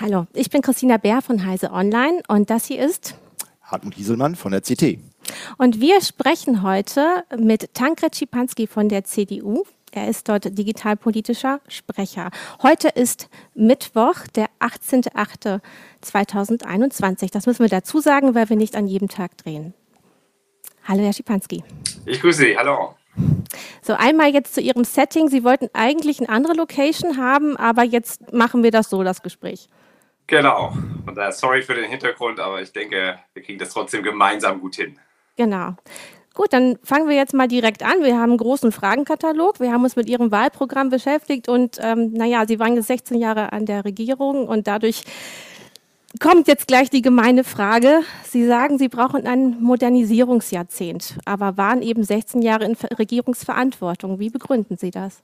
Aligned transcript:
Hallo, 0.00 0.28
ich 0.32 0.48
bin 0.48 0.62
Christina 0.62 0.96
Bär 0.96 1.22
von 1.22 1.44
Heise 1.44 1.72
Online 1.72 2.22
und 2.28 2.50
das 2.50 2.66
hier 2.66 2.86
ist 2.86 3.16
Hartmut 3.62 3.94
Hieselmann 3.94 4.36
von 4.36 4.52
der 4.52 4.60
CT. 4.60 5.00
Und 5.56 5.80
wir 5.80 6.00
sprechen 6.02 6.62
heute 6.62 7.24
mit 7.36 7.74
Tankred 7.74 8.14
Schipanski 8.14 8.68
von 8.68 8.88
der 8.88 9.02
CDU. 9.02 9.64
Er 9.90 10.06
ist 10.06 10.28
dort 10.28 10.56
digitalpolitischer 10.56 11.60
Sprecher. 11.66 12.30
Heute 12.62 12.90
ist 12.90 13.28
Mittwoch, 13.56 14.28
der 14.36 14.46
18.08.2021. 14.60 17.32
Das 17.32 17.46
müssen 17.46 17.64
wir 17.64 17.68
dazu 17.68 17.98
sagen, 17.98 18.36
weil 18.36 18.48
wir 18.50 18.56
nicht 18.56 18.76
an 18.76 18.86
jedem 18.86 19.08
Tag 19.08 19.36
drehen. 19.36 19.74
Hallo, 20.84 21.02
Herr 21.02 21.12
Schipanski. 21.12 21.64
Ich 22.06 22.20
grüße 22.20 22.42
Sie. 22.42 22.56
Hallo. 22.56 22.94
So, 23.82 23.94
einmal 23.94 24.32
jetzt 24.32 24.54
zu 24.54 24.60
Ihrem 24.60 24.84
Setting. 24.84 25.28
Sie 25.28 25.42
wollten 25.42 25.68
eigentlich 25.72 26.20
eine 26.20 26.28
andere 26.28 26.54
Location 26.54 27.16
haben, 27.16 27.56
aber 27.56 27.82
jetzt 27.82 28.32
machen 28.32 28.62
wir 28.62 28.70
das 28.70 28.90
so, 28.90 29.02
das 29.02 29.22
Gespräch. 29.22 29.68
Genau. 30.28 30.72
Und 31.06 31.16
daher 31.16 31.32
sorry 31.32 31.62
für 31.62 31.74
den 31.74 31.90
Hintergrund, 31.90 32.38
aber 32.38 32.62
ich 32.62 32.72
denke, 32.72 33.18
wir 33.32 33.42
kriegen 33.42 33.58
das 33.58 33.70
trotzdem 33.70 34.02
gemeinsam 34.02 34.60
gut 34.60 34.76
hin. 34.76 34.98
Genau. 35.36 35.74
Gut, 36.34 36.52
dann 36.52 36.78
fangen 36.84 37.08
wir 37.08 37.16
jetzt 37.16 37.34
mal 37.34 37.48
direkt 37.48 37.82
an. 37.82 38.02
Wir 38.02 38.16
haben 38.16 38.30
einen 38.30 38.38
großen 38.38 38.70
Fragenkatalog. 38.70 39.58
Wir 39.58 39.72
haben 39.72 39.82
uns 39.82 39.96
mit 39.96 40.08
Ihrem 40.08 40.30
Wahlprogramm 40.30 40.90
beschäftigt 40.90 41.48
und 41.48 41.78
ähm, 41.80 42.12
naja, 42.12 42.44
Sie 42.46 42.60
waren 42.60 42.76
jetzt 42.76 42.86
16 42.86 43.18
Jahre 43.18 43.52
an 43.52 43.66
der 43.66 43.84
Regierung 43.84 44.46
und 44.46 44.68
dadurch 44.68 45.02
kommt 46.20 46.46
jetzt 46.46 46.68
gleich 46.68 46.90
die 46.90 47.02
gemeine 47.02 47.42
Frage. 47.42 48.02
Sie 48.22 48.46
sagen, 48.46 48.78
Sie 48.78 48.88
brauchen 48.88 49.26
ein 49.26 49.60
Modernisierungsjahrzehnt, 49.60 51.18
aber 51.24 51.56
waren 51.56 51.82
eben 51.82 52.04
16 52.04 52.42
Jahre 52.42 52.66
in 52.66 52.76
Regierungsverantwortung. 52.76 54.20
Wie 54.20 54.30
begründen 54.30 54.76
Sie 54.76 54.90
das? 54.90 55.22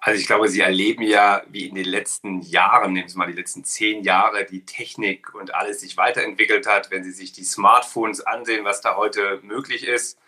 Also 0.00 0.20
ich 0.20 0.26
glaube, 0.26 0.48
Sie 0.48 0.60
erleben 0.60 1.02
ja, 1.02 1.42
wie 1.48 1.66
in 1.66 1.74
den 1.74 1.86
letzten 1.86 2.40
Jahren, 2.42 2.92
nehmen 2.92 3.08
Sie 3.08 3.18
mal 3.18 3.26
die 3.26 3.32
letzten 3.32 3.64
zehn 3.64 4.02
Jahre, 4.02 4.44
die 4.44 4.64
Technik 4.64 5.34
und 5.34 5.54
alles 5.54 5.80
sich 5.80 5.96
weiterentwickelt 5.96 6.66
hat. 6.66 6.90
Wenn 6.90 7.02
Sie 7.02 7.10
sich 7.10 7.32
die 7.32 7.44
Smartphones 7.44 8.20
ansehen, 8.20 8.64
was 8.64 8.80
da 8.80 8.96
heute 8.96 9.40
möglich 9.42 9.86
ist. 9.86 10.18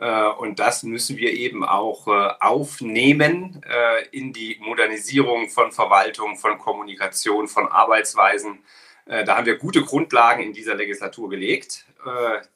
Äh, 0.00 0.28
und 0.38 0.58
das 0.58 0.82
müssen 0.82 1.16
wir 1.18 1.32
eben 1.32 1.64
auch 1.64 2.08
äh, 2.08 2.30
aufnehmen 2.40 3.62
äh, 3.68 4.08
in 4.10 4.32
die 4.32 4.58
Modernisierung 4.60 5.48
von 5.50 5.72
Verwaltung, 5.72 6.36
von 6.36 6.58
Kommunikation, 6.58 7.48
von 7.48 7.68
Arbeitsweisen. 7.68 8.60
Da 9.06 9.36
haben 9.36 9.46
wir 9.46 9.56
gute 9.56 9.82
Grundlagen 9.82 10.40
in 10.40 10.52
dieser 10.52 10.76
Legislatur 10.76 11.30
gelegt. 11.30 11.84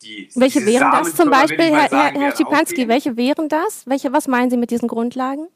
Die, 0.03 0.29
welche 0.37 0.65
wären 0.65 0.93
das 0.93 1.17
zum 1.17 1.29
Beispiel, 1.29 1.75
Herr, 1.75 1.89
sagen, 1.89 2.21
Herr 2.21 2.37
Schipanski, 2.37 2.87
welche 2.87 3.17
wären 3.17 3.49
das? 3.49 3.85
Welche, 3.89 4.13
was 4.13 4.29
meinen 4.29 4.51
Sie 4.51 4.57
mit 4.57 4.71
diesen 4.71 4.87
Grundlagen? 4.87 5.49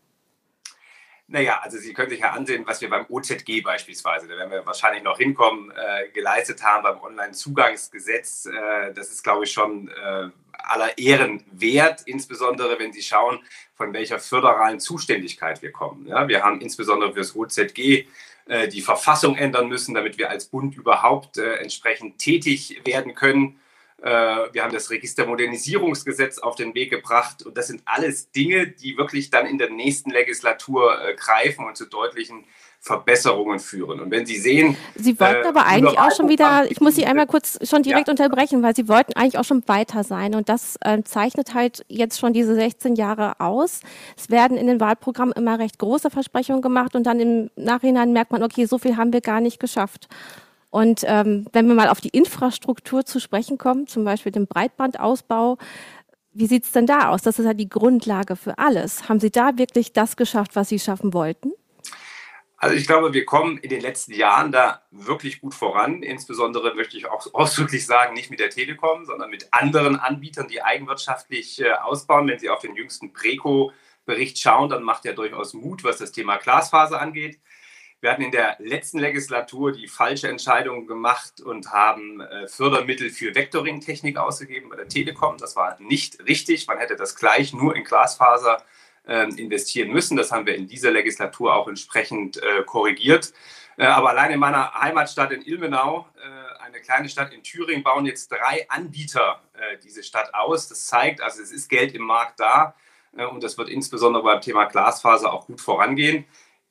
Naja, 1.31 1.61
also 1.63 1.77
Sie 1.77 1.93
können 1.93 2.09
sich 2.09 2.21
ja 2.21 2.31
ansehen, 2.31 2.67
was 2.67 2.81
wir 2.81 2.89
beim 2.89 3.05
OZG 3.07 3.63
beispielsweise, 3.63 4.27
da 4.27 4.37
werden 4.37 4.51
wir 4.51 4.65
wahrscheinlich 4.65 5.03
noch 5.03 5.19
hinkommen, 5.19 5.71
äh, 5.73 6.09
geleistet 6.09 6.63
haben 6.63 6.83
beim 6.83 6.99
Onlinezugangsgesetz. 7.03 8.47
Äh, 8.47 8.95
das 8.95 9.11
ist, 9.11 9.23
glaube 9.23 9.45
ich, 9.45 9.53
schon 9.53 9.89
äh, 9.89 10.31
aller 10.53 10.97
Ehren 10.97 11.45
wert, 11.53 12.01
insbesondere 12.07 12.79
wenn 12.79 12.95
Sie 12.95 13.03
schauen, 13.03 13.41
von 13.75 13.93
welcher 13.93 14.19
föderalen 14.19 14.81
Zuständigkeit 14.81 15.61
wir 15.61 15.71
kommen. 15.71 16.07
Ja, 16.07 16.27
wir 16.29 16.43
haben 16.43 16.63
insbesondere 16.63 17.13
für 17.13 17.21
das 17.21 17.37
OZG 17.37 18.07
äh, 18.47 18.69
die 18.69 18.81
Verfassung 18.81 19.37
ändern 19.37 19.69
müssen, 19.69 19.95
damit 19.95 20.17
wir 20.17 20.31
als 20.31 20.47
Bund 20.47 20.77
überhaupt 20.77 21.37
äh, 21.37 21.57
entsprechend 21.57 22.19
tätig 22.19 22.81
werden 22.87 23.15
können. 23.15 23.61
Äh, 24.01 24.09
wir 24.53 24.63
haben 24.63 24.73
das 24.73 24.91
Registermodernisierungsgesetz 24.91 26.39
auf 26.39 26.55
den 26.55 26.75
Weg 26.75 26.91
gebracht. 26.91 27.45
Und 27.45 27.57
das 27.57 27.67
sind 27.67 27.83
alles 27.85 28.31
Dinge, 28.31 28.69
die 28.69 28.97
wirklich 28.97 29.31
dann 29.31 29.47
in 29.47 29.59
der 29.59 29.71
nächsten 29.71 30.11
Legislatur 30.11 31.03
äh, 31.03 31.15
greifen 31.15 31.67
und 31.67 31.77
zu 31.77 31.87
deutlichen 31.87 32.45
Verbesserungen 32.81 33.59
führen. 33.59 33.99
Und 33.99 34.13
wenn 34.13 34.25
Sie 34.25 34.37
sehen. 34.37 34.77
Sie 34.95 35.19
wollten 35.19 35.45
äh, 35.45 35.49
aber 35.49 35.67
eigentlich 35.67 35.99
auch 35.99 36.15
schon 36.15 36.29
wieder, 36.29 36.71
ich 36.71 36.81
muss 36.81 36.95
Sie 36.95 37.07
einmal 37.07 37.27
kurz 37.27 37.59
schon 37.69 37.83
direkt 37.83 38.07
ja. 38.07 38.13
unterbrechen, 38.13 38.63
weil 38.63 38.77
Sie 38.77 38.87
wollten 38.87 39.15
eigentlich 39.15 39.37
auch 39.37 39.45
schon 39.45 39.67
weiter 39.67 40.05
sein. 40.05 40.37
Und 40.37 40.49
das 40.49 40.77
äh, 40.83 41.03
zeichnet 41.03 41.55
halt 41.55 41.85
jetzt 41.89 42.21
schon 42.21 42.33
diese 42.33 42.55
16 42.55 42.95
Jahre 42.95 43.41
aus. 43.41 43.81
Es 44.17 44.31
werden 44.31 44.57
in 44.57 44.69
den 44.69 44.79
Wahlprogrammen 44.79 45.35
immer 45.35 45.59
recht 45.59 45.79
große 45.79 46.11
Versprechungen 46.11 46.63
gemacht 46.63 46.95
und 46.95 47.03
dann 47.03 47.19
im 47.19 47.51
Nachhinein 47.57 48.13
merkt 48.13 48.31
man, 48.31 48.45
okay, 48.45 48.67
so 48.67 48.79
viel 48.79 48.97
haben 48.97 49.13
wir 49.13 49.23
gar 49.23 49.41
nicht 49.41 49.59
geschafft. 49.59 50.09
Und 50.71 51.03
ähm, 51.07 51.47
wenn 51.53 51.67
wir 51.67 51.75
mal 51.75 51.89
auf 51.89 52.01
die 52.01 52.11
Infrastruktur 52.11 53.05
zu 53.05 53.21
sprechen 53.21 53.59
kommen, 53.59 53.87
zum 53.87 54.05
Beispiel 54.05 54.33
den 54.33 54.47
Breitbandausbau, 54.47 55.59
wie 56.33 56.47
sieht 56.47 56.65
es 56.65 56.73
denn 56.73 56.87
da 56.87 57.09
aus? 57.09 57.23
Das 57.23 57.39
ist 57.39 57.47
ja 57.47 57.55
die 57.55 57.69
Grundlage 57.69 58.37
für 58.37 58.59
alles. 58.59 59.09
Haben 59.09 59.19
Sie 59.19 59.31
da 59.31 59.57
wirklich 59.57 59.93
das 59.93 60.17
geschafft, 60.17 60.57
was 60.57 60.69
Sie 60.69 60.79
schaffen 60.79 61.15
wollten? 61.15 61.53
Also 62.61 62.75
ich 62.75 62.89
glaube, 62.89 63.13
wir 63.13 63.25
kommen 63.25 63.57
in 63.59 63.71
den 63.71 63.81
letzten 63.81 64.13
Jahren 64.13 64.51
da 64.51 64.83
wirklich 64.91 65.41
gut 65.41 65.55
voran. 65.55 66.03
Insbesondere 66.03 66.75
möchte 66.75 66.97
ich 66.97 67.07
auch 67.07 67.25
ausdrücklich 67.33 67.87
sagen, 67.87 68.15
nicht 68.15 68.31
mit 68.31 68.41
der 68.41 68.51
Telekom, 68.51 69.05
sondern 69.05 69.31
mit 69.31 69.49
anderen 69.53 69.97
Anbietern, 69.97 70.49
die 70.49 70.63
eigenwirtschaftlich 70.63 71.61
äh, 71.61 71.71
ausbauen. 71.73 72.27
Wenn 72.27 72.41
Sie 72.41 72.51
auf 72.51 72.61
den 72.61 72.75
jüngsten 72.75 73.13
Preco-Bericht 73.13 74.39
schauen, 74.41 74.69
dann 74.69 74.83
macht 74.83 75.07
er 75.07 75.15
durchaus 75.15 75.55
Mut, 75.55 75.85
was 75.85 75.99
das 75.99 76.11
Thema 76.11 76.37
Glasfaser 76.37 77.01
angeht. 77.01 77.39
Wir 78.01 78.13
hatten 78.13 78.23
in 78.23 78.31
der 78.31 78.55
letzten 78.61 79.01
Legislatur 79.01 79.73
die 79.73 79.89
falsche 79.89 80.29
Entscheidung 80.29 80.87
gemacht 80.87 81.41
und 81.41 81.73
haben 81.73 82.21
äh, 82.21 82.47
Fördermittel 82.47 83.11
für 83.11 83.35
Vectoring-Technik 83.35 84.17
ausgegeben 84.17 84.69
bei 84.69 84.77
der 84.77 84.87
Telekom. 84.87 85.37
Das 85.37 85.57
war 85.57 85.77
nicht 85.81 86.25
richtig. 86.29 86.69
Man 86.69 86.79
hätte 86.79 86.95
das 86.95 87.17
gleich 87.17 87.53
nur 87.53 87.75
in 87.75 87.83
Glasfaser 87.83 88.63
ähm, 89.05 89.37
investieren 89.37 89.91
müssen. 89.91 90.17
Das 90.17 90.31
haben 90.31 90.47
wir 90.47 90.55
in 90.55 90.69
dieser 90.69 90.93
Legislatur 90.93 91.57
auch 91.57 91.67
entsprechend 91.67 92.41
äh, 92.41 92.63
korrigiert. 92.65 93.33
Äh, 93.77 93.87
aber 93.87 94.11
allein 94.11 94.31
in 94.31 94.39
meiner 94.39 94.75
Heimatstadt 94.75 95.33
in 95.33 95.43
Ilmenau, 95.43 96.07
eine 96.61 96.81
kleine 96.81 97.09
Stadt 97.09 97.33
in 97.33 97.43
Thüringen, 97.43 97.83
bauen 97.83 98.05
jetzt 98.05 98.31
drei 98.31 98.69
Anbieter 98.69 99.41
diese 99.83 100.03
Stadt 100.03 100.35
aus. 100.35 100.69
Das 100.69 100.85
zeigt, 100.85 101.23
also 101.23 101.41
es 101.41 101.51
ist 101.51 101.71
Geld 101.71 101.95
im 101.95 102.03
Markt 102.03 102.39
da 102.41 102.75
und 103.31 103.43
das 103.43 103.57
wird 103.57 103.71
insbesondere 103.71 104.23
beim 104.23 104.43
Thema 104.43 104.67
Glasfaser 104.67 105.33
auch 105.33 105.47
gut 105.47 105.63
vorangehen. 105.63 106.27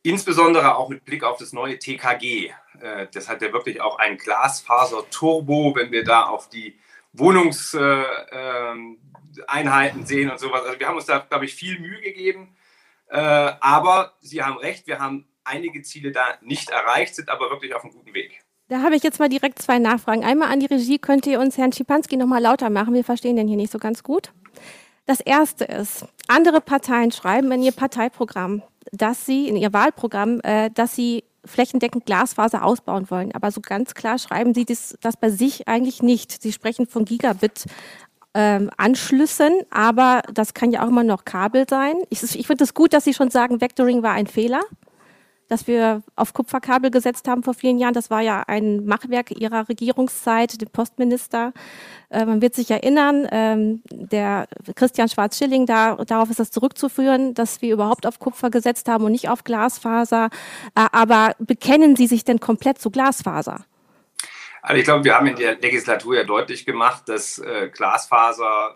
Insbesondere 0.07 0.77
auch 0.77 0.87
mit 0.87 1.03
Blick 1.03 1.25
auf 1.25 1.37
das 1.37 1.51
neue 1.51 1.77
TKG. 1.79 2.53
Äh, 2.79 3.07
das 3.11 3.27
hat 3.27 3.41
ja 3.41 3.51
wirklich 3.51 3.81
auch 3.81 3.99
ein 3.99 4.17
Glasfaser-Turbo, 4.17 5.75
wenn 5.75 5.91
wir 5.91 6.05
da 6.05 6.27
auf 6.27 6.47
die 6.47 6.79
Wohnungseinheiten 7.11 8.29
äh, 9.49 9.99
ähm, 9.99 10.05
sehen 10.05 10.31
und 10.31 10.39
sowas. 10.39 10.63
Also 10.63 10.79
wir 10.79 10.87
haben 10.87 10.95
uns 10.95 11.07
da, 11.07 11.19
glaube 11.19 11.43
ich, 11.43 11.53
viel 11.53 11.77
Mühe 11.79 11.99
gegeben. 11.99 12.55
Äh, 13.09 13.17
aber 13.19 14.13
Sie 14.21 14.41
haben 14.41 14.55
recht, 14.59 14.87
wir 14.87 14.99
haben 14.99 15.27
einige 15.43 15.81
Ziele 15.81 16.13
da 16.13 16.37
nicht 16.39 16.69
erreicht, 16.69 17.15
sind 17.15 17.27
aber 17.27 17.49
wirklich 17.49 17.75
auf 17.75 17.83
einem 17.83 17.91
guten 17.91 18.13
Weg. 18.13 18.39
Da 18.69 18.83
habe 18.83 18.95
ich 18.95 19.03
jetzt 19.03 19.19
mal 19.19 19.27
direkt 19.27 19.61
zwei 19.61 19.77
Nachfragen. 19.77 20.23
Einmal 20.23 20.53
an 20.53 20.61
die 20.61 20.67
Regie, 20.67 20.99
könnt 20.99 21.27
ihr 21.27 21.41
uns 21.41 21.57
Herrn 21.57 21.73
Schipanski 21.73 22.15
noch 22.15 22.27
mal 22.27 22.41
lauter 22.41 22.69
machen? 22.69 22.93
Wir 22.93 23.03
verstehen 23.03 23.35
den 23.35 23.49
hier 23.49 23.57
nicht 23.57 23.73
so 23.73 23.77
ganz 23.77 24.03
gut. 24.03 24.31
Das 25.05 25.19
erste 25.19 25.65
ist, 25.65 26.05
andere 26.29 26.61
Parteien 26.61 27.11
schreiben 27.11 27.51
in 27.51 27.61
ihr 27.61 27.73
Parteiprogramm, 27.73 28.63
dass 28.91 29.25
sie 29.25 29.47
in 29.47 29.55
ihr 29.55 29.73
Wahlprogramm, 29.73 30.39
äh, 30.41 30.69
dass 30.71 30.95
sie 30.95 31.23
flächendeckend 31.45 32.05
Glasfaser 32.05 32.63
ausbauen 32.63 33.09
wollen. 33.09 33.33
Aber 33.33 33.51
so 33.51 33.61
ganz 33.61 33.93
klar 33.93 34.19
schreiben 34.19 34.53
sie 34.53 34.65
das, 34.65 34.97
das 35.01 35.17
bei 35.17 35.29
sich 35.29 35.67
eigentlich 35.67 36.03
nicht. 36.03 36.41
Sie 36.41 36.51
sprechen 36.51 36.87
von 36.87 37.05
Gigabit. 37.05 37.65
Ähm, 38.33 38.69
Anschlüssen, 38.77 39.51
aber 39.71 40.21
das 40.31 40.53
kann 40.53 40.71
ja 40.71 40.83
auch 40.83 40.89
immer 40.89 41.03
noch 41.03 41.25
Kabel 41.25 41.65
sein. 41.67 41.95
Ich, 42.11 42.21
ich 42.21 42.45
finde 42.45 42.65
es 42.65 42.75
gut, 42.75 42.93
dass 42.93 43.03
Sie 43.03 43.15
schon 43.15 43.31
sagen, 43.31 43.61
Vectoring 43.61 44.03
war 44.03 44.11
ein 44.11 44.27
Fehler 44.27 44.61
dass 45.47 45.67
wir 45.67 46.01
auf 46.15 46.33
Kupferkabel 46.33 46.91
gesetzt 46.91 47.27
haben 47.27 47.43
vor 47.43 47.53
vielen 47.53 47.77
Jahren. 47.77 47.93
Das 47.93 48.09
war 48.09 48.21
ja 48.21 48.43
ein 48.47 48.85
Machwerk 48.85 49.31
ihrer 49.31 49.69
Regierungszeit, 49.69 50.59
dem 50.61 50.69
Postminister. 50.69 51.53
Äh, 52.09 52.25
man 52.25 52.41
wird 52.41 52.55
sich 52.55 52.71
erinnern, 52.71 53.27
ähm, 53.31 53.81
der 53.91 54.47
Christian 54.75 55.09
Schwarz-Schilling, 55.09 55.65
da, 55.65 55.95
darauf 55.95 56.29
ist 56.29 56.39
das 56.39 56.51
zurückzuführen, 56.51 57.33
dass 57.33 57.61
wir 57.61 57.73
überhaupt 57.73 58.05
auf 58.05 58.19
Kupfer 58.19 58.49
gesetzt 58.49 58.87
haben 58.87 59.05
und 59.05 59.11
nicht 59.11 59.29
auf 59.29 59.43
Glasfaser. 59.43 60.29
Äh, 60.75 60.85
aber 60.91 61.35
bekennen 61.39 61.95
Sie 61.95 62.07
sich 62.07 62.23
denn 62.23 62.39
komplett 62.39 62.79
zu 62.79 62.91
Glasfaser? 62.91 63.65
Also 64.61 64.79
ich 64.79 64.85
glaube, 64.85 65.05
wir 65.05 65.15
haben 65.15 65.27
in 65.27 65.35
der 65.35 65.57
Legislatur 65.59 66.17
ja 66.17 66.23
deutlich 66.23 66.65
gemacht, 66.65 67.03
dass 67.07 67.39
äh, 67.39 67.69
Glasfaser 67.71 68.75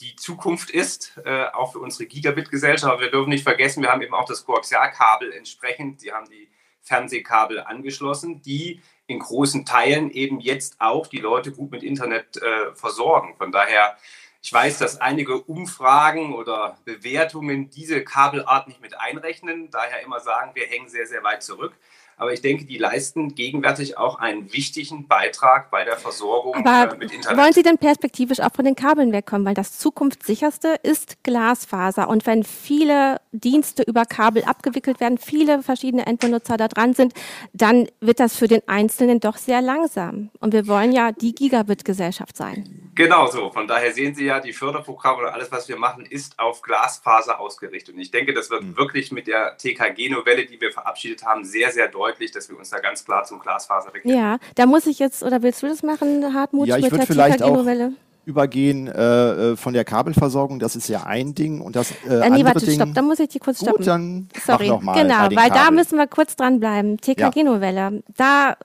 die 0.00 0.14
Zukunft 0.16 0.70
ist, 0.70 1.20
äh, 1.24 1.46
auch 1.46 1.72
für 1.72 1.80
unsere 1.80 2.06
Gigabit-Gesellschaft. 2.06 3.00
Wir 3.00 3.10
dürfen 3.10 3.30
nicht 3.30 3.42
vergessen, 3.42 3.82
wir 3.82 3.90
haben 3.90 4.02
eben 4.02 4.14
auch 4.14 4.26
das 4.26 4.44
Koaxialkabel 4.44 5.32
entsprechend. 5.32 6.00
Sie 6.00 6.12
haben 6.12 6.28
die 6.28 6.48
Fernsehkabel 6.82 7.60
angeschlossen, 7.60 8.40
die 8.42 8.80
in 9.06 9.18
großen 9.18 9.64
Teilen 9.64 10.10
eben 10.10 10.38
jetzt 10.38 10.80
auch 10.80 11.06
die 11.06 11.18
Leute 11.18 11.52
gut 11.52 11.70
mit 11.70 11.82
Internet 11.82 12.36
äh, 12.36 12.74
versorgen. 12.74 13.34
Von 13.36 13.52
daher, 13.52 13.96
ich 14.42 14.52
weiß, 14.52 14.78
dass 14.78 15.00
einige 15.00 15.40
Umfragen 15.40 16.34
oder 16.34 16.78
Bewertungen 16.84 17.70
diese 17.70 18.04
Kabelart 18.04 18.68
nicht 18.68 18.80
mit 18.80 18.98
einrechnen, 18.98 19.70
daher 19.70 20.02
immer 20.02 20.20
sagen, 20.20 20.52
wir 20.54 20.66
hängen 20.66 20.88
sehr, 20.88 21.06
sehr 21.06 21.24
weit 21.24 21.42
zurück. 21.42 21.74
Aber 22.18 22.32
ich 22.32 22.42
denke, 22.42 22.64
die 22.64 22.78
leisten 22.78 23.34
gegenwärtig 23.34 23.96
auch 23.96 24.18
einen 24.18 24.52
wichtigen 24.52 25.06
Beitrag 25.06 25.70
bei 25.70 25.84
der 25.84 25.96
Versorgung 25.96 26.54
Aber 26.66 26.94
äh, 26.94 26.98
mit 26.98 27.12
Internet. 27.12 27.38
Wollen 27.38 27.52
Sie 27.52 27.62
denn 27.62 27.78
perspektivisch 27.78 28.40
auch 28.40 28.52
von 28.52 28.64
den 28.64 28.74
Kabeln 28.74 29.12
wegkommen? 29.12 29.46
Weil 29.46 29.54
das 29.54 29.78
zukunftssicherste 29.78 30.76
ist 30.82 31.22
Glasfaser. 31.22 32.08
Und 32.08 32.26
wenn 32.26 32.44
viele 32.44 33.20
Dienste 33.32 33.82
über 33.84 34.04
Kabel 34.04 34.44
abgewickelt 34.44 35.00
werden, 35.00 35.18
viele 35.18 35.62
verschiedene 35.62 36.06
Endbenutzer 36.06 36.56
da 36.56 36.68
dran 36.68 36.94
sind, 36.94 37.14
dann 37.52 37.88
wird 38.00 38.20
das 38.20 38.36
für 38.36 38.48
den 38.48 38.62
Einzelnen 38.66 39.20
doch 39.20 39.36
sehr 39.36 39.62
langsam. 39.62 40.30
Und 40.40 40.52
wir 40.52 40.66
wollen 40.66 40.92
ja 40.92 41.12
die 41.12 41.34
Gigabit-Gesellschaft 41.34 42.36
sein. 42.36 42.90
Genau 42.98 43.28
so. 43.28 43.50
Von 43.52 43.68
daher 43.68 43.92
sehen 43.92 44.16
Sie 44.16 44.24
ja, 44.24 44.40
die 44.40 44.52
Förderprogramme 44.52 45.18
oder 45.18 45.34
alles, 45.34 45.52
was 45.52 45.68
wir 45.68 45.76
machen, 45.76 46.04
ist 46.04 46.36
auf 46.36 46.62
Glasfaser 46.62 47.38
ausgerichtet. 47.38 47.94
Und 47.94 48.00
ich 48.00 48.10
denke, 48.10 48.34
das 48.34 48.50
wird 48.50 48.64
mhm. 48.64 48.76
wirklich 48.76 49.12
mit 49.12 49.28
der 49.28 49.56
TKG-Novelle, 49.56 50.46
die 50.46 50.60
wir 50.60 50.72
verabschiedet 50.72 51.24
haben, 51.24 51.44
sehr, 51.44 51.70
sehr 51.70 51.86
deutlich, 51.86 52.07
dass 52.34 52.48
wir 52.48 52.58
uns 52.58 52.70
da 52.70 52.78
ganz 52.78 53.04
klar 53.04 53.24
zum 53.24 53.40
Glasfaser 53.40 53.90
bekennen. 53.90 54.16
Ja, 54.16 54.38
da 54.54 54.66
muss 54.66 54.86
ich 54.86 54.98
jetzt, 54.98 55.22
oder 55.22 55.42
willst 55.42 55.62
du 55.62 55.66
das 55.66 55.82
machen, 55.82 56.34
Hartmut, 56.34 56.68
ja, 56.68 56.76
ich 56.76 56.90
mit 56.90 56.92
der 56.92 57.06
TKG-Novelle? 57.06 57.92
übergehen 58.28 58.86
äh, 58.88 59.52
äh, 59.52 59.56
von 59.56 59.72
der 59.72 59.86
Kabelversorgung, 59.86 60.58
das 60.58 60.76
ist 60.76 60.86
ja 60.88 61.04
ein 61.04 61.34
Ding 61.34 61.62
und 61.62 61.74
das 61.74 61.92
äh, 62.06 62.26
äh, 62.26 62.28
nee, 62.28 62.44
warte, 62.44 62.66
Ding, 62.66 62.74
stopp, 62.74 62.92
da 62.92 63.00
muss 63.00 63.18
ich 63.20 63.30
die 63.30 63.38
kurz 63.38 63.62
stoppen. 63.62 63.78
Gut, 63.78 63.86
dann 63.86 64.28
Sorry, 64.44 64.68
noch 64.68 64.82
mal 64.82 65.00
genau, 65.00 65.30
weil 65.30 65.48
Kabel. 65.48 65.50
da 65.50 65.70
müssen 65.70 65.96
wir 65.96 66.06
kurz 66.06 66.36
dranbleiben. 66.36 66.98
TKG-Novelle, 66.98 68.02
da 68.18 68.58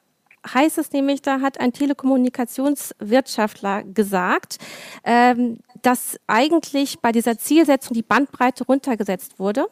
heißt 0.54 0.78
es 0.78 0.92
nämlich, 0.92 1.22
da 1.22 1.40
hat 1.40 1.62
ein 1.62 1.72
Telekommunikationswirtschaftler 1.72 3.84
gesagt, 3.84 4.58
ähm, 5.06 5.60
dass 5.82 6.20
eigentlich 6.28 7.00
bei 7.00 7.14
dieser 7.14 7.38
Zielsetzung 7.38 7.94
die 7.94 8.04
Bandbreite 8.04 8.66
runtergesetzt 8.66 9.40
wurde. 9.40 9.68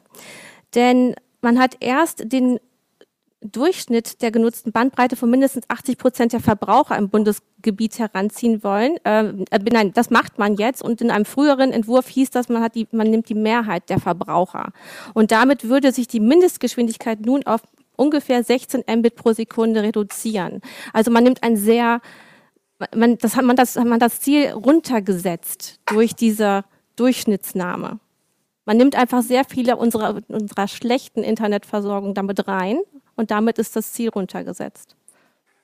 Denn 0.74 1.16
man 1.42 1.60
hat 1.60 1.76
erst 1.82 2.32
den 2.32 2.62
Durchschnitt 3.44 4.22
der 4.22 4.32
genutzten 4.32 4.72
Bandbreite 4.72 5.16
von 5.16 5.30
mindestens 5.30 5.66
80 5.68 5.98
Prozent 5.98 6.34
der 6.34 6.42
Verbraucher 6.42 6.96
im 6.96 7.10
Bundesgebiet 7.10 7.98
heranziehen 7.98 8.64
wollen. 8.64 8.98
Ähm, 9.04 9.46
äh, 9.50 9.60
nein, 9.72 9.94
das 9.94 10.12
macht 10.12 10.38
man 10.38 10.56
jetzt 10.56 10.84
und 10.84 11.02
in 11.02 11.10
einem 11.10 11.26
früheren 11.26 11.72
Entwurf 11.72 12.08
hieß 12.08 12.30
das, 12.30 12.50
man, 12.50 12.62
hat 12.62 12.76
die, 12.76 12.88
man 12.92 13.10
nimmt 13.10 13.30
die 13.30 13.36
Mehrheit 13.36 13.90
der 13.90 14.00
Verbraucher. 14.00 14.74
Und 15.16 15.32
damit 15.32 15.68
würde 15.68 15.92
sich 15.92 16.08
die 16.08 16.20
Mindestgeschwindigkeit 16.20 17.22
nun 17.22 17.44
auf 17.48 17.62
ungefähr 17.96 18.44
16 18.44 18.84
Mbit 18.88 19.16
pro 19.16 19.34
Sekunde 19.34 19.82
reduzieren. 19.82 20.62
Also 20.94 21.10
man 21.10 21.24
nimmt 21.24 21.42
ein 21.42 21.58
sehr, 21.58 22.00
man, 22.96 23.18
das 23.18 23.36
hat 23.36 23.46
man 23.46 23.56
das, 23.56 23.76
hat 23.76 23.88
man 23.88 24.00
das 24.00 24.20
Ziel 24.22 24.52
runtergesetzt 24.52 25.80
durch 25.88 26.16
diese 26.16 26.64
Durchschnittsnahme. 26.96 28.00
Man 28.66 28.78
nimmt 28.78 28.96
einfach 28.96 29.24
sehr 29.24 29.46
viele 29.46 29.78
unserer, 29.78 30.22
unserer 30.28 30.68
schlechten 30.68 31.24
Internetversorgung 31.24 32.14
damit 32.14 32.48
rein 32.48 32.78
und 33.22 33.30
damit 33.30 33.60
ist 33.60 33.76
das 33.76 33.94
Ziel 33.94 34.10
runtergesetzt. 34.10 34.96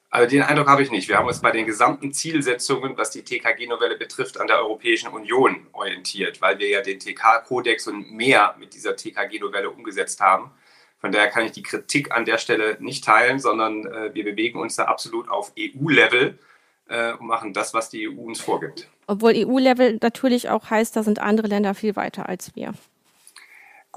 Also 0.09 0.30
den 0.30 0.44
Eindruck 0.44 0.68
habe 0.68 0.83
ich 0.83 0.92
nicht. 0.92 1.09
Wir 1.09 1.18
haben 1.18 1.27
uns 1.27 1.42
bei 1.42 1.51
den 1.51 1.65
gesamten 1.65 2.13
Zielsetzungen, 2.13 2.98
was 2.98 3.09
die 3.09 3.24
TKG-Novelle 3.24 3.98
betrifft, 3.98 4.39
an 4.39 4.48
der 4.48 4.59
Europäischen 4.59 5.09
Union 5.09 5.68
orientiert, 5.74 6.39
weil 6.39 6.59
wir 6.59 6.69
ja 6.69 6.81
den 6.81 7.00
TK-Kodex 7.00 7.88
und 7.88 8.12
mehr 8.12 8.56
mit 8.59 8.75
dieser 8.75 8.95
TKG-Novelle 8.95 9.69
umgesetzt 9.69 10.21
haben. 10.21 10.51
Von 11.00 11.12
daher 11.12 11.30
kann 11.30 11.45
ich 11.45 11.51
die 11.51 11.63
Kritik 11.63 12.12
an 12.12 12.25
der 12.25 12.38
Stelle 12.38 12.77
nicht 12.80 13.04
teilen, 13.04 13.39
sondern 13.39 13.86
äh, 13.86 14.13
wir 14.13 14.24
bewegen 14.24 14.59
uns 14.59 14.75
da 14.75 14.86
absolut 14.86 15.30
auf 15.30 15.51
EU-Level 15.59 16.38
äh, 16.88 17.13
und 17.13 17.27
machen 17.27 17.54
das, 17.54 17.74
was 17.74 17.89
die 17.89 18.07
EU 18.07 18.21
uns 18.21 18.39
vorgibt. 18.39 18.88
Obwohl 19.07 19.33
EU-Level 19.36 19.98
natürlich 20.01 20.50
auch 20.50 20.69
heißt, 20.69 20.95
da 20.95 21.04
sind 21.04 21.19
andere 21.19 21.48
Länder 21.48 21.74
viel 21.74 21.95
weiter 21.95 22.30
als 22.30 22.56
wir. 22.56 22.74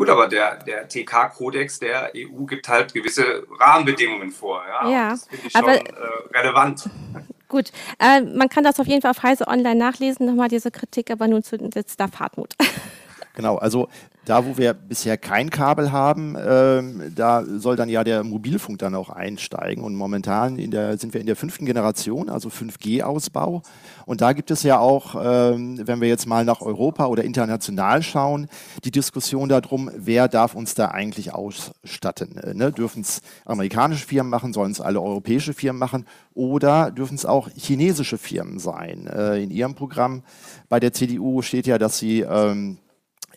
Gut, 0.00 0.08
aber 0.08 0.28
der, 0.28 0.56
der 0.64 0.88
TK-Kodex 0.88 1.78
der 1.78 2.12
EU 2.16 2.46
gibt 2.46 2.66
halt 2.70 2.94
gewisse 2.94 3.46
Rahmenbedingungen 3.50 4.30
vor. 4.30 4.62
Ja, 4.66 4.88
ja 4.88 5.10
das 5.10 5.26
finde 5.26 5.46
ich 5.46 5.54
aber, 5.54 5.74
schon 5.74 5.86
äh, 5.88 6.38
relevant. 6.38 6.90
Gut, 7.48 7.70
äh, 7.98 8.22
man 8.22 8.48
kann 8.48 8.64
das 8.64 8.80
auf 8.80 8.86
jeden 8.86 9.02
Fall 9.02 9.10
auf 9.10 9.22
Heise 9.22 9.46
Online 9.46 9.74
nachlesen, 9.74 10.24
nochmal 10.24 10.48
diese 10.48 10.70
Kritik, 10.70 11.10
aber 11.10 11.28
nun 11.28 11.42
zu 11.42 11.56
jetzt 11.74 12.00
darf 12.00 12.18
Hartmut. 12.18 12.54
Genau, 13.34 13.56
also 13.56 13.88
da, 14.26 14.44
wo 14.46 14.58
wir 14.58 14.74
bisher 14.74 15.16
kein 15.16 15.50
Kabel 15.50 15.92
haben, 15.92 16.36
ähm, 16.38 17.12
da 17.14 17.42
soll 17.44 17.74
dann 17.74 17.88
ja 17.88 18.04
der 18.04 18.22
Mobilfunk 18.22 18.78
dann 18.78 18.94
auch 18.94 19.08
einsteigen. 19.08 19.82
Und 19.82 19.94
momentan 19.94 20.56
der, 20.70 20.98
sind 20.98 21.14
wir 21.14 21.20
in 21.20 21.26
der 21.26 21.36
fünften 21.36 21.64
Generation, 21.64 22.28
also 22.28 22.48
5G-Ausbau. 22.48 23.62
Und 24.04 24.20
da 24.20 24.32
gibt 24.32 24.50
es 24.50 24.62
ja 24.62 24.78
auch, 24.78 25.16
ähm, 25.20 25.80
wenn 25.84 26.00
wir 26.00 26.08
jetzt 26.08 26.26
mal 26.26 26.44
nach 26.44 26.60
Europa 26.60 27.06
oder 27.06 27.24
international 27.24 28.02
schauen, 28.02 28.48
die 28.84 28.90
Diskussion 28.90 29.48
darum, 29.48 29.90
wer 29.96 30.28
darf 30.28 30.54
uns 30.54 30.74
da 30.74 30.88
eigentlich 30.88 31.32
ausstatten. 31.32 32.36
Äh, 32.36 32.54
ne? 32.54 32.72
Dürfen 32.72 33.00
es 33.00 33.22
amerikanische 33.46 34.06
Firmen 34.06 34.30
machen, 34.30 34.52
sollen 34.52 34.72
es 34.72 34.80
alle 34.82 35.00
europäische 35.00 35.54
Firmen 35.54 35.80
machen 35.80 36.06
oder 36.34 36.90
dürfen 36.90 37.14
es 37.14 37.24
auch 37.24 37.48
chinesische 37.56 38.18
Firmen 38.18 38.58
sein? 38.58 39.06
Äh, 39.06 39.42
in 39.42 39.50
Ihrem 39.50 39.74
Programm 39.74 40.22
bei 40.68 40.78
der 40.78 40.92
CDU 40.92 41.40
steht 41.42 41.66
ja, 41.66 41.78
dass 41.78 41.98
Sie 41.98 42.20
ähm, 42.20 42.78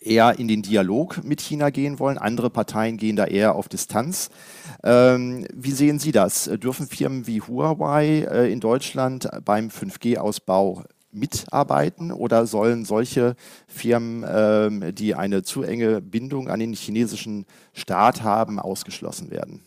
eher 0.06 0.38
in 0.40 0.48
den 0.48 0.62
Dialog 0.62 1.24
mit 1.24 1.42
China 1.42 1.70
gehen 1.70 2.00
wollen. 2.00 2.18
Andere 2.18 2.50
Parteien 2.50 2.98
gehen 2.98 3.16
da 3.16 3.26
eher 3.26 3.56
auf 3.56 3.70
Distanz. 3.70 4.30
Ähm, 4.84 5.48
wie 5.54 5.72
sehen 5.72 6.00
Sie 6.00 6.12
das? 6.12 6.46
Dürfen 6.56 6.88
Firmen 6.88 7.28
wie 7.28 7.42
Huawei 7.42 8.28
äh, 8.30 8.52
in 8.52 8.60
Deutschland 8.60 9.28
beim 9.44 9.70
5G-Ausbau 9.70 10.84
mitarbeiten 11.12 12.12
oder 12.12 12.46
sollen 12.46 12.86
solche 12.86 13.36
Firmen, 13.68 14.26
ähm, 14.28 14.96
die 14.96 15.16
eine 15.16 15.44
zu 15.44 15.64
enge 15.64 16.02
Bindung 16.02 16.50
an 16.50 16.60
den 16.60 16.74
chinesischen 16.74 17.46
Staat 17.74 18.24
haben, 18.24 18.60
ausgeschlossen 18.60 19.32
werden? 19.32 19.64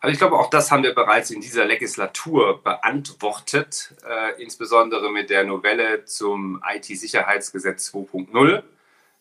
Also 0.00 0.12
ich 0.14 0.18
glaube, 0.18 0.38
auch 0.38 0.48
das 0.48 0.70
haben 0.70 0.82
wir 0.82 0.94
bereits 0.94 1.30
in 1.30 1.42
dieser 1.42 1.66
Legislatur 1.66 2.62
beantwortet, 2.62 3.94
äh, 4.08 4.42
insbesondere 4.42 5.10
mit 5.10 5.28
der 5.28 5.44
Novelle 5.44 6.06
zum 6.06 6.62
IT-Sicherheitsgesetz 6.66 7.92
2.0. 7.94 8.62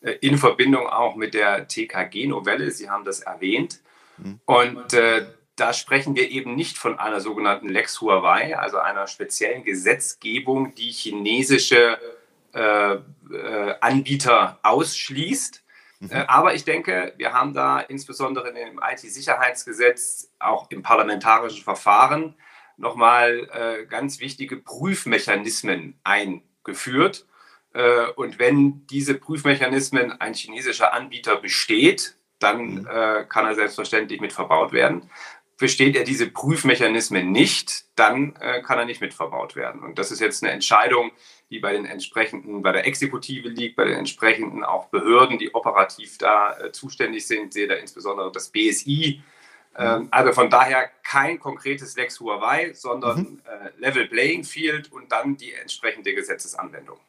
Äh, 0.01 0.11
in 0.21 0.37
Verbindung 0.37 0.87
auch 0.87 1.15
mit 1.15 1.33
der 1.33 1.67
TKG-Novelle. 1.67 2.71
Sie 2.71 2.89
haben 2.89 3.03
das 3.03 3.21
erwähnt. 3.21 3.81
Mhm. 4.17 4.39
Und 4.45 4.93
äh, 4.93 5.25
da 5.55 5.73
sprechen 5.73 6.15
wir 6.15 6.29
eben 6.29 6.55
nicht 6.55 6.77
von 6.77 6.97
einer 6.99 7.19
sogenannten 7.19 7.67
Lex 7.67 7.99
Huawei, 7.99 8.57
also 8.57 8.77
einer 8.77 9.07
speziellen 9.07 9.63
Gesetzgebung, 9.63 10.73
die 10.75 10.91
chinesische 10.91 11.97
äh, 12.53 12.93
äh, 12.93 13.75
Anbieter 13.81 14.59
ausschließt. 14.63 15.63
Mhm. 15.99 16.11
Äh, 16.11 16.25
aber 16.27 16.53
ich 16.53 16.63
denke, 16.63 17.13
wir 17.17 17.33
haben 17.33 17.53
da 17.53 17.79
insbesondere 17.79 18.49
im 18.49 18.79
IT-Sicherheitsgesetz, 18.81 20.31
auch 20.39 20.71
im 20.71 20.81
parlamentarischen 20.81 21.63
Verfahren, 21.63 22.35
nochmal 22.77 23.49
äh, 23.51 23.85
ganz 23.85 24.21
wichtige 24.21 24.55
Prüfmechanismen 24.55 25.99
eingeführt. 26.05 27.25
Äh, 27.79 28.11
und 28.15 28.39
wenn 28.39 28.85
diese 28.87 29.15
Prüfmechanismen 29.15 30.19
ein 30.19 30.33
chinesischer 30.33 30.93
Anbieter 30.93 31.37
besteht, 31.37 32.15
dann 32.39 32.81
mhm. 32.81 32.87
äh, 32.87 33.23
kann 33.23 33.45
er 33.45 33.55
selbstverständlich 33.55 34.19
mit 34.19 34.33
verbaut 34.33 34.73
werden. 34.73 35.09
Besteht 35.57 35.95
er 35.95 36.03
diese 36.03 36.29
Prüfmechanismen 36.29 37.31
nicht, 37.31 37.85
dann 37.95 38.35
äh, 38.39 38.61
kann 38.61 38.79
er 38.79 38.85
nicht 38.85 39.01
mit 39.01 39.13
verbaut 39.13 39.55
werden. 39.55 39.81
Und 39.81 39.97
das 39.97 40.11
ist 40.11 40.19
jetzt 40.19 40.43
eine 40.43 40.51
Entscheidung, 40.51 41.11
die 41.49 41.59
bei 41.59 41.71
den 41.73 41.85
entsprechenden, 41.85 42.61
bei 42.61 42.71
der 42.73 42.85
Exekutive 42.85 43.47
liegt, 43.47 43.77
bei 43.77 43.85
den 43.85 43.97
entsprechenden 43.97 44.63
auch 44.63 44.87
Behörden, 44.87 45.37
die 45.37 45.53
operativ 45.53 46.17
da 46.17 46.55
zuständig 46.71 47.27
sind. 47.27 47.53
Sehe 47.53 47.67
da 47.67 47.75
insbesondere 47.75 48.31
das 48.31 48.49
BSI. 48.49 49.21
Mhm. 49.77 49.83
Ähm, 49.83 50.07
also 50.11 50.33
von 50.33 50.49
daher 50.49 50.89
kein 51.03 51.39
konkretes 51.39 51.95
Lex 51.95 52.19
Huawei, 52.19 52.73
sondern 52.73 53.19
mhm. 53.19 53.41
Level 53.77 54.07
Playing 54.07 54.43
Field 54.43 54.91
und 54.91 55.11
dann 55.11 55.37
die 55.37 55.53
entsprechende 55.53 56.13
Gesetzesanwendung. 56.13 56.99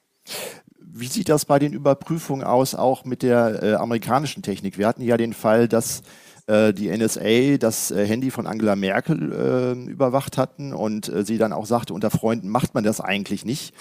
Wie 0.79 1.07
sieht 1.07 1.29
das 1.29 1.45
bei 1.45 1.59
den 1.59 1.73
Überprüfungen 1.73 2.45
aus, 2.45 2.75
auch 2.75 3.05
mit 3.05 3.23
der 3.23 3.63
äh, 3.63 3.75
amerikanischen 3.75 4.43
Technik? 4.43 4.77
Wir 4.77 4.87
hatten 4.87 5.03
ja 5.03 5.17
den 5.17 5.33
Fall, 5.33 5.69
dass 5.69 6.03
äh, 6.51 6.75
die 6.75 6.89
NSA 6.91 7.59
das 7.59 7.93
äh, 7.93 8.05
Handy 8.05 8.33
von 8.33 8.49
Angela 8.49 8.75
Merkel 8.75 9.33
äh, 9.33 9.91
überwacht 9.91 10.37
hatten 10.37 10.73
und 10.75 11.11
sie 11.25 11.39
dann 11.39 11.53
auch 11.53 11.67
sagte, 11.67 11.95
unter 11.95 12.11
Freunden 12.11 12.49
macht 12.49 12.75
man 12.75 12.83
das 12.83 13.01
eigentlich 13.01 13.45
nicht. 13.45 13.73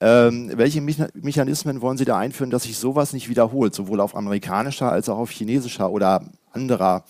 Ähm, 0.00 0.50
welche 0.54 0.80
Me 0.80 0.94
Mechanismen 1.14 1.82
wollen 1.82 1.98
Sie 1.98 2.06
da 2.06 2.16
einführen, 2.16 2.50
dass 2.50 2.62
sich 2.62 2.78
sowas 2.78 3.12
nicht 3.12 3.28
wiederholt, 3.28 3.74
sowohl 3.74 4.00
auf 4.00 4.16
amerikanischer 4.16 4.90
als 4.90 5.08
auch 5.08 5.18
auf 5.18 5.30
chinesischer 5.30 5.90
oder 5.90 6.24
anderer 6.52 7.04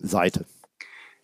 Seite? 0.00 0.46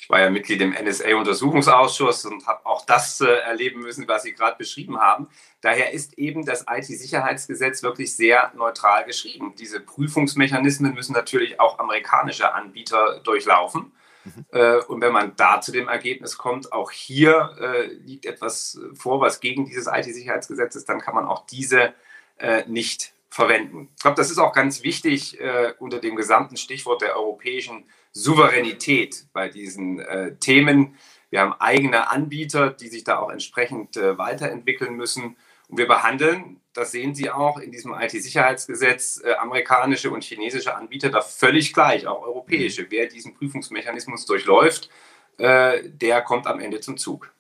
Ich 0.05 0.11
war 0.11 0.21
ja 0.21 0.29
Mitglied 0.29 0.61
im 0.61 0.75
NSA-Untersuchungsausschuss 0.75 2.27
und 2.27 2.47
habe 2.47 2.67
auch 2.67 2.85
das 2.85 3.23
äh, 3.23 3.25
erleben 3.25 3.81
müssen, 3.81 4.07
was 4.07 4.25
Sie 4.25 4.35
gerade 4.35 4.59
beschrieben 4.59 5.01
haben. 5.01 5.29
Daher 5.63 5.95
ist 5.95 6.19
eben 6.19 6.45
das 6.45 6.67
IT-Sicherheitsgesetz 6.69 7.83
wirklich 7.83 8.15
sehr 8.15 8.53
neutral 8.55 9.07
geschrieben. 9.07 9.55
Diese 9.59 9.81
Prüfungsmechanismen 9.81 10.93
müssen 10.93 11.15
natürlich 11.15 11.59
auch 11.59 11.79
amerikanische 11.79 12.53
Anbieter 12.53 13.21
durchlaufen. 13.21 13.93
Mhm. 14.25 14.45
Äh, 14.53 14.77
und 14.81 15.01
wenn 15.01 15.15
man 15.15 15.37
da 15.37 15.63
zu 15.63 15.73
dem 15.73 15.89
Ergebnis 15.89 16.37
kommt, 16.37 16.71
auch 16.75 16.91
hier 16.91 17.57
äh, 17.59 17.87
liegt 17.87 18.27
etwas 18.27 18.79
vor, 18.93 19.23
was 19.23 19.41
gegen 19.41 19.65
dieses 19.65 19.87
IT-Sicherheitsgesetz 19.87 20.77
ist, 20.77 20.87
dann 20.87 21.01
kann 21.01 21.15
man 21.15 21.25
auch 21.25 21.47
diese 21.47 21.95
äh, 22.37 22.65
nicht 22.67 23.15
verwenden. 23.31 23.89
Ich 23.97 24.03
glaube, 24.03 24.17
das 24.17 24.31
ist 24.31 24.39
auch 24.39 24.53
ganz 24.53 24.83
wichtig 24.83 25.41
äh, 25.41 25.73
unter 25.79 25.99
dem 25.99 26.15
gesamten 26.15 26.59
Stichwort 26.59 27.01
der 27.01 27.17
europäischen 27.17 27.87
Souveränität 28.15 29.27
bei 29.33 29.49
diesen 29.49 29.99
äh, 29.99 30.37
Themen. 30.37 30.97
Wir 31.31 31.41
haben 31.41 31.53
eigene 31.59 32.11
Anbieter, 32.11 32.71
die 32.71 32.89
sich 32.89 33.05
da 33.05 33.19
auch 33.19 33.31
entsprechend 33.31 33.97
äh, 33.97 34.17
weiterentwickeln 34.17 34.95
müssen. 34.95 35.37
Und 35.69 35.79
wir 35.79 35.89
behandeln, 35.89 36.61
das 36.73 36.93
sehen 36.93 37.15
Sie 37.15 37.31
auch 37.31 37.59
in 37.59 37.73
diesem 37.73 37.93
IT-Sicherheitsgesetz, 37.93 39.21
äh, 39.25 39.35
amerikanische 39.35 40.11
und 40.11 40.23
chinesische 40.23 40.77
Anbieter 40.77 41.11
da 41.11 41.21
völlig 41.21 41.73
gleich, 41.73 42.07
auch 42.07 42.23
europäische. 42.23 42.87
Wer 42.89 43.07
diesen 43.07 43.35
Prüfungsmechanismus 43.35 44.27
durchläuft, 44.27 44.91
äh, 45.39 45.89
der 45.89 46.23
kommt 46.23 46.47
am 46.47 46.61
Ende 46.61 46.81
zum 46.81 46.97
Zug. 46.97 47.35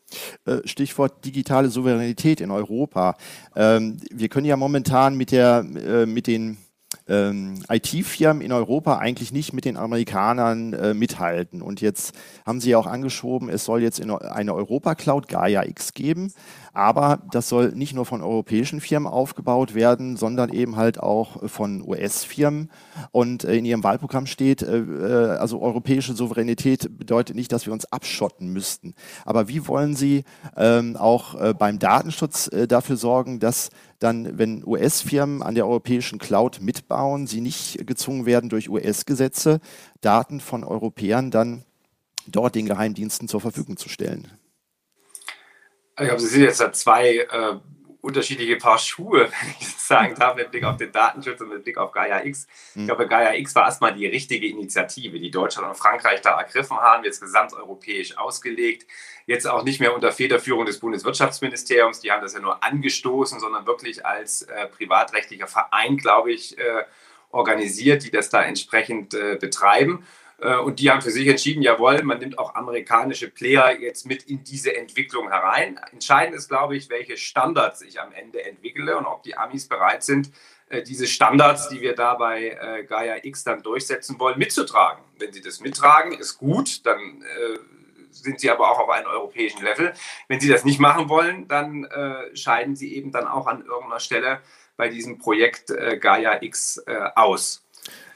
Äh, 0.44 0.58
Stichwort 0.64 1.24
digitale 1.24 1.68
Souveränität 1.68 2.40
in 2.40 2.50
Europa. 2.50 3.16
Ähm, 3.54 3.98
wir 4.10 4.28
können 4.28 4.46
ja 4.46 4.56
momentan 4.56 5.16
mit, 5.16 5.30
der, 5.30 5.64
äh, 5.76 6.06
mit 6.06 6.26
den 6.26 6.58
ähm, 7.08 7.62
IT-Firmen 7.68 8.42
in 8.42 8.52
Europa 8.52 8.98
eigentlich 8.98 9.32
nicht 9.32 9.52
mit 9.52 9.64
den 9.64 9.76
Amerikanern 9.76 10.72
äh, 10.72 10.94
mithalten. 10.94 11.62
Und 11.62 11.80
jetzt 11.80 12.14
haben 12.46 12.60
sie 12.60 12.70
ja 12.70 12.78
auch 12.78 12.86
angeschoben, 12.86 13.48
es 13.48 13.64
soll 13.64 13.82
jetzt 13.82 14.00
eine 14.00 14.54
Europa-Cloud 14.54 15.28
Gaia 15.28 15.64
X 15.64 15.94
geben. 15.94 16.32
Aber 16.74 17.20
das 17.30 17.48
soll 17.48 17.70
nicht 17.72 17.94
nur 17.94 18.04
von 18.04 18.20
europäischen 18.20 18.80
Firmen 18.80 19.06
aufgebaut 19.06 19.76
werden, 19.76 20.16
sondern 20.16 20.52
eben 20.52 20.74
halt 20.74 20.98
auch 20.98 21.48
von 21.48 21.80
US-Firmen. 21.80 22.68
Und 23.12 23.44
äh, 23.44 23.54
in 23.54 23.64
ihrem 23.64 23.84
Wahlprogramm 23.84 24.26
steht, 24.26 24.62
äh, 24.62 24.78
äh, 24.78 25.36
also 25.36 25.62
europäische 25.62 26.14
Souveränität 26.14 26.98
bedeutet 26.98 27.36
nicht, 27.36 27.52
dass 27.52 27.66
wir 27.66 27.72
uns 27.72 27.84
abschotten 27.86 28.48
müssten. 28.48 28.94
Aber 29.24 29.46
wie 29.46 29.68
wollen 29.68 29.94
Sie 29.94 30.24
ähm, 30.56 30.96
auch 30.96 31.54
beim 31.54 31.78
Datenschutz 31.78 32.50
dafür 32.68 32.96
sorgen, 32.96 33.38
dass 33.38 33.70
dann, 34.00 34.36
wenn 34.38 34.64
US-Firmen 34.66 35.42
an 35.42 35.54
der 35.54 35.66
europäischen 35.66 36.18
Cloud 36.18 36.60
mitbauen, 36.60 37.26
sie 37.26 37.40
nicht 37.40 37.86
gezwungen 37.86 38.26
werden 38.26 38.50
durch 38.50 38.68
US-Gesetze, 38.68 39.60
Daten 40.00 40.40
von 40.40 40.64
Europäern 40.64 41.30
dann 41.30 41.64
dort 42.26 42.54
den 42.54 42.66
Geheimdiensten 42.66 43.28
zur 43.28 43.40
Verfügung 43.40 43.76
zu 43.76 43.88
stellen? 43.88 44.28
Ich 45.98 46.06
glaube, 46.06 46.20
Sie 46.20 46.26
sind 46.26 46.42
jetzt 46.42 46.60
da 46.60 46.72
zwei 46.72 47.18
äh, 47.18 47.56
unterschiedliche 48.04 48.56
Paar 48.56 48.78
Schuhe, 48.78 49.30
wenn 49.40 49.50
ich 49.58 49.72
das 49.72 49.88
sagen 49.88 50.14
darf, 50.14 50.36
mit 50.36 50.50
Blick 50.50 50.64
auf 50.64 50.76
den 50.76 50.92
Datenschutz 50.92 51.40
und 51.40 51.48
mit 51.48 51.64
Blick 51.64 51.78
auf 51.78 51.92
Gaia 51.92 52.24
X. 52.24 52.46
Ich 52.70 52.76
hm. 52.76 52.86
glaube, 52.86 53.08
Gaia 53.08 53.34
X 53.34 53.54
war 53.54 53.64
erstmal 53.64 53.94
die 53.94 54.06
richtige 54.06 54.46
Initiative, 54.46 55.18
die 55.18 55.30
Deutschland 55.30 55.68
und 55.68 55.76
Frankreich 55.76 56.20
da 56.20 56.38
ergriffen 56.38 56.76
haben, 56.76 57.04
jetzt 57.04 57.20
gesamteuropäisch 57.20 58.18
ausgelegt. 58.18 58.86
Jetzt 59.26 59.46
auch 59.46 59.64
nicht 59.64 59.80
mehr 59.80 59.94
unter 59.94 60.12
Federführung 60.12 60.66
des 60.66 60.80
Bundeswirtschaftsministeriums, 60.80 62.00
die 62.00 62.12
haben 62.12 62.22
das 62.22 62.34
ja 62.34 62.40
nur 62.40 62.62
angestoßen, 62.62 63.40
sondern 63.40 63.66
wirklich 63.66 64.04
als 64.04 64.42
äh, 64.42 64.66
privatrechtlicher 64.66 65.46
Verein, 65.46 65.96
glaube 65.96 66.32
ich, 66.32 66.58
äh, 66.58 66.84
organisiert, 67.30 68.04
die 68.04 68.10
das 68.10 68.28
da 68.28 68.42
entsprechend 68.42 69.14
äh, 69.14 69.36
betreiben. 69.40 70.06
Äh, 70.44 70.58
und 70.58 70.78
die 70.78 70.90
haben 70.90 71.00
für 71.00 71.10
sich 71.10 71.26
entschieden, 71.26 71.62
jawohl, 71.62 72.02
man 72.02 72.18
nimmt 72.18 72.38
auch 72.38 72.54
amerikanische 72.54 73.30
Player 73.30 73.80
jetzt 73.80 74.06
mit 74.06 74.24
in 74.24 74.44
diese 74.44 74.76
Entwicklung 74.76 75.30
herein. 75.30 75.80
Entscheidend 75.90 76.36
ist, 76.36 76.48
glaube 76.48 76.76
ich, 76.76 76.90
welche 76.90 77.16
Standards 77.16 77.80
ich 77.80 78.00
am 78.00 78.12
Ende 78.12 78.44
entwickle 78.44 78.96
und 78.96 79.06
ob 79.06 79.22
die 79.22 79.36
Amis 79.36 79.66
bereit 79.66 80.02
sind, 80.02 80.30
äh, 80.68 80.82
diese 80.82 81.06
Standards, 81.06 81.70
die 81.70 81.80
wir 81.80 81.94
da 81.94 82.14
bei 82.14 82.58
äh, 82.60 82.84
Gaia 82.84 83.16
X 83.22 83.44
dann 83.44 83.62
durchsetzen 83.62 84.20
wollen, 84.20 84.38
mitzutragen. 84.38 85.02
Wenn 85.18 85.32
sie 85.32 85.40
das 85.40 85.60
mittragen, 85.60 86.12
ist 86.12 86.38
gut, 86.38 86.84
dann 86.84 87.24
sind 88.10 88.40
sie 88.40 88.50
aber 88.50 88.70
auch 88.70 88.78
auf 88.78 88.90
einem 88.90 89.06
europäischen 89.06 89.62
Level. 89.62 89.94
Wenn 90.28 90.40
sie 90.40 90.48
das 90.48 90.64
nicht 90.64 90.80
machen 90.80 91.08
wollen, 91.08 91.46
dann 91.48 91.88
scheiden 92.34 92.74
sie 92.74 92.96
eben 92.96 93.12
dann 93.12 93.26
auch 93.26 93.46
an 93.46 93.64
irgendeiner 93.64 94.00
Stelle 94.00 94.40
bei 94.76 94.88
diesem 94.88 95.18
Projekt 95.18 95.72
Gaia 96.00 96.42
X 96.42 96.82
aus. 97.14 97.63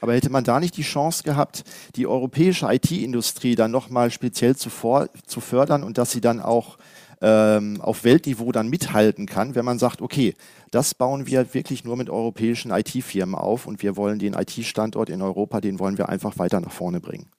Aber 0.01 0.13
hätte 0.13 0.29
man 0.29 0.43
da 0.43 0.59
nicht 0.59 0.77
die 0.77 0.83
Chance 0.83 1.23
gehabt, 1.23 1.63
die 1.95 2.07
europäische 2.07 2.67
IT-Industrie 2.67 3.55
dann 3.55 3.71
nochmal 3.71 4.11
speziell 4.11 4.55
zu, 4.55 4.69
vor, 4.69 5.09
zu 5.25 5.41
fördern 5.41 5.83
und 5.83 5.97
dass 5.97 6.11
sie 6.11 6.21
dann 6.21 6.39
auch 6.39 6.77
ähm, 7.21 7.81
auf 7.81 8.03
Weltniveau 8.03 8.51
dann 8.51 8.69
mithalten 8.69 9.25
kann, 9.25 9.55
wenn 9.55 9.65
man 9.65 9.79
sagt, 9.79 10.01
okay, 10.01 10.35
das 10.71 10.93
bauen 10.95 11.27
wir 11.27 11.53
wirklich 11.53 11.83
nur 11.83 11.97
mit 11.97 12.09
europäischen 12.09 12.71
IT-Firmen 12.71 13.35
auf 13.35 13.67
und 13.67 13.81
wir 13.81 13.97
wollen 13.97 14.19
den 14.19 14.33
IT-Standort 14.33 15.09
in 15.09 15.21
Europa, 15.21 15.61
den 15.61 15.79
wollen 15.79 15.97
wir 15.97 16.09
einfach 16.09 16.37
weiter 16.37 16.61
nach 16.61 16.71
vorne 16.71 16.99
bringen. 16.99 17.29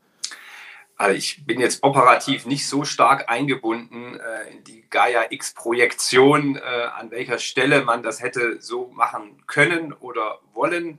Also 0.97 1.17
ich 1.17 1.47
bin 1.47 1.61
jetzt 1.61 1.83
operativ 1.83 2.45
nicht 2.45 2.69
so 2.69 2.85
stark 2.85 3.31
eingebunden 3.31 4.21
äh, 4.21 4.53
in 4.53 4.65
die 4.65 4.85
Gaia 4.91 5.23
X-Projektion, 5.31 6.57
äh, 6.57 6.61
an 6.61 7.11
welcher 7.11 7.39
Stelle 7.39 7.85
man 7.85 8.03
das 8.03 8.21
hätte 8.21 8.61
so 8.61 8.89
machen 8.89 9.43
können 9.47 9.95
oder 9.95 10.41
wollen. 10.53 10.99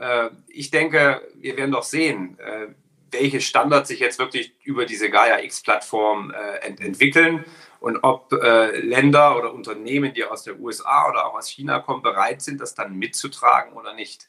Äh, 0.00 0.30
ich 0.48 0.70
denke, 0.70 1.20
wir 1.34 1.56
werden 1.56 1.72
doch 1.72 1.82
sehen, 1.82 2.38
äh, 2.38 2.68
welche 3.12 3.40
Standards 3.40 3.88
sich 3.88 4.00
jetzt 4.00 4.18
wirklich 4.18 4.54
über 4.64 4.86
diese 4.86 5.10
Gaia 5.10 5.40
X-Plattform 5.40 6.30
äh, 6.30 6.66
ent 6.66 6.80
entwickeln 6.80 7.44
und 7.80 7.98
ob 8.02 8.30
Länder 8.30 9.38
oder 9.38 9.54
Unternehmen, 9.54 10.12
die 10.12 10.24
aus 10.24 10.42
der 10.42 10.60
USA 10.60 11.08
oder 11.08 11.26
auch 11.26 11.34
aus 11.34 11.48
China 11.48 11.78
kommen, 11.78 12.02
bereit 12.02 12.42
sind, 12.42 12.60
das 12.60 12.74
dann 12.74 12.94
mitzutragen 12.94 13.72
oder 13.72 13.94
nicht. 13.94 14.28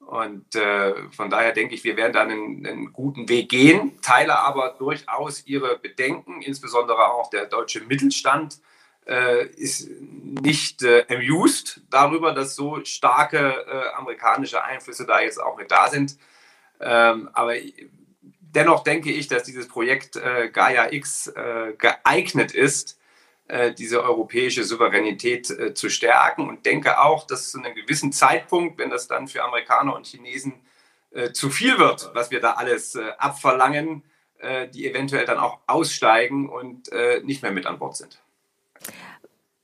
Und 0.00 0.54
äh, 0.54 0.92
von 1.10 1.30
daher 1.30 1.52
denke 1.52 1.74
ich, 1.74 1.82
wir 1.82 1.96
werden 1.96 2.12
da 2.12 2.20
einen, 2.20 2.66
einen, 2.66 2.92
guten 2.92 3.26
Weg 3.30 3.48
gehen, 3.48 3.98
teile 4.02 4.38
aber 4.38 4.76
durchaus 4.78 5.46
Ihre 5.46 5.78
Bedenken, 5.78 6.42
insbesondere 6.42 7.10
auch 7.10 7.30
der 7.30 7.46
deutsche 7.46 7.80
Mittelstand 7.80 8.58
äh, 9.06 9.46
ist 9.46 9.88
nicht 10.00 10.82
äh, 10.82 11.04
amused 11.10 11.82
darüber, 11.90 12.32
dass 12.32 12.56
so 12.56 12.84
starke 12.84 13.38
äh, 13.38 13.94
amerikanische 13.96 14.62
Einflüsse 14.62 15.06
da 15.06 15.20
jetzt 15.20 15.40
auch 15.40 15.56
mit 15.56 15.70
da 15.70 15.88
sind. 15.88 16.16
Ähm, 16.80 17.28
aber 17.32 17.54
dennoch 18.54 18.84
denke 18.84 19.12
ich, 19.12 19.28
dass 19.28 19.44
dieses 19.44 19.68
Projekt 19.68 20.16
äh, 20.16 20.48
Gaia 20.50 20.92
X 20.92 21.28
äh, 21.28 21.74
geeignet 21.76 22.52
ist, 22.52 22.98
äh, 23.48 23.72
diese 23.72 24.02
europäische 24.02 24.64
Souveränität 24.64 25.76
zu 25.76 25.90
stärken 25.90 26.48
und 26.48 26.64
denke 26.64 27.00
auch, 27.00 27.26
dass 27.26 27.50
zu 27.50 27.58
einem 27.58 27.74
gewissen 27.74 28.12
Zeitpunkt, 28.12 28.78
wenn 28.78 28.90
das 28.90 29.06
dann 29.06 29.28
für 29.28 29.42
Amerikaner 29.44 29.94
und 29.94 30.06
Chinesen 30.06 30.54
zu 31.32 31.48
viel 31.48 31.78
wird, 31.78 32.10
was 32.12 32.32
wir 32.32 32.40
da 32.40 32.54
alles 32.54 32.96
abverlangen, 33.18 34.02
die 34.74 34.90
eventuell 34.90 35.24
dann 35.24 35.38
auch 35.38 35.60
aussteigen 35.68 36.48
und 36.48 36.90
nicht 37.22 37.42
mehr 37.42 37.52
mit 37.52 37.66
an 37.66 37.78
Bord 37.78 37.96
sind. 37.96 38.23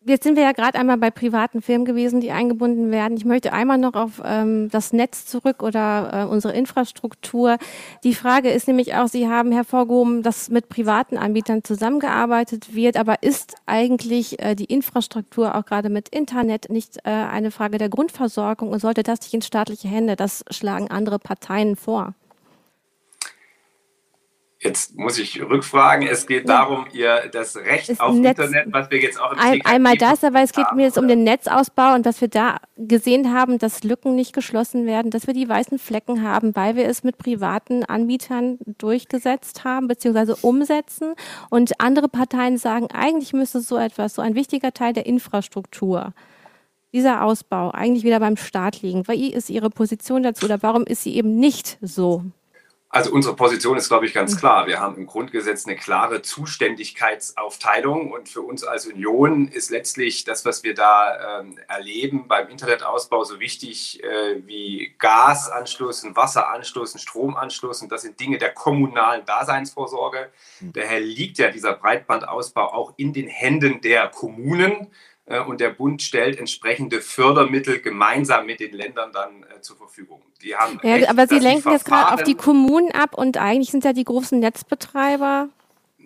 Jetzt 0.03 0.25
sind 0.25 0.37
wir 0.37 0.45
ja 0.45 0.53
gerade 0.53 0.79
einmal 0.79 0.97
bei 0.97 1.11
privaten 1.11 1.61
Firmen 1.61 1.85
gewesen, 1.85 2.23
die 2.23 2.31
eingebunden 2.31 2.91
werden. 2.91 3.19
Ich 3.19 3.27
möchte 3.27 3.53
einmal 3.53 3.77
noch 3.77 3.93
auf 3.93 4.23
ähm, 4.25 4.71
das 4.71 4.95
Netz 4.95 5.27
zurück 5.27 5.62
oder 5.62 6.23
äh, 6.23 6.25
unsere 6.25 6.55
Infrastruktur. 6.55 7.59
Die 8.03 8.15
Frage 8.15 8.49
ist 8.49 8.67
nämlich 8.67 8.95
auch, 8.95 9.09
Sie 9.09 9.29
haben 9.29 9.53
hervorgehoben, 9.53 10.23
dass 10.23 10.49
mit 10.49 10.71
privaten 10.71 11.19
Anbietern 11.19 11.65
zusammengearbeitet 11.65 12.75
wird, 12.75 12.97
aber 12.97 13.23
ist 13.23 13.57
eigentlich 13.67 14.41
äh, 14.43 14.55
die 14.55 14.65
Infrastruktur 14.65 15.55
auch 15.55 15.67
gerade 15.67 15.91
mit 15.91 16.09
Internet 16.09 16.71
nicht 16.71 16.97
äh, 17.05 17.11
eine 17.11 17.50
Frage 17.50 17.77
der 17.77 17.91
Grundversorgung 17.91 18.71
und 18.71 18.81
sollte 18.81 19.03
das 19.03 19.21
nicht 19.21 19.35
in 19.35 19.43
staatliche 19.43 19.89
Hände? 19.89 20.17
Das 20.17 20.47
schlagen 20.50 20.91
andere 20.91 21.19
Parteien 21.19 21.77
vor. 21.77 22.15
Jetzt 24.62 24.95
muss 24.95 25.19
ich 25.19 25.40
rückfragen. 25.40 26.07
Es 26.07 26.26
geht 26.26 26.47
darum, 26.47 26.85
ihr 26.93 27.31
das 27.33 27.57
Recht 27.57 27.88
ist 27.88 27.99
auf 27.99 28.14
Netz, 28.14 28.38
Internet, 28.38 28.67
was 28.71 28.90
wir 28.90 28.99
jetzt 28.99 29.19
auch 29.19 29.33
im 29.33 29.38
ein, 29.38 29.64
Einmal 29.64 29.97
das, 29.97 30.23
aber 30.23 30.43
es 30.43 30.52
geht 30.52 30.67
haben, 30.67 30.76
mir 30.76 30.83
jetzt 30.83 30.99
um 30.99 31.09
den 31.09 31.25
Netzausbau 31.25 31.95
und 31.95 32.05
dass 32.05 32.21
wir 32.21 32.29
da 32.29 32.59
gesehen 32.76 33.33
haben, 33.33 33.57
dass 33.57 33.85
Lücken 33.85 34.14
nicht 34.14 34.35
geschlossen 34.35 34.85
werden, 34.85 35.11
dass 35.11 35.26
wir 35.26 35.33
die 35.33 35.49
weißen 35.49 35.79
Flecken 35.79 36.23
haben, 36.23 36.55
weil 36.57 36.76
wir 36.76 36.85
es 36.85 37.02
mit 37.02 37.17
privaten 37.17 37.85
Anbietern 37.87 38.59
durchgesetzt 38.67 39.64
haben 39.64 39.88
bzw. 39.88 40.35
umsetzen. 40.43 41.14
Und 41.49 41.81
andere 41.81 42.11
Parteien 42.11 42.59
sagen, 42.59 42.88
eigentlich 42.93 43.33
müsste 43.33 43.61
so 43.61 43.79
etwas, 43.79 44.17
so 44.17 44.21
ein 44.21 44.35
wichtiger 44.35 44.75
Teil 44.75 44.93
der 44.93 45.07
Infrastruktur, 45.07 46.12
dieser 46.93 47.25
Ausbau 47.25 47.71
eigentlich 47.71 48.05
wieder 48.05 48.21
beim 48.21 48.37
Staat 48.37 48.83
liegen. 48.83 49.09
Wie 49.09 49.33
ist 49.33 49.49
Ihre 49.49 49.71
Position 49.71 50.23
dazu 50.23 50.45
oder 50.45 50.62
warum 50.62 50.85
ist 50.85 51.05
sie 51.05 51.17
eben 51.17 51.37
nicht 51.37 51.79
so? 51.81 52.25
Also 52.92 53.12
unsere 53.12 53.37
Position 53.37 53.76
ist, 53.76 53.87
glaube 53.87 54.06
ich, 54.06 54.12
ganz 54.12 54.37
klar. 54.37 54.66
Wir 54.66 54.80
haben 54.80 54.97
im 54.97 55.06
Grundgesetz 55.06 55.64
eine 55.64 55.76
klare 55.76 56.23
Zuständigkeitsaufteilung 56.23 58.11
und 58.11 58.28
für 58.28 58.42
uns 58.42 58.64
als 58.64 58.85
Union 58.85 59.47
ist 59.47 59.70
letztlich 59.70 60.25
das, 60.25 60.44
was 60.44 60.64
wir 60.64 60.75
da 60.75 61.38
ähm, 61.38 61.56
erleben 61.68 62.26
beim 62.26 62.49
Internetausbau 62.49 63.23
so 63.23 63.38
wichtig 63.38 64.02
äh, 64.02 64.44
wie 64.44 64.92
Gasanschluss, 64.99 66.02
ein 66.02 66.16
Wasseranschluss, 66.16 66.97
ein 66.97 66.99
Stromanschluss 66.99 67.80
und 67.80 67.92
das 67.92 68.02
sind 68.02 68.18
Dinge 68.18 68.38
der 68.38 68.52
kommunalen 68.52 69.25
Daseinsvorsorge. 69.25 70.28
Mhm. 70.59 70.73
Daher 70.73 70.99
liegt 70.99 71.38
ja 71.38 71.52
dieser 71.52 71.75
Breitbandausbau 71.75 72.73
auch 72.73 72.94
in 72.97 73.12
den 73.12 73.28
Händen 73.28 73.80
der 73.82 74.09
Kommunen. 74.09 74.88
Äh, 75.27 75.41
und 75.41 75.61
der 75.61 75.71
Bund 75.71 76.03
stellt 76.03 76.39
entsprechende 76.39 77.00
Fördermittel 77.00 77.81
gemeinsam 77.81 78.47
mit 78.47 78.61
den 78.61 78.73
Ländern 78.73 79.12
dann 79.12 79.45
äh, 79.45 79.61
zur 79.61 79.77
Verfügung. 79.77 80.23
Die 80.43 80.57
haben 80.57 80.81
ja, 80.83 81.09
aber 81.09 81.27
Sie 81.27 81.39
lenken 81.39 81.71
jetzt 81.71 81.85
gerade 81.85 82.15
auf 82.15 82.23
die 82.23 82.35
Kommunen 82.35 82.93
ab 82.93 83.17
und 83.17 83.37
eigentlich 83.37 83.71
sind 83.71 83.85
ja 83.85 83.93
die 83.93 84.05
großen 84.05 84.39
Netzbetreiber 84.39 85.49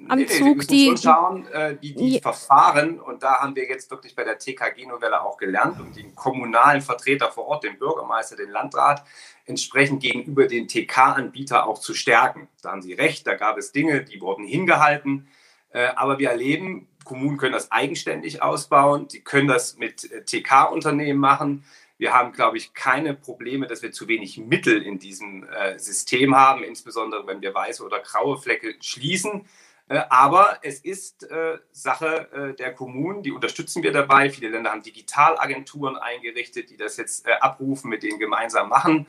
am 0.09 0.19
nee, 0.19 0.27
Zug, 0.27 0.59
nee, 0.59 0.67
die. 0.67 0.87
Schon 0.87 0.99
schauen, 0.99 1.47
äh, 1.49 1.77
die, 1.77 1.95
die 1.95 2.21
Verfahren, 2.21 3.01
und 3.01 3.23
da 3.23 3.41
haben 3.41 3.57
wir 3.57 3.67
jetzt 3.69 3.91
wirklich 3.91 4.15
bei 4.15 4.25
der 4.25 4.39
TKG-Novelle 4.39 5.23
auch 5.23 5.37
gelernt, 5.37 5.81
um 5.81 5.93
den 5.93 6.15
kommunalen 6.15 6.83
Vertreter 6.83 7.31
vor 7.31 7.47
Ort, 7.47 7.65
den 7.65 7.79
Bürgermeister, 7.79 8.37
den 8.37 8.51
Landrat, 8.51 9.05
entsprechend 9.47 10.03
gegenüber 10.03 10.47
den 10.47 10.69
TK-Anbieter 10.69 11.67
auch 11.67 11.79
zu 11.79 11.95
stärken. 11.95 12.49
Da 12.63 12.73
haben 12.73 12.83
Sie 12.83 12.93
recht, 12.93 13.27
da 13.27 13.35
gab 13.35 13.59
es 13.59 13.73
Dinge, 13.73 14.05
die 14.05 14.21
wurden 14.21 14.45
hingehalten. 14.45 15.29
Äh, 15.71 15.89
aber 15.97 16.19
wir 16.19 16.31
erleben, 16.31 16.89
Kommunen 17.05 17.37
können 17.37 17.53
das 17.53 17.71
eigenständig 17.71 18.43
ausbauen, 18.43 19.09
die 19.09 19.21
können 19.21 19.49
das 19.49 19.77
mit 19.77 20.11
äh, 20.11 20.25
TK-Unternehmen 20.25 21.21
machen. 21.21 21.65
Wir 21.97 22.13
haben, 22.13 22.33
glaube 22.33 22.57
ich, 22.57 22.75
keine 22.75 23.15
Probleme, 23.15 23.67
dass 23.67 23.83
wir 23.83 23.93
zu 23.93 24.09
wenig 24.09 24.39
Mittel 24.39 24.83
in 24.83 24.99
diesem 24.99 25.47
äh, 25.49 25.79
System 25.79 26.35
haben, 26.35 26.65
insbesondere 26.65 27.27
wenn 27.27 27.41
wir 27.41 27.55
weiße 27.55 27.85
oder 27.85 28.01
graue 28.01 28.37
Flecke 28.39 28.75
schließen. 28.81 29.47
Äh, 29.89 30.01
aber 30.09 30.59
es 30.63 30.81
ist 30.81 31.31
äh, 31.31 31.59
Sache 31.71 32.31
äh, 32.33 32.55
der 32.57 32.73
Kommunen, 32.73 33.23
die 33.23 33.33
unterstützen 33.33 33.83
wir 33.83 33.93
dabei. 33.93 34.31
Viele 34.31 34.49
Länder 34.49 34.73
haben 34.73 34.83
Digitalagenturen 34.83 35.97
eingerichtet, 35.97 36.71
die 36.71 36.77
das 36.77 36.97
jetzt 36.97 37.27
äh, 37.27 37.33
abrufen, 37.33 37.91
mit 37.91 38.03
denen 38.03 38.19
gemeinsam 38.19 38.71
machen. 38.71 39.07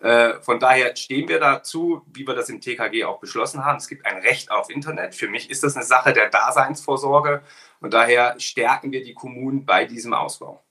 Äh, 0.00 0.34
von 0.42 0.60
daher 0.60 0.94
stehen 0.96 1.28
wir 1.28 1.40
dazu, 1.40 2.02
wie 2.12 2.26
wir 2.26 2.34
das 2.34 2.48
im 2.48 2.60
TKG 2.60 3.04
auch 3.04 3.20
beschlossen 3.20 3.64
haben. 3.64 3.78
Es 3.78 3.88
gibt 3.88 4.06
ein 4.06 4.18
Recht 4.18 4.50
auf 4.50 4.70
Internet. 4.70 5.14
Für 5.14 5.28
mich 5.28 5.50
ist 5.50 5.62
das 5.62 5.76
eine 5.76 5.84
Sache 5.84 6.12
der 6.12 6.28
Daseinsvorsorge 6.28 7.42
und 7.80 7.94
daher 7.94 8.38
stärken 8.38 8.92
wir 8.92 9.02
die 9.02 9.14
Kommunen 9.14 9.64
bei 9.64 9.84
diesem 9.84 10.12
Ausbau. 10.12 10.62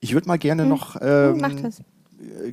Ich 0.00 0.12
würde 0.12 0.28
mal 0.28 0.38
gerne 0.38 0.62
hm. 0.62 0.68
noch 0.68 0.96
ähm, 1.00 1.44
äh, 1.44 1.70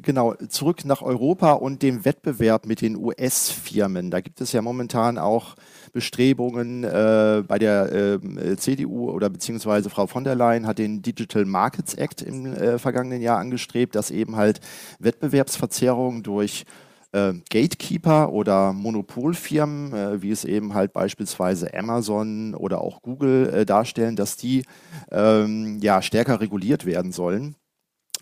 genau 0.01 0.33
zurück 0.49 0.85
nach 0.85 1.01
Europa 1.01 1.53
und 1.53 1.81
dem 1.81 2.05
Wettbewerb 2.05 2.65
mit 2.65 2.81
den 2.81 2.95
US-Firmen. 2.95 4.11
Da 4.11 4.21
gibt 4.21 4.41
es 4.41 4.51
ja 4.51 4.61
momentan 4.61 5.17
auch 5.17 5.55
Bestrebungen 5.93 6.83
äh, 6.83 7.43
bei 7.47 7.59
der 7.59 7.91
äh, 7.91 8.57
CDU 8.57 9.09
oder 9.11 9.29
beziehungsweise 9.29 9.89
Frau 9.89 10.07
von 10.07 10.23
der 10.23 10.35
Leyen 10.35 10.67
hat 10.67 10.77
den 10.77 11.01
Digital 11.01 11.45
Markets 11.45 11.93
Act 11.93 12.21
im 12.21 12.45
äh, 12.45 12.79
vergangenen 12.79 13.21
Jahr 13.21 13.39
angestrebt, 13.39 13.95
dass 13.95 14.11
eben 14.11 14.35
halt 14.35 14.59
Wettbewerbsverzerrungen 14.99 16.23
durch 16.23 16.65
äh, 17.11 17.33
Gatekeeper 17.49 18.31
oder 18.31 18.73
Monopolfirmen, 18.73 19.93
äh, 19.93 20.21
wie 20.21 20.31
es 20.31 20.45
eben 20.45 20.73
halt 20.73 20.93
beispielsweise 20.93 21.73
Amazon 21.73 22.55
oder 22.55 22.81
auch 22.81 23.01
Google 23.01 23.49
äh, 23.53 23.65
darstellen, 23.65 24.15
dass 24.15 24.37
die 24.37 24.63
ähm, 25.11 25.79
ja 25.81 26.01
stärker 26.01 26.39
reguliert 26.39 26.85
werden 26.85 27.11
sollen. 27.11 27.55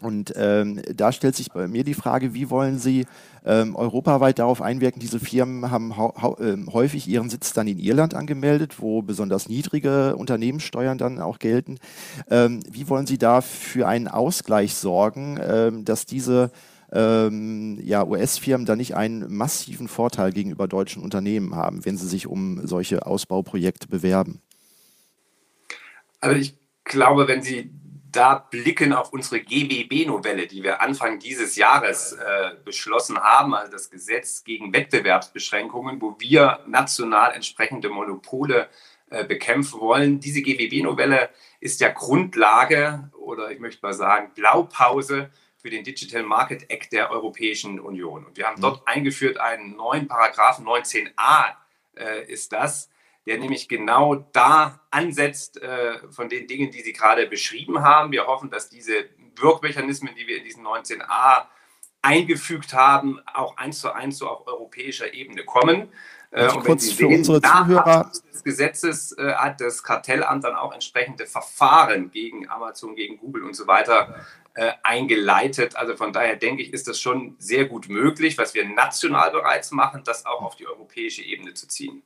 Und 0.01 0.33
ähm, 0.35 0.81
da 0.95 1.11
stellt 1.11 1.35
sich 1.35 1.51
bei 1.51 1.67
mir 1.67 1.83
die 1.83 1.93
Frage, 1.93 2.33
wie 2.33 2.49
wollen 2.49 2.79
Sie 2.79 3.05
ähm, 3.45 3.75
europaweit 3.75 4.39
darauf 4.39 4.61
einwirken? 4.61 5.01
Diese 5.01 5.19
Firmen 5.19 5.71
haben 5.71 5.91
äh, 5.91 6.71
häufig 6.71 7.07
ihren 7.07 7.29
Sitz 7.29 7.53
dann 7.53 7.67
in 7.67 7.79
Irland 7.79 8.13
angemeldet, 8.13 8.79
wo 8.79 9.01
besonders 9.01 9.49
niedrige 9.49 10.15
Unternehmenssteuern 10.15 10.97
dann 10.97 11.19
auch 11.19 11.39
gelten. 11.39 11.77
Ähm, 12.29 12.61
wie 12.69 12.87
wollen 12.87 13.07
Sie 13.07 13.17
da 13.17 13.41
für 13.41 13.87
einen 13.87 14.07
Ausgleich 14.07 14.75
sorgen, 14.75 15.39
ähm, 15.41 15.85
dass 15.85 16.05
diese 16.05 16.51
ähm, 16.91 17.79
ja, 17.83 18.05
US-Firmen 18.05 18.65
da 18.65 18.75
nicht 18.75 18.95
einen 18.95 19.31
massiven 19.35 19.87
Vorteil 19.87 20.31
gegenüber 20.31 20.67
deutschen 20.67 21.03
Unternehmen 21.03 21.55
haben, 21.55 21.85
wenn 21.85 21.97
sie 21.97 22.07
sich 22.07 22.27
um 22.27 22.65
solche 22.65 23.05
Ausbauprojekte 23.05 23.87
bewerben? 23.87 24.41
Also 26.19 26.39
ich 26.39 26.57
glaube, 26.83 27.27
wenn 27.27 27.41
Sie 27.41 27.71
da 28.11 28.35
blicken 28.35 28.93
auf 28.93 29.13
unsere 29.13 29.41
GWB-Novelle, 29.41 30.47
die 30.47 30.63
wir 30.63 30.81
Anfang 30.81 31.19
dieses 31.19 31.55
Jahres 31.55 32.13
äh, 32.13 32.51
beschlossen 32.63 33.19
haben, 33.19 33.53
also 33.53 33.71
das 33.71 33.89
Gesetz 33.89 34.43
gegen 34.43 34.73
Wettbewerbsbeschränkungen, 34.73 36.01
wo 36.01 36.15
wir 36.19 36.59
national 36.65 37.33
entsprechende 37.33 37.89
Monopole 37.89 38.69
äh, 39.09 39.25
bekämpfen 39.25 39.79
wollen. 39.79 40.19
Diese 40.19 40.41
GWB-Novelle 40.41 41.29
ist 41.59 41.81
ja 41.81 41.89
Grundlage 41.89 43.11
oder 43.13 43.51
ich 43.51 43.59
möchte 43.59 43.85
mal 43.85 43.93
sagen 43.93 44.31
Blaupause 44.33 45.29
für 45.57 45.69
den 45.69 45.83
Digital 45.83 46.23
Market 46.23 46.69
Act 46.69 46.91
der 46.93 47.11
Europäischen 47.11 47.79
Union. 47.79 48.25
Und 48.25 48.37
wir 48.37 48.47
haben 48.47 48.57
mhm. 48.57 48.61
dort 48.61 48.87
eingeführt 48.87 49.39
einen 49.39 49.75
neuen 49.75 50.07
Paragraphen 50.07 50.65
19a 50.65 51.55
äh, 51.95 52.23
ist 52.31 52.53
das, 52.53 52.89
der 53.25 53.37
nämlich 53.37 53.67
genau 53.67 54.15
da 54.15 54.81
ansetzt 54.91 55.61
äh, 55.61 55.99
von 56.11 56.29
den 56.29 56.47
Dingen, 56.47 56.71
die 56.71 56.81
Sie 56.81 56.93
gerade 56.93 57.27
beschrieben 57.27 57.81
haben. 57.81 58.11
Wir 58.11 58.27
hoffen, 58.27 58.49
dass 58.49 58.69
diese 58.69 59.05
Wirkmechanismen, 59.35 60.15
die 60.15 60.27
wir 60.27 60.37
in 60.37 60.43
diesen 60.43 60.65
19a 60.65 61.45
eingefügt 62.01 62.73
haben, 62.73 63.19
auch 63.33 63.57
eins 63.57 63.79
zu 63.79 63.93
eins 63.93 64.17
so 64.17 64.27
auf 64.27 64.47
europäischer 64.47 65.13
Ebene 65.13 65.43
kommen. 65.43 65.89
Äh, 66.31 66.49
und 66.51 66.63
kurz 66.63 66.91
für 66.91 67.07
sehen, 67.07 67.17
unsere 67.17 67.41
Zuhörer. 67.41 68.11
des 68.31 68.43
Gesetzes 68.43 69.17
äh, 69.17 69.33
hat 69.33 69.59
das 69.61 69.83
Kartellamt 69.83 70.43
dann 70.43 70.55
auch 70.55 70.73
entsprechende 70.73 71.25
Verfahren 71.25 72.11
gegen 72.11 72.47
Amazon, 72.49 72.95
gegen 72.95 73.17
Google 73.17 73.43
und 73.43 73.55
so 73.55 73.67
weiter 73.67 74.25
äh, 74.53 74.73
eingeleitet. 74.83 75.75
Also 75.75 75.95
von 75.95 76.13
daher 76.13 76.35
denke 76.35 76.61
ich, 76.61 76.71
ist 76.71 76.87
das 76.87 76.99
schon 76.99 77.35
sehr 77.39 77.65
gut 77.65 77.89
möglich, 77.89 78.37
was 78.37 78.53
wir 78.53 78.67
national 78.67 79.31
bereits 79.31 79.71
machen, 79.71 80.03
das 80.05 80.25
auch 80.25 80.41
auf 80.41 80.55
die 80.55 80.67
europäische 80.67 81.23
Ebene 81.23 81.53
zu 81.53 81.67
ziehen. 81.67 82.03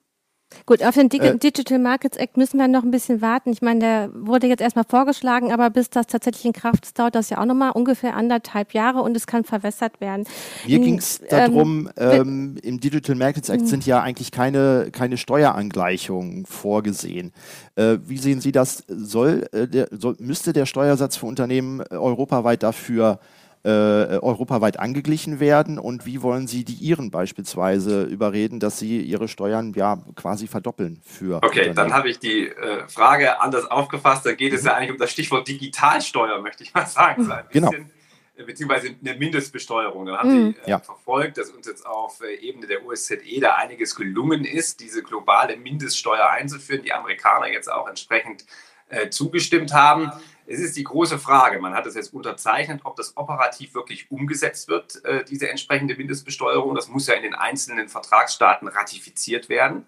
Gut, 0.65 0.83
auf 0.83 0.95
den 0.95 1.11
äh, 1.11 1.37
Digital 1.37 1.79
Markets 1.79 2.17
Act 2.17 2.37
müssen 2.37 2.57
wir 2.57 2.67
noch 2.67 2.83
ein 2.83 2.91
bisschen 2.91 3.21
warten. 3.21 3.51
Ich 3.51 3.61
meine, 3.61 3.79
der 3.79 4.09
wurde 4.13 4.47
jetzt 4.47 4.61
erstmal 4.61 4.85
vorgeschlagen, 4.87 5.51
aber 5.51 5.69
bis 5.69 5.89
das 5.89 6.07
tatsächlich 6.07 6.45
in 6.45 6.53
Kraft 6.53 6.85
ist, 6.85 6.99
dauert 6.99 7.15
das 7.15 7.29
ja 7.29 7.39
auch 7.39 7.45
nochmal 7.45 7.71
ungefähr 7.71 8.15
anderthalb 8.15 8.73
Jahre 8.73 9.01
und 9.01 9.15
es 9.17 9.27
kann 9.27 9.43
verwässert 9.43 9.99
werden. 10.01 10.25
Mir 10.67 10.79
ging 10.79 10.97
es 10.97 11.21
darum, 11.29 11.89
ähm, 11.97 12.21
ähm, 12.21 12.55
im 12.63 12.79
Digital 12.79 13.15
Markets 13.15 13.49
Act 13.49 13.67
sind 13.67 13.85
ja 13.85 14.01
eigentlich 14.01 14.31
keine, 14.31 14.89
keine 14.91 15.17
Steuerangleichungen 15.17 16.45
vorgesehen. 16.45 17.33
Äh, 17.75 17.97
wie 18.05 18.17
sehen 18.17 18.41
Sie 18.41 18.51
das? 18.51 18.83
Soll, 18.87 19.47
äh, 19.51 19.67
der, 19.67 19.87
soll, 19.91 20.15
müsste 20.19 20.53
der 20.53 20.65
Steuersatz 20.65 21.17
für 21.17 21.25
Unternehmen 21.25 21.81
europaweit 21.89 22.63
dafür 22.63 23.19
äh, 23.21 23.42
europaweit 23.65 24.79
angeglichen 24.79 25.39
werden 25.39 25.79
und 25.79 26.05
wie 26.05 26.21
wollen 26.21 26.47
Sie 26.47 26.65
die 26.65 26.73
Iren 26.73 27.11
beispielsweise 27.11 28.03
überreden, 28.03 28.59
dass 28.59 28.79
sie 28.79 29.01
ihre 29.01 29.27
Steuern 29.27 29.73
ja 29.73 30.03
quasi 30.15 30.47
verdoppeln 30.47 31.01
für. 31.05 31.41
Okay, 31.43 31.73
dann 31.73 31.93
habe 31.93 32.09
ich 32.09 32.19
die 32.19 32.47
äh, 32.47 32.87
Frage 32.87 33.39
anders 33.41 33.69
aufgefasst. 33.69 34.25
Da 34.25 34.33
geht 34.33 34.51
mhm. 34.51 34.57
es 34.57 34.65
ja 34.65 34.73
eigentlich 34.73 34.91
um 34.91 34.97
das 34.97 35.11
Stichwort 35.11 35.47
Digitalsteuer, 35.47 36.41
möchte 36.41 36.63
ich 36.63 36.73
mal 36.73 36.85
sagen. 36.85 37.25
So 37.25 37.31
ein 37.31 37.45
genau. 37.49 37.69
bisschen, 37.69 37.91
genau. 38.35 38.47
Beziehungsweise 38.47 38.95
eine 38.99 39.15
Mindestbesteuerung. 39.15 40.05
Dann 40.05 40.17
haben 40.17 40.29
mhm. 40.29 40.55
Sie 40.55 40.59
äh, 40.65 40.71
ja. 40.71 40.79
verfolgt, 40.79 41.37
dass 41.37 41.49
uns 41.51 41.67
jetzt 41.67 41.85
auf 41.85 42.21
äh, 42.21 42.35
Ebene 42.35 42.67
der 42.67 42.85
OSZE 42.85 43.39
da 43.39 43.55
einiges 43.55 43.95
gelungen 43.95 44.45
ist, 44.45 44.79
diese 44.79 45.03
globale 45.03 45.57
Mindeststeuer 45.57 46.29
einzuführen, 46.29 46.83
die 46.83 46.93
Amerikaner 46.93 47.47
jetzt 47.47 47.71
auch 47.71 47.87
entsprechend 47.87 48.45
äh, 48.89 49.09
zugestimmt 49.09 49.73
haben. 49.73 50.11
Es 50.45 50.59
ist 50.59 50.75
die 50.75 50.83
große 50.83 51.19
Frage, 51.19 51.59
man 51.59 51.73
hat 51.73 51.85
es 51.85 51.95
jetzt 51.95 52.13
unterzeichnet, 52.13 52.81
ob 52.83 52.95
das 52.95 53.15
operativ 53.15 53.73
wirklich 53.73 54.11
umgesetzt 54.11 54.67
wird, 54.67 55.03
äh, 55.05 55.23
diese 55.23 55.49
entsprechende 55.49 55.95
Mindestbesteuerung. 55.95 56.75
Das 56.75 56.89
muss 56.89 57.07
ja 57.07 57.13
in 57.13 57.23
den 57.23 57.33
einzelnen 57.33 57.87
Vertragsstaaten 57.87 58.67
ratifiziert 58.67 59.49
werden. 59.49 59.85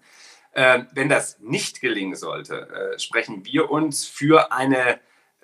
Äh, 0.52 0.84
wenn 0.92 1.10
das 1.10 1.38
nicht 1.40 1.80
gelingen 1.80 2.16
sollte, 2.16 2.68
äh, 2.70 2.98
sprechen 2.98 3.44
wir 3.44 3.70
uns 3.70 4.06
für 4.06 4.52
eine 4.52 4.98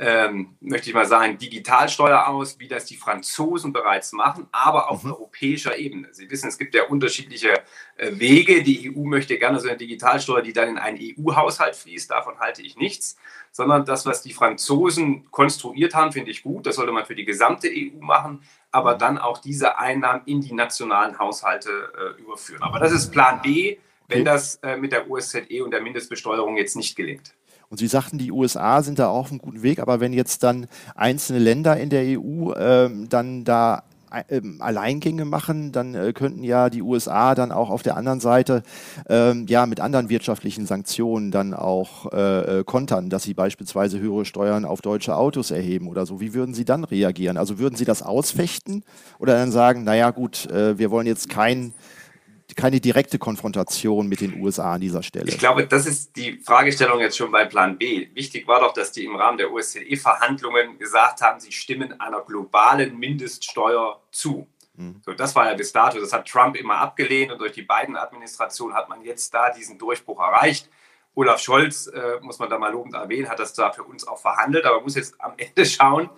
ähm, 0.04 0.56
möchte 0.60 0.90
ich 0.90 0.94
mal 0.94 1.06
sagen, 1.06 1.38
Digitalsteuer 1.38 2.26
aus, 2.26 2.58
wie 2.58 2.66
das 2.66 2.86
die 2.86 2.96
Franzosen 2.96 3.72
bereits 3.72 4.12
machen, 4.12 4.48
aber 4.50 4.90
auf 4.90 5.04
mhm. 5.04 5.12
europäischer 5.12 5.78
Ebene. 5.78 6.08
Sie 6.10 6.28
wissen, 6.28 6.48
es 6.48 6.58
gibt 6.58 6.74
ja 6.74 6.86
unterschiedliche 6.88 7.62
äh, 7.96 8.10
Wege. 8.18 8.64
Die 8.64 8.92
EU 8.92 9.04
möchte 9.04 9.38
gerne 9.38 9.60
so 9.60 9.68
eine 9.68 9.76
Digitalsteuer, 9.76 10.42
die 10.42 10.52
dann 10.52 10.70
in 10.70 10.78
einen 10.78 10.98
EU-Haushalt 11.00 11.76
fließt. 11.76 12.10
Davon 12.10 12.40
halte 12.40 12.62
ich 12.62 12.76
nichts, 12.76 13.16
sondern 13.52 13.84
das, 13.84 14.04
was 14.04 14.22
die 14.22 14.32
Franzosen 14.32 15.30
konstruiert 15.30 15.94
haben, 15.94 16.10
finde 16.10 16.32
ich 16.32 16.42
gut. 16.42 16.66
Das 16.66 16.74
sollte 16.74 16.90
man 16.90 17.06
für 17.06 17.14
die 17.14 17.24
gesamte 17.24 17.68
EU 17.68 18.00
machen, 18.00 18.42
aber 18.72 18.94
mhm. 18.94 18.98
dann 18.98 19.18
auch 19.18 19.38
diese 19.38 19.78
Einnahmen 19.78 20.22
in 20.26 20.40
die 20.40 20.52
nationalen 20.52 21.20
Haushalte 21.20 21.70
äh, 22.18 22.20
überführen. 22.20 22.62
Aber 22.64 22.80
das 22.80 22.90
ist 22.90 23.12
Plan 23.12 23.40
B, 23.40 23.78
wenn 24.08 24.24
das 24.24 24.56
äh, 24.56 24.76
mit 24.76 24.90
der 24.90 25.08
OSZE 25.08 25.62
und 25.64 25.70
der 25.70 25.80
Mindestbesteuerung 25.80 26.56
jetzt 26.56 26.74
nicht 26.74 26.96
gelingt. 26.96 27.34
Und 27.72 27.78
Sie 27.78 27.86
sagten, 27.86 28.18
die 28.18 28.30
USA 28.30 28.82
sind 28.82 28.98
da 28.98 29.08
auch 29.08 29.20
auf 29.20 29.30
einem 29.30 29.38
guten 29.38 29.62
Weg, 29.62 29.78
aber 29.78 29.98
wenn 29.98 30.12
jetzt 30.12 30.42
dann 30.42 30.66
einzelne 30.94 31.38
Länder 31.38 31.78
in 31.78 31.88
der 31.88 32.20
EU 32.20 32.52
ähm, 32.54 33.08
dann 33.08 33.44
da 33.44 33.84
ähm, 34.28 34.60
Alleingänge 34.60 35.24
machen, 35.24 35.72
dann 35.72 35.94
äh, 35.94 36.12
könnten 36.12 36.44
ja 36.44 36.68
die 36.68 36.82
USA 36.82 37.34
dann 37.34 37.50
auch 37.50 37.70
auf 37.70 37.82
der 37.82 37.96
anderen 37.96 38.20
Seite 38.20 38.62
ähm, 39.08 39.46
ja 39.48 39.64
mit 39.64 39.80
anderen 39.80 40.10
wirtschaftlichen 40.10 40.66
Sanktionen 40.66 41.30
dann 41.30 41.54
auch 41.54 42.12
äh, 42.12 42.58
äh, 42.58 42.64
kontern, 42.64 43.08
dass 43.08 43.22
sie 43.22 43.32
beispielsweise 43.32 43.98
höhere 43.98 44.26
Steuern 44.26 44.66
auf 44.66 44.82
deutsche 44.82 45.16
Autos 45.16 45.50
erheben 45.50 45.88
oder 45.88 46.04
so. 46.04 46.20
Wie 46.20 46.34
würden 46.34 46.52
Sie 46.52 46.66
dann 46.66 46.84
reagieren? 46.84 47.38
Also 47.38 47.58
würden 47.58 47.76
Sie 47.76 47.86
das 47.86 48.02
ausfechten 48.02 48.84
oder 49.18 49.32
dann 49.32 49.50
sagen, 49.50 49.84
naja 49.84 50.10
gut, 50.10 50.44
äh, 50.50 50.76
wir 50.76 50.90
wollen 50.90 51.06
jetzt 51.06 51.30
kein 51.30 51.72
keine 52.56 52.80
direkte 52.80 53.18
Konfrontation 53.18 54.08
mit 54.08 54.20
den 54.20 54.40
USA 54.40 54.74
an 54.74 54.80
dieser 54.80 55.02
Stelle. 55.02 55.28
Ich 55.28 55.38
glaube, 55.38 55.66
das 55.66 55.86
ist 55.86 56.16
die 56.16 56.38
Fragestellung 56.38 57.00
jetzt 57.00 57.16
schon 57.16 57.30
bei 57.30 57.44
Plan 57.44 57.78
B. 57.78 58.08
Wichtig 58.14 58.46
war 58.46 58.60
doch, 58.60 58.72
dass 58.72 58.92
die 58.92 59.04
im 59.04 59.16
Rahmen 59.16 59.38
der 59.38 59.52
OSZE-Verhandlungen 59.52 60.78
gesagt 60.78 61.20
haben, 61.20 61.40
sie 61.40 61.52
stimmen 61.52 62.00
einer 62.00 62.20
globalen 62.20 62.98
Mindeststeuer 62.98 64.00
zu. 64.10 64.46
Mhm. 64.74 65.00
So, 65.04 65.12
das 65.12 65.34
war 65.34 65.48
ja 65.48 65.54
bis 65.54 65.72
dato, 65.72 66.00
das 66.00 66.12
hat 66.12 66.28
Trump 66.28 66.56
immer 66.56 66.76
abgelehnt 66.78 67.32
und 67.32 67.40
durch 67.40 67.52
die 67.52 67.62
beiden 67.62 67.96
Administrationen 67.96 68.76
hat 68.76 68.88
man 68.88 69.02
jetzt 69.02 69.32
da 69.32 69.50
diesen 69.50 69.78
Durchbruch 69.78 70.20
erreicht. 70.20 70.68
Olaf 71.14 71.40
Scholz, 71.40 71.88
äh, 71.88 72.20
muss 72.22 72.38
man 72.38 72.48
da 72.48 72.58
mal 72.58 72.72
lobend 72.72 72.94
erwähnen, 72.94 73.28
hat 73.28 73.38
das 73.38 73.52
da 73.52 73.70
für 73.70 73.84
uns 73.84 74.06
auch 74.06 74.18
verhandelt, 74.18 74.64
aber 74.64 74.76
man 74.76 74.84
muss 74.84 74.94
jetzt 74.94 75.20
am 75.20 75.34
Ende 75.36 75.66
schauen, 75.66 76.08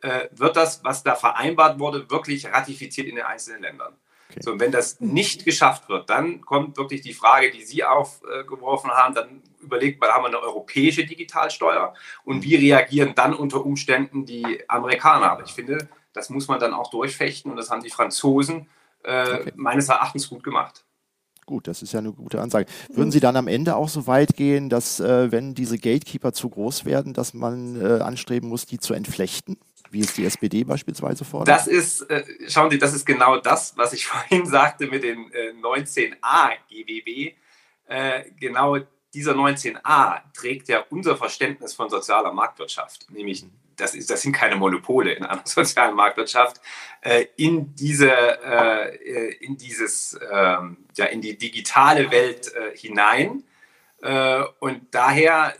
äh, 0.00 0.28
wird 0.32 0.56
das, 0.56 0.84
was 0.84 1.02
da 1.02 1.14
vereinbart 1.14 1.78
wurde, 1.78 2.08
wirklich 2.10 2.46
ratifiziert 2.46 3.08
in 3.08 3.16
den 3.16 3.24
einzelnen 3.24 3.62
Ländern. 3.62 3.96
Okay. 4.34 4.42
So, 4.42 4.52
und 4.52 4.60
wenn 4.60 4.72
das 4.72 5.00
nicht 5.00 5.44
geschafft 5.44 5.88
wird, 5.88 6.10
dann 6.10 6.40
kommt 6.40 6.76
wirklich 6.76 7.02
die 7.02 7.12
Frage, 7.12 7.52
die 7.52 7.62
Sie 7.62 7.84
aufgeworfen 7.84 8.90
haben, 8.90 9.14
dann 9.14 9.42
überlegt 9.60 10.00
man, 10.00 10.10
haben 10.10 10.24
wir 10.24 10.28
eine 10.28 10.40
europäische 10.40 11.06
Digitalsteuer 11.06 11.94
und 12.24 12.42
wie 12.42 12.56
reagieren 12.56 13.14
dann 13.14 13.32
unter 13.32 13.64
Umständen 13.64 14.26
die 14.26 14.68
Amerikaner? 14.68 15.30
Aber 15.30 15.44
ich 15.44 15.52
finde, 15.52 15.88
das 16.12 16.30
muss 16.30 16.48
man 16.48 16.58
dann 16.58 16.74
auch 16.74 16.90
durchfechten 16.90 17.50
und 17.50 17.56
das 17.56 17.70
haben 17.70 17.82
die 17.82 17.90
Franzosen 17.90 18.66
äh, 19.04 19.22
okay. 19.22 19.52
meines 19.54 19.88
Erachtens 19.88 20.28
gut 20.28 20.42
gemacht. 20.42 20.84
Gut, 21.46 21.68
das 21.68 21.82
ist 21.82 21.92
ja 21.92 22.00
eine 22.00 22.12
gute 22.12 22.40
Ansage. 22.40 22.66
Würden 22.88 23.12
Sie 23.12 23.20
dann 23.20 23.36
am 23.36 23.48
Ende 23.48 23.76
auch 23.76 23.88
so 23.88 24.06
weit 24.06 24.34
gehen, 24.34 24.70
dass 24.70 24.98
äh, 24.98 25.30
wenn 25.30 25.54
diese 25.54 25.78
Gatekeeper 25.78 26.32
zu 26.32 26.48
groß 26.48 26.86
werden, 26.86 27.12
dass 27.12 27.34
man 27.34 27.80
äh, 27.80 28.00
anstreben 28.00 28.48
muss, 28.48 28.66
die 28.66 28.78
zu 28.78 28.94
entflechten? 28.94 29.58
Wie 29.94 30.00
es 30.00 30.12
die 30.12 30.26
SPD 30.26 30.64
beispielsweise 30.64 31.24
fordert? 31.24 31.48
Das 31.48 31.66
ist, 31.66 32.02
äh, 32.10 32.24
schauen 32.48 32.70
Sie, 32.70 32.78
das 32.78 32.92
ist 32.92 33.06
genau 33.06 33.38
das, 33.38 33.74
was 33.76 33.94
ich 33.94 34.06
vorhin 34.08 34.44
sagte 34.44 34.86
mit 34.86 35.02
den 35.02 35.32
äh, 35.32 35.52
19a 35.52 36.50
GBB. 36.68 37.34
Äh, 37.86 38.24
genau 38.38 38.78
dieser 39.14 39.32
19a 39.32 40.20
trägt 40.36 40.68
ja 40.68 40.84
unser 40.90 41.16
Verständnis 41.16 41.72
von 41.72 41.88
sozialer 41.88 42.32
Marktwirtschaft, 42.32 43.10
nämlich 43.10 43.46
das, 43.76 43.94
ist, 43.94 44.10
das 44.10 44.22
sind 44.22 44.32
keine 44.32 44.56
Monopole 44.56 45.12
in 45.12 45.24
einer 45.24 45.42
sozialen 45.44 45.94
Marktwirtschaft, 45.94 46.60
äh, 47.00 47.26
in, 47.36 47.74
diese, 47.74 48.10
äh, 48.10 49.34
in, 49.36 49.56
dieses, 49.56 50.18
ähm, 50.30 50.78
ja, 50.96 51.06
in 51.06 51.20
die 51.20 51.38
digitale 51.38 52.10
Welt 52.10 52.52
äh, 52.54 52.76
hinein. 52.76 53.44
und 54.60 54.82
daher 54.90 55.54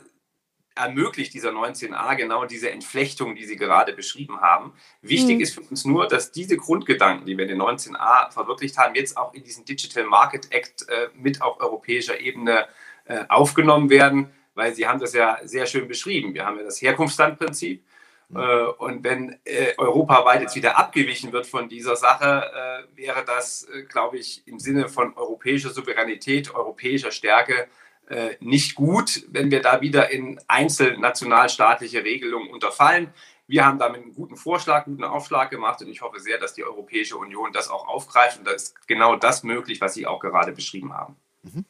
ermöglicht 0.75 1.33
dieser 1.33 1.51
19a 1.51 2.15
genau 2.15 2.45
diese 2.45 2.69
Entflechtung, 2.69 3.35
die 3.35 3.45
Sie 3.45 3.55
gerade 3.55 3.93
beschrieben 3.93 4.41
haben. 4.41 4.73
Wichtig 5.01 5.37
mhm. 5.37 5.41
ist 5.41 5.55
für 5.55 5.61
uns 5.61 5.85
nur, 5.85 6.07
dass 6.07 6.31
diese 6.31 6.57
Grundgedanken, 6.57 7.25
die 7.25 7.37
wir 7.37 7.45
in 7.49 7.57
den 7.57 7.61
19a 7.61 8.31
verwirklicht 8.31 8.77
haben, 8.77 8.93
jetzt 8.95 9.17
auch 9.17 9.33
in 9.33 9.43
diesen 9.43 9.65
Digital 9.65 10.03
Market 10.03 10.51
Act 10.51 10.87
äh, 10.89 11.07
mit 11.15 11.41
auf 11.41 11.59
europäischer 11.61 12.19
Ebene 12.19 12.67
äh, 13.05 13.23
aufgenommen 13.29 13.89
werden, 13.89 14.31
weil 14.53 14.75
Sie 14.75 14.87
haben 14.87 14.99
das 14.99 15.13
ja 15.13 15.39
sehr 15.43 15.65
schön 15.65 15.87
beschrieben. 15.87 16.33
Wir 16.33 16.45
haben 16.45 16.57
ja 16.57 16.63
das 16.63 16.81
Herkunftslandprinzip. 16.81 17.83
Mhm. 18.29 18.37
Äh, 18.37 18.65
und 18.77 19.03
wenn 19.03 19.39
äh, 19.45 19.73
europaweit 19.77 20.41
jetzt 20.41 20.55
wieder 20.55 20.77
abgewichen 20.77 21.31
wird 21.31 21.45
von 21.45 21.69
dieser 21.69 21.95
Sache, 21.95 22.85
äh, 22.93 22.97
wäre 22.97 23.23
das, 23.25 23.67
glaube 23.89 24.17
ich, 24.17 24.45
im 24.47 24.59
Sinne 24.59 24.89
von 24.89 25.15
europäischer 25.15 25.69
Souveränität, 25.69 26.53
europäischer 26.53 27.11
Stärke 27.11 27.67
äh, 28.07 28.35
nicht 28.39 28.75
gut, 28.75 29.25
wenn 29.29 29.51
wir 29.51 29.61
da 29.61 29.81
wieder 29.81 30.11
in 30.11 30.39
einzelnationalstaatliche 30.47 32.03
Regelungen 32.03 32.49
unterfallen. 32.49 33.13
Wir 33.47 33.65
haben 33.65 33.77
damit 33.77 34.01
einen 34.01 34.15
guten 34.15 34.35
Vorschlag, 34.35 34.85
einen 34.85 34.97
guten 34.97 35.07
Aufschlag 35.07 35.49
gemacht 35.49 35.81
und 35.81 35.89
ich 35.89 36.01
hoffe 36.01 36.19
sehr, 36.19 36.39
dass 36.39 36.53
die 36.53 36.63
Europäische 36.63 37.17
Union 37.17 37.51
das 37.53 37.69
auch 37.69 37.87
aufgreift 37.87 38.39
und 38.39 38.47
da 38.47 38.51
ist 38.51 38.87
genau 38.87 39.15
das 39.15 39.43
möglich, 39.43 39.81
was 39.81 39.93
Sie 39.93 40.07
auch 40.07 40.19
gerade 40.19 40.51
beschrieben 40.51 40.93
haben. 40.93 41.15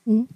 Mhm. 0.05 0.27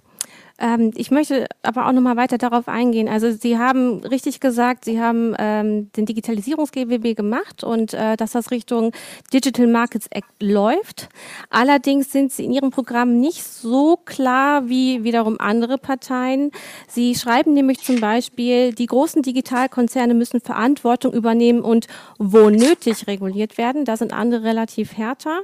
Ähm, 0.60 0.92
ich 0.94 1.10
möchte 1.10 1.46
aber 1.62 1.86
auch 1.86 1.92
noch 1.92 2.02
mal 2.02 2.16
weiter 2.16 2.36
darauf 2.36 2.68
eingehen. 2.68 3.08
Also 3.08 3.32
Sie 3.32 3.58
haben 3.58 4.00
richtig 4.00 4.40
gesagt, 4.40 4.84
Sie 4.84 5.00
haben 5.00 5.34
ähm, 5.38 5.90
den 5.92 6.04
Digitalisierungs-GWB 6.04 7.16
gemacht 7.16 7.64
und 7.64 7.94
äh, 7.94 8.16
dass 8.16 8.32
das 8.32 8.50
Richtung 8.50 8.92
Digital 9.32 9.66
Markets 9.66 10.06
Act 10.10 10.28
läuft. 10.40 11.08
Allerdings 11.48 12.12
sind 12.12 12.30
Sie 12.30 12.44
in 12.44 12.52
Ihrem 12.52 12.70
Programm 12.70 13.18
nicht 13.18 13.42
so 13.42 13.96
klar 13.96 14.68
wie 14.68 15.02
wiederum 15.02 15.40
andere 15.40 15.78
Parteien. 15.78 16.50
Sie 16.88 17.14
schreiben 17.14 17.54
nämlich 17.54 17.80
zum 17.80 18.00
Beispiel, 18.00 18.74
die 18.74 18.86
großen 18.86 19.22
Digitalkonzerne 19.22 20.12
müssen 20.12 20.40
Verantwortung 20.40 21.14
übernehmen 21.14 21.62
und 21.62 21.86
wo 22.18 22.50
nötig 22.50 23.06
reguliert 23.06 23.56
werden. 23.56 23.86
Da 23.86 23.96
sind 23.96 24.12
andere 24.12 24.44
relativ 24.44 24.96
härter. 24.96 25.40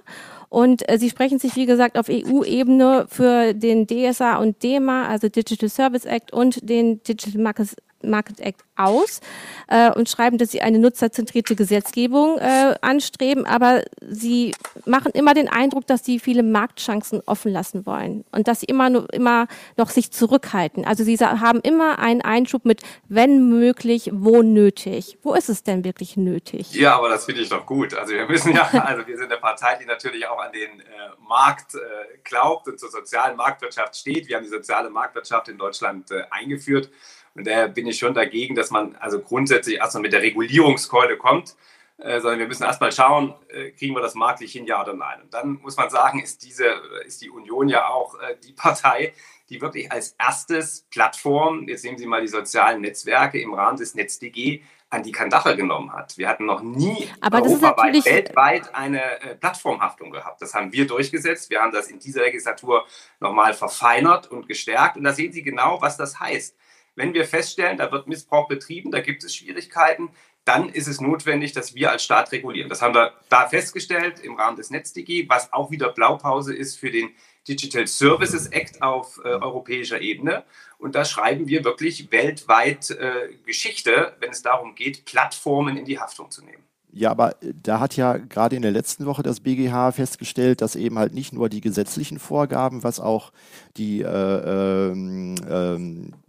Und 0.49 0.89
äh, 0.89 0.99
sie 0.99 1.11
sprechen 1.11 1.39
sich, 1.39 1.57
wie 1.57 1.67
gesagt, 1.67 1.99
auf 1.99 2.09
EU-Ebene 2.09 3.07
für 3.09 3.55
den 3.55 3.87
DSA 3.87 4.37
und 4.37 4.63
DEMA, 4.63 5.07
also 5.09 5.29
Digital 5.29 5.69
Service 5.69 6.05
Act 6.05 6.33
und 6.33 6.69
den 6.69 7.03
Digital 7.03 7.41
Markets 7.41 7.77
Market 8.03 8.41
Act 8.41 8.63
aus 8.77 9.21
äh, 9.69 9.91
und 9.91 10.09
schreiben, 10.09 10.39
dass 10.39 10.51
sie 10.51 10.61
eine 10.61 10.79
nutzerzentrierte 10.79 11.57
Gesetzgebung 11.57 12.39
äh, 12.39 12.75
anstreben, 12.81 13.47
aber 13.47 13.83
sie 14.01 14.55
machen 14.85 15.13
immer 15.13 15.35
den 15.35 15.49
Eindruck, 15.49 15.87
dass 15.87 16.05
sie 16.05 16.19
viele 16.21 16.43
Marktchancen 16.43 17.23
offen 17.27 17.53
lassen 17.53 17.87
wollen 17.87 18.25
und 18.33 18.49
dass 18.49 18.61
sie 18.61 18.67
immer, 18.67 18.91
nur, 18.91 19.13
immer 19.13 19.47
noch 19.77 19.91
sich 19.91 20.13
zurückhalten. 20.13 20.85
Also 20.85 21.05
sie 21.05 21.17
haben 21.17 21.61
immer 21.61 21.99
einen 21.99 22.21
Einschub 22.21 22.65
mit, 22.65 22.83
wenn 23.09 23.49
möglich, 23.49 24.11
wo 24.13 24.43
nötig. 24.43 25.19
Wo 25.23 25.35
ist 25.35 25.49
es 25.49 25.63
denn 25.63 25.85
wirklich 25.85 26.17
nötig? 26.17 26.73
Ja, 26.73 26.97
aber 26.97 27.09
das 27.09 27.25
finde 27.25 27.41
ich 27.43 27.49
doch 27.49 27.65
gut. 27.67 27.95
Also 27.95 28.13
wir 28.13 28.27
müssen 28.27 28.55
ja, 28.55 28.63
also 28.85 29.07
wir 29.07 29.17
sind 29.17 29.33
eine 29.33 29.41
Partei, 29.41 29.79
die 29.81 29.87
natürlich 29.87 30.27
auch 30.27 30.39
an 30.39 30.53
den 30.53 30.81
äh, 30.81 30.85
Markt 31.27 31.75
äh, 31.75 31.79
glaubt 32.25 32.69
und 32.69 32.79
zur 32.79 32.91
sozialen 32.91 33.37
Marktwirtschaft 33.37 33.97
steht. 33.97 34.29
Wir 34.29 34.37
haben 34.37 34.45
die 34.45 34.51
soziale 34.51 34.91
Marktwirtschaft 34.91 35.49
in 35.49 35.59
Deutschland 35.59 36.11
äh, 36.11 36.25
eingeführt. 36.31 36.91
Und 37.37 37.47
daher 37.47 37.69
bin 37.69 37.87
ich 37.87 37.99
schon 37.99 38.15
dagegen, 38.15 38.55
dass 38.55 38.71
man 38.71 38.97
also 38.97 39.21
grundsätzlich 39.21 39.77
erstmal 39.77 40.03
mit 40.03 40.13
der 40.13 40.23
Regulierungskeule 40.23 41.17
kommt, 41.19 41.55
äh, 41.99 42.21
sondern 42.21 42.41
wir 42.41 42.49
müssen 42.49 42.65
erstmal 42.65 42.93
schauen, 42.93 43.35
äh, 43.49 43.71
kriegen 43.71 43.95
wir 43.95 44.03
das 44.03 44.15
marktlich 44.15 44.53
hin, 44.53 44.67
ja 44.67 44.83
oder 44.83 44.95
nein. 44.95 45.23
Und 45.23 45.35
dann 45.35 45.61
muss 45.63 45.77
man 45.77 45.91
sagen, 45.91 46.23
ist, 46.23 46.45
diese, 46.45 46.65
ist 47.07 47.23
die 47.23 47.31
Union 47.31 47.69
ja 47.69 47.89
auch 47.89 48.19
äh, 48.21 48.37
die 48.43 48.53
Partei, 48.53 49.15
die 49.49 49.61
wirklich 49.61 49.91
als 49.93 50.17
erstes 50.19 50.87
Plattform, 50.91 51.69
jetzt 51.69 51.85
nehmen 51.85 51.99
Sie 51.99 52.07
mal 52.07 52.21
die 52.21 52.29
sozialen 52.29 52.81
Netzwerke 52.81 53.41
im 53.41 53.55
Rahmen 53.55 53.79
des 53.79 53.95
NetzDG, 53.95 54.63
an 54.89 55.03
die 55.03 55.13
Kandache 55.13 55.57
genommen 55.57 55.93
hat. 55.93 56.17
Wir 56.17 56.29
hatten 56.29 56.47
noch 56.47 56.63
nie 56.63 57.09
Aber 57.21 57.43
europaweit, 57.43 58.05
weltweit 58.05 58.75
eine 58.75 59.21
äh, 59.21 59.35
Plattformhaftung 59.35 60.11
gehabt. 60.13 60.41
Das 60.41 60.55
haben 60.55 60.73
wir 60.73 60.87
durchgesetzt. 60.87 61.51
Wir 61.51 61.61
haben 61.61 61.73
das 61.73 61.89
in 61.89 61.99
dieser 61.99 62.23
Legislatur 62.23 62.87
nochmal 63.19 63.53
verfeinert 63.53 64.31
und 64.31 64.47
gestärkt. 64.47 64.97
Und 64.97 65.05
da 65.05 65.13
sehen 65.13 65.33
Sie 65.33 65.43
genau, 65.43 65.81
was 65.81 65.97
das 65.97 66.21
heißt. 66.21 66.57
Wenn 66.97 67.15
wir 67.15 67.25
feststellen, 67.25 67.79
da 67.79 67.93
wird 67.93 68.09
Missbrauch 68.09 68.49
betrieben, 68.49 68.91
da 68.91 69.01
gibt 69.01 69.23
es 69.23 69.35
Schwierigkeiten, 69.35 70.11
dann 70.45 70.69
ist 70.69 70.87
es 70.87 71.01
notwendig, 71.01 71.53
dass 71.53 71.75
wir 71.75 71.91
als 71.91 72.05
Staat 72.05 72.33
regulieren. 72.33 72.69
Das 72.69 72.81
haben 72.81 72.95
wir 72.95 73.13
da 73.29 73.49
festgestellt 73.49 74.21
im 74.21 74.37
Rahmen 74.37 74.57
des 74.57 74.71
NetzDG, 74.71 75.29
was 75.29 75.53
auch 75.53 75.71
wieder 75.71 75.91
Blaupause 75.91 76.55
ist 76.55 76.77
für 76.79 76.91
den 76.91 77.11
Digital 77.49 77.87
Services 77.87 78.49
Act 78.49 78.81
auf 78.83 79.21
äh, 79.25 79.29
europäischer 79.29 80.01
Ebene. 80.01 80.45
Und 80.79 80.95
da 80.95 81.05
schreiben 81.05 81.49
wir 81.49 81.65
wirklich 81.65 82.11
weltweit 82.13 82.91
äh, 82.91 83.29
Geschichte, 83.45 84.15
wenn 84.21 84.31
es 84.31 84.43
darum 84.43 84.75
geht, 84.75 85.05
Plattformen 85.05 85.77
in 85.77 85.85
die 85.85 85.99
Haftung 85.99 86.31
zu 86.31 86.45
nehmen. 86.45 86.63
Ja, 86.93 87.11
aber 87.11 87.43
äh, 87.43 87.53
da 87.63 87.81
hat 87.81 87.97
ja 87.97 88.17
gerade 88.17 88.57
in 88.57 88.63
der 88.63 88.71
letzten 88.71 89.05
Woche 89.05 89.23
das 89.23 89.41
BGH 89.41 89.93
festgestellt, 89.93 90.61
dass 90.61 90.77
eben 90.77 90.99
halt 90.99 91.13
nicht 91.13 91.33
nur 91.33 91.49
die 91.49 91.61
gesetzlichen 91.61 92.19
Vorgaben, 92.19 92.83
was 92.83 93.01
auch 93.01 93.33
die 93.77 94.01
äh, 94.01 94.07
ähm, 94.07 95.35
ähm, 95.49 96.13
äh, 96.13 96.26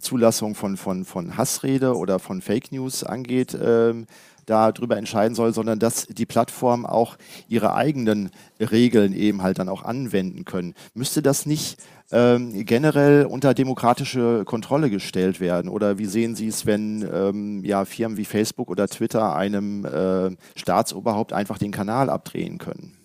Zulassung 0.00 0.54
von, 0.54 0.76
von, 0.76 1.04
von 1.04 1.36
Hassrede 1.36 1.96
oder 1.96 2.18
von 2.18 2.40
Fake 2.40 2.72
News 2.72 3.04
angeht, 3.04 3.56
ähm, 3.60 4.06
darüber 4.48 4.96
entscheiden 4.96 5.34
soll, 5.34 5.52
sondern 5.52 5.78
dass 5.78 6.06
die 6.06 6.26
Plattformen 6.26 6.86
auch 6.86 7.16
ihre 7.48 7.74
eigenen 7.74 8.30
Regeln 8.58 9.12
eben 9.12 9.42
halt 9.42 9.58
dann 9.58 9.68
auch 9.68 9.84
anwenden 9.84 10.44
können. 10.44 10.74
Müsste 10.94 11.22
das 11.22 11.46
nicht 11.46 11.78
ähm, 12.10 12.64
generell 12.64 13.26
unter 13.26 13.54
demokratische 13.54 14.44
Kontrolle 14.44 14.90
gestellt 14.90 15.40
werden? 15.40 15.68
Oder 15.68 15.98
wie 15.98 16.06
sehen 16.06 16.34
Sie 16.34 16.48
es, 16.48 16.64
wenn 16.66 17.06
ähm, 17.12 17.64
ja, 17.64 17.84
Firmen 17.84 18.16
wie 18.16 18.24
Facebook 18.24 18.70
oder 18.70 18.88
Twitter 18.88 19.36
einem 19.36 19.84
äh, 19.84 20.30
Staatsoberhaupt 20.56 21.32
einfach 21.32 21.58
den 21.58 21.70
Kanal 21.70 22.08
abdrehen 22.08 22.58
können? 22.58 22.97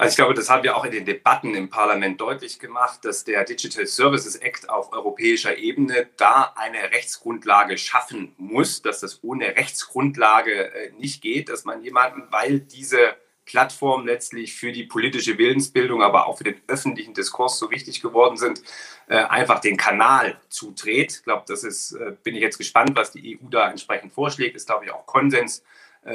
Also 0.00 0.12
ich 0.12 0.16
glaube, 0.16 0.32
das 0.32 0.48
haben 0.48 0.62
wir 0.62 0.78
auch 0.78 0.86
in 0.86 0.92
den 0.92 1.04
Debatten 1.04 1.54
im 1.54 1.68
Parlament 1.68 2.22
deutlich 2.22 2.58
gemacht, 2.58 3.04
dass 3.04 3.24
der 3.24 3.44
Digital 3.44 3.84
Services 3.84 4.34
Act 4.34 4.70
auf 4.70 4.94
europäischer 4.94 5.58
Ebene 5.58 6.08
da 6.16 6.54
eine 6.56 6.84
Rechtsgrundlage 6.84 7.76
schaffen 7.76 8.32
muss, 8.38 8.80
dass 8.80 9.00
das 9.00 9.22
ohne 9.22 9.56
Rechtsgrundlage 9.56 10.72
äh, 10.72 10.92
nicht 10.92 11.20
geht, 11.20 11.50
dass 11.50 11.66
man 11.66 11.82
jemanden, 11.82 12.22
weil 12.30 12.60
diese 12.60 13.14
Plattformen 13.44 14.06
letztlich 14.06 14.54
für 14.54 14.72
die 14.72 14.84
politische 14.84 15.36
Willensbildung, 15.36 16.02
aber 16.02 16.28
auch 16.28 16.38
für 16.38 16.44
den 16.44 16.62
öffentlichen 16.66 17.12
Diskurs 17.12 17.58
so 17.58 17.70
wichtig 17.70 18.00
geworden 18.00 18.38
sind, 18.38 18.62
äh, 19.06 19.16
einfach 19.16 19.60
den 19.60 19.76
Kanal 19.76 20.40
zudreht. 20.48 21.12
Ich 21.12 21.24
glaube, 21.24 21.44
das 21.46 21.62
ist, 21.62 21.92
äh, 21.92 22.16
bin 22.22 22.34
ich 22.34 22.40
jetzt 22.40 22.56
gespannt, 22.56 22.92
was 22.94 23.10
die 23.10 23.38
EU 23.38 23.50
da 23.50 23.70
entsprechend 23.70 24.14
vorschlägt. 24.14 24.56
Ist, 24.56 24.66
glaube 24.66 24.86
ich, 24.86 24.92
auch 24.92 25.04
Konsens 25.04 25.62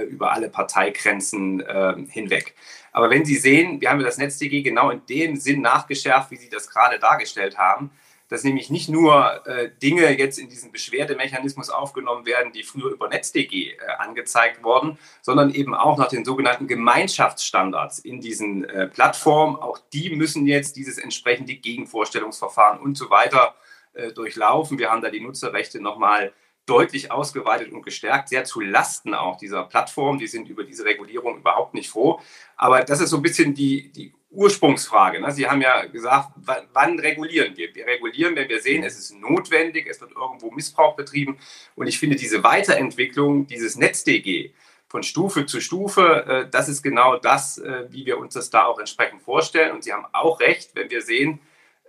über 0.10 0.32
alle 0.32 0.50
Parteigrenzen 0.50 1.64
hinweg. 2.10 2.56
Aber 2.96 3.10
wenn 3.10 3.26
Sie 3.26 3.36
sehen, 3.36 3.82
wir 3.82 3.90
haben 3.90 4.00
das 4.00 4.18
NetzDG 4.18 4.62
genau 4.62 4.90
in 4.90 5.06
dem 5.08 5.36
Sinn 5.36 5.60
nachgeschärft, 5.60 6.32
wie 6.32 6.38
Sie 6.38 6.48
das 6.48 6.70
gerade 6.70 6.98
dargestellt 6.98 7.58
haben, 7.58 7.92
dass 8.30 8.46
nämlich 8.46 8.70
nicht 8.70 8.88
nur 8.88 9.46
äh, 9.46 9.70
Dinge 9.84 10.18
jetzt 10.18 10.40
in 10.40 10.48
diesen 10.48 10.72
Beschwerdemechanismus 10.72 11.70
aufgenommen 11.70 12.26
werden, 12.26 12.54
die 12.54 12.64
früher 12.64 12.94
über 12.94 13.10
NetzDG 13.10 13.72
äh, 13.72 13.78
angezeigt 13.98 14.64
wurden, 14.64 14.98
sondern 15.22 15.54
eben 15.54 15.76
auch 15.76 15.98
nach 15.98 16.08
den 16.08 16.24
sogenannten 16.24 16.68
Gemeinschaftsstandards 16.68 18.00
in 18.00 18.22
diesen 18.22 18.64
äh, 18.64 18.88
Plattformen. 18.88 19.58
Auch 19.58 19.78
die 19.92 20.16
müssen 20.16 20.48
jetzt 20.48 20.78
dieses 20.78 20.98
entsprechende 20.98 21.56
Gegenvorstellungsverfahren 21.56 22.80
und 22.80 22.98
so 22.98 23.10
weiter 23.10 23.56
äh, 23.92 24.14
durchlaufen. 24.14 24.80
Wir 24.80 24.90
haben 24.90 25.02
da 25.02 25.10
die 25.10 25.20
Nutzerrechte 25.20 25.82
nochmal 25.82 26.32
deutlich 26.66 27.12
ausgeweitet 27.12 27.72
und 27.72 27.84
gestärkt, 27.84 28.30
sehr 28.30 28.44
zu 28.44 28.60
Lasten 28.60 29.14
auch 29.14 29.38
dieser 29.38 29.64
Plattform. 29.64 30.18
Die 30.18 30.28
sind 30.28 30.50
über 30.50 30.64
diese 30.64 30.86
Regulierung 30.86 31.38
überhaupt 31.38 31.74
nicht 31.74 31.90
froh. 31.90 32.20
Aber 32.58 32.84
das 32.84 33.02
ist 33.02 33.12
so 33.12 33.18
ein 33.18 33.22
bisschen 33.22 33.54
die, 33.54 33.92
die 33.92 34.14
Ursprungsfrage. 34.32 35.22
Ne? 35.22 35.32
Sie 35.32 35.48
haben 35.48 35.62
ja 35.62 35.86
gesagt, 35.86 36.30
wann, 36.74 37.00
regulieren 37.00 37.56
wir? 37.56 37.74
Wir 37.74 37.88
regulieren, 37.88 38.36
wenn 38.36 38.50
wir 38.50 38.62
sehen, 38.62 38.84
es 38.84 38.98
ist 38.98 39.16
notwendig, 39.20 39.88
es 39.90 40.02
wird 40.02 40.12
irgendwo 40.12 40.52
Missbrauch 40.52 40.96
betrieben. 40.96 41.38
Und 41.76 41.88
ich 41.88 42.00
finde 42.00 42.16
diese 42.16 42.44
Weiterentwicklung 42.44 43.48
dieses 43.48 43.76
NetzDG 43.76 44.54
von 44.88 45.04
Stufe 45.04 45.46
zu 45.46 45.62
Stufe, 45.62 46.26
äh, 46.28 46.50
das 46.50 46.70
ist 46.70 46.82
genau 46.82 47.18
das, 47.18 47.58
äh, 47.58 47.86
wie 47.90 48.06
wir 48.06 48.18
uns 48.18 48.34
das 48.34 48.50
da 48.50 48.66
auch 48.66 48.80
entsprechend 48.80 49.22
vorstellen. 49.22 49.72
Und 49.72 49.84
Sie 49.84 49.94
haben 49.94 50.06
auch 50.14 50.40
recht, 50.40 50.72
wenn 50.76 50.90
wir 50.90 51.02
sehen, 51.02 51.40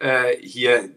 äh, 0.01 0.37
hier 0.39 0.89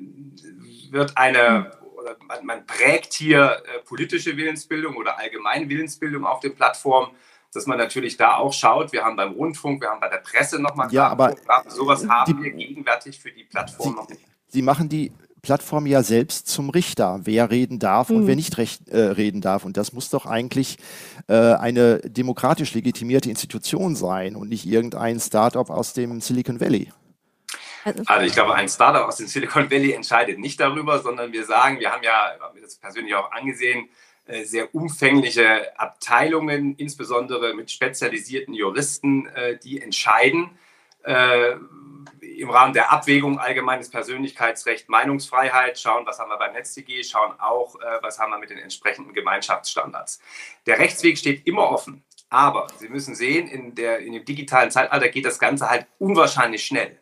wird 0.91 1.17
eine 1.17 1.71
oder 1.99 2.15
man, 2.27 2.45
man 2.45 2.65
prägt 2.65 3.13
hier 3.13 3.61
politische 3.85 4.35
Willensbildung 4.37 4.95
oder 4.95 5.19
allgemeine 5.19 5.67
Willensbildung 5.69 6.25
auf 6.25 6.39
den 6.39 6.55
Plattformen 6.55 7.11
dass 7.53 7.65
man 7.65 7.77
natürlich 7.77 8.17
da 8.17 8.35
auch 8.35 8.53
schaut. 8.53 8.91
Wir 8.91 9.03
haben 9.03 9.15
beim 9.15 9.33
Rundfunk, 9.33 9.81
wir 9.81 9.89
haben 9.89 9.99
bei 9.99 10.09
der 10.09 10.17
Presse 10.17 10.61
nochmal 10.61 10.91
ja, 10.91 11.07
aber 11.07 11.35
sowas 11.67 12.07
haben 12.07 12.37
die, 12.37 12.43
wir 12.43 12.51
gegenwärtig 12.51 13.19
für 13.19 13.31
die 13.31 13.43
Plattform 13.43 13.89
Sie, 13.89 13.95
noch 13.95 14.09
nicht. 14.09 14.21
Sie 14.47 14.61
machen 14.61 14.89
die 14.89 15.11
Plattform 15.41 15.85
ja 15.85 16.03
selbst 16.03 16.47
zum 16.47 16.69
Richter, 16.69 17.21
wer 17.23 17.49
reden 17.49 17.79
darf 17.79 18.09
und 18.09 18.27
wer 18.27 18.35
mhm. 18.35 18.39
nicht 18.39 18.57
recht, 18.57 18.89
äh, 18.89 18.99
reden 18.99 19.41
darf. 19.41 19.63
Und 19.63 19.77
das 19.77 19.93
muss 19.93 20.09
doch 20.09 20.25
eigentlich 20.25 20.77
äh, 21.27 21.33
eine 21.33 21.99
demokratisch 21.99 22.73
legitimierte 22.73 23.29
Institution 23.29 23.95
sein 23.95 24.35
und 24.35 24.49
nicht 24.49 24.65
irgendein 24.65 25.19
Startup 25.19 25.69
aus 25.69 25.93
dem 25.93 26.21
Silicon 26.21 26.59
Valley. 26.59 26.91
Also, 27.85 28.25
ich 28.25 28.33
glaube, 28.33 28.55
ein 28.55 28.67
Startup 28.67 29.07
aus 29.07 29.17
dem 29.17 29.27
Silicon 29.27 29.69
Valley 29.71 29.93
entscheidet 29.93 30.39
nicht 30.39 30.59
darüber, 30.59 30.99
sondern 30.99 31.31
wir 31.31 31.45
sagen, 31.45 31.79
wir 31.79 31.91
haben 31.91 32.03
ja, 32.03 32.35
haben 32.39 32.55
wir 32.55 32.61
das 32.61 32.75
persönlich 32.75 33.15
auch 33.15 33.31
angesehen, 33.31 33.89
äh, 34.29 34.45
sehr 34.45 34.75
umfängliche 34.75 35.79
Abteilungen, 35.79 36.75
insbesondere 36.75 37.55
mit 37.55 37.71
spezialisierten 37.71 38.53
Juristen, 38.53 39.25
äh, 39.25 39.57
die 39.57 39.81
entscheiden 39.81 40.51
äh, 41.03 41.53
im 42.21 42.51
Rahmen 42.51 42.73
der 42.73 42.91
Abwägung 42.91 43.39
allgemeines 43.39 43.89
Persönlichkeitsrecht, 43.89 44.87
Meinungsfreiheit, 44.87 45.79
schauen, 45.79 46.05
was 46.05 46.19
haben 46.19 46.29
wir 46.29 46.37
beim 46.37 46.53
NetzDG, 46.53 47.03
schauen 47.03 47.33
auch, 47.39 47.75
was 48.01 48.19
haben 48.19 48.31
wir 48.31 48.37
mit 48.37 48.49
den 48.49 48.57
entsprechenden 48.57 49.13
Gemeinschaftsstandards. 49.13 50.21
Der 50.65 50.79
Rechtsweg 50.79 51.17
steht 51.17 51.45
immer 51.47 51.69
offen, 51.69 52.03
aber 52.29 52.67
Sie 52.77 52.87
müssen 52.87 53.15
sehen, 53.15 53.47
in, 53.47 53.75
der, 53.75 53.99
in 53.99 54.13
dem 54.13 54.25
digitalen 54.25 54.71
Zeitalter 54.71 55.09
geht 55.09 55.25
das 55.25 55.39
Ganze 55.39 55.69
halt 55.69 55.87
unwahrscheinlich 55.97 56.65
schnell. 56.65 56.99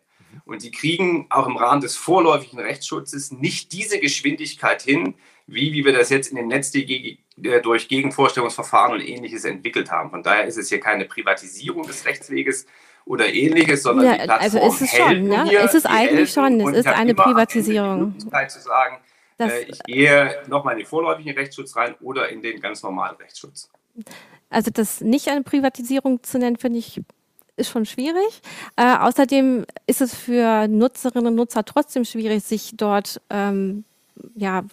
Und 0.47 0.61
Sie 0.61 0.71
kriegen 0.71 1.27
auch 1.29 1.47
im 1.47 1.57
Rahmen 1.57 1.81
des 1.81 1.95
vorläufigen 1.95 2.59
Rechtsschutzes 2.59 3.31
nicht 3.31 3.73
diese 3.73 3.99
Geschwindigkeit 3.99 4.81
hin, 4.81 5.15
wie, 5.45 5.73
wie 5.73 5.85
wir 5.85 5.93
das 5.93 6.09
jetzt 6.09 6.29
in 6.29 6.37
dem 6.37 6.47
NetzDG 6.47 7.17
äh, 7.43 7.61
durch 7.61 7.87
Gegenvorstellungsverfahren 7.87 8.93
und 8.93 9.01
ähnliches 9.01 9.45
entwickelt 9.45 9.91
haben. 9.91 10.09
Von 10.09 10.23
daher 10.23 10.45
ist 10.45 10.57
es 10.57 10.69
hier 10.69 10.79
keine 10.79 11.05
Privatisierung 11.05 11.85
des 11.85 12.05
Rechtsweges 12.05 12.65
oder 13.05 13.33
ähnliches, 13.33 13.83
sondern 13.83 14.05
ja, 14.05 14.11
die 14.13 14.23
Plattform 14.23 14.61
also 14.61 14.67
ist 14.67 14.81
es 14.81 14.97
schon, 14.97 15.23
ne? 15.23 15.45
Hier, 15.45 15.61
es 15.61 15.73
ist 15.73 15.85
eigentlich 15.85 16.31
schon, 16.31 16.59
es 16.61 16.77
ist 16.79 16.87
eine 16.87 17.15
Privatisierung. 17.15 18.15
Die 18.17 18.47
zu 18.47 18.59
sagen, 18.59 18.97
das, 19.37 19.51
äh, 19.51 19.61
ich 19.63 19.83
gehe 19.83 20.43
nochmal 20.47 20.73
in 20.73 20.79
den 20.79 20.87
vorläufigen 20.87 21.33
Rechtsschutz 21.33 21.75
rein 21.75 21.95
oder 22.01 22.29
in 22.29 22.41
den 22.41 22.59
ganz 22.59 22.83
normalen 22.83 23.15
Rechtsschutz. 23.17 23.69
Also 24.49 24.71
das 24.71 25.01
nicht 25.01 25.27
eine 25.27 25.43
Privatisierung 25.43 26.23
zu 26.23 26.39
nennen, 26.39 26.57
finde 26.57 26.79
ich 26.79 27.01
ist 27.57 27.69
schon 27.69 27.85
schwierig. 27.85 28.41
Äh, 28.75 28.97
außerdem 28.97 29.65
ist 29.87 30.01
es 30.01 30.15
für 30.15 30.67
Nutzerinnen 30.67 31.27
und 31.27 31.35
Nutzer 31.35 31.65
trotzdem 31.65 32.05
schwierig, 32.05 32.43
sich 32.43 32.73
dort 32.75 33.19
ähm, 33.29 33.83
ja, 34.35 34.63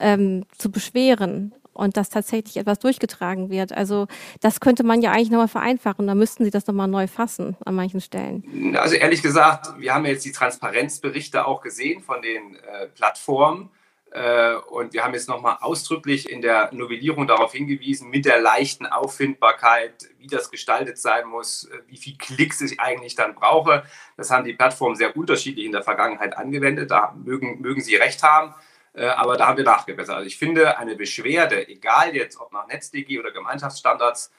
ähm, 0.00 0.44
zu 0.56 0.70
beschweren 0.70 1.52
und 1.74 1.96
dass 1.96 2.10
tatsächlich 2.10 2.56
etwas 2.56 2.78
durchgetragen 2.78 3.50
wird. 3.50 3.72
Also 3.72 4.06
das 4.40 4.60
könnte 4.60 4.84
man 4.84 5.02
ja 5.02 5.12
eigentlich 5.12 5.30
nochmal 5.30 5.48
vereinfachen. 5.48 6.06
Da 6.06 6.14
müssten 6.14 6.44
Sie 6.44 6.50
das 6.50 6.66
nochmal 6.66 6.88
neu 6.88 7.06
fassen 7.06 7.56
an 7.64 7.74
manchen 7.74 8.00
Stellen. 8.00 8.76
Also 8.76 8.94
ehrlich 8.94 9.22
gesagt, 9.22 9.68
wir 9.78 9.94
haben 9.94 10.04
jetzt 10.04 10.24
die 10.24 10.32
Transparenzberichte 10.32 11.46
auch 11.46 11.60
gesehen 11.62 12.02
von 12.02 12.20
den 12.22 12.56
äh, 12.56 12.86
Plattformen. 12.94 13.70
Äh, 14.12 14.56
und 14.68 14.92
wir 14.92 15.04
haben 15.04 15.14
jetzt 15.14 15.28
nochmal 15.28 15.56
ausdrücklich 15.60 16.30
in 16.30 16.42
der 16.42 16.70
Novellierung 16.72 17.26
darauf 17.26 17.52
hingewiesen, 17.52 18.10
mit 18.10 18.26
der 18.26 18.40
leichten 18.40 18.84
Auffindbarkeit, 18.84 20.10
wie 20.18 20.26
das 20.26 20.50
gestaltet 20.50 20.98
sein 20.98 21.26
muss, 21.26 21.64
äh, 21.64 21.78
wie 21.86 21.96
viel 21.96 22.18
Klicks 22.18 22.60
ich 22.60 22.78
eigentlich 22.78 23.14
dann 23.14 23.34
brauche. 23.34 23.84
Das 24.18 24.30
haben 24.30 24.44
die 24.44 24.52
Plattformen 24.52 24.96
sehr 24.96 25.16
unterschiedlich 25.16 25.64
in 25.64 25.72
der 25.72 25.82
Vergangenheit 25.82 26.36
angewendet. 26.36 26.90
Da 26.90 27.14
mögen, 27.24 27.62
mögen 27.62 27.80
sie 27.80 27.96
recht 27.96 28.22
haben. 28.22 28.54
Äh, 28.92 29.06
aber 29.06 29.38
da 29.38 29.46
haben 29.46 29.56
wir 29.56 29.64
nachgebessert. 29.64 30.16
Also 30.16 30.26
ich 30.26 30.36
finde, 30.36 30.76
eine 30.76 30.94
Beschwerde, 30.94 31.66
egal 31.66 32.14
jetzt 32.14 32.38
ob 32.38 32.52
nach 32.52 32.66
NetzDG 32.66 33.18
oder 33.18 33.30
Gemeinschaftsstandards, 33.30 34.30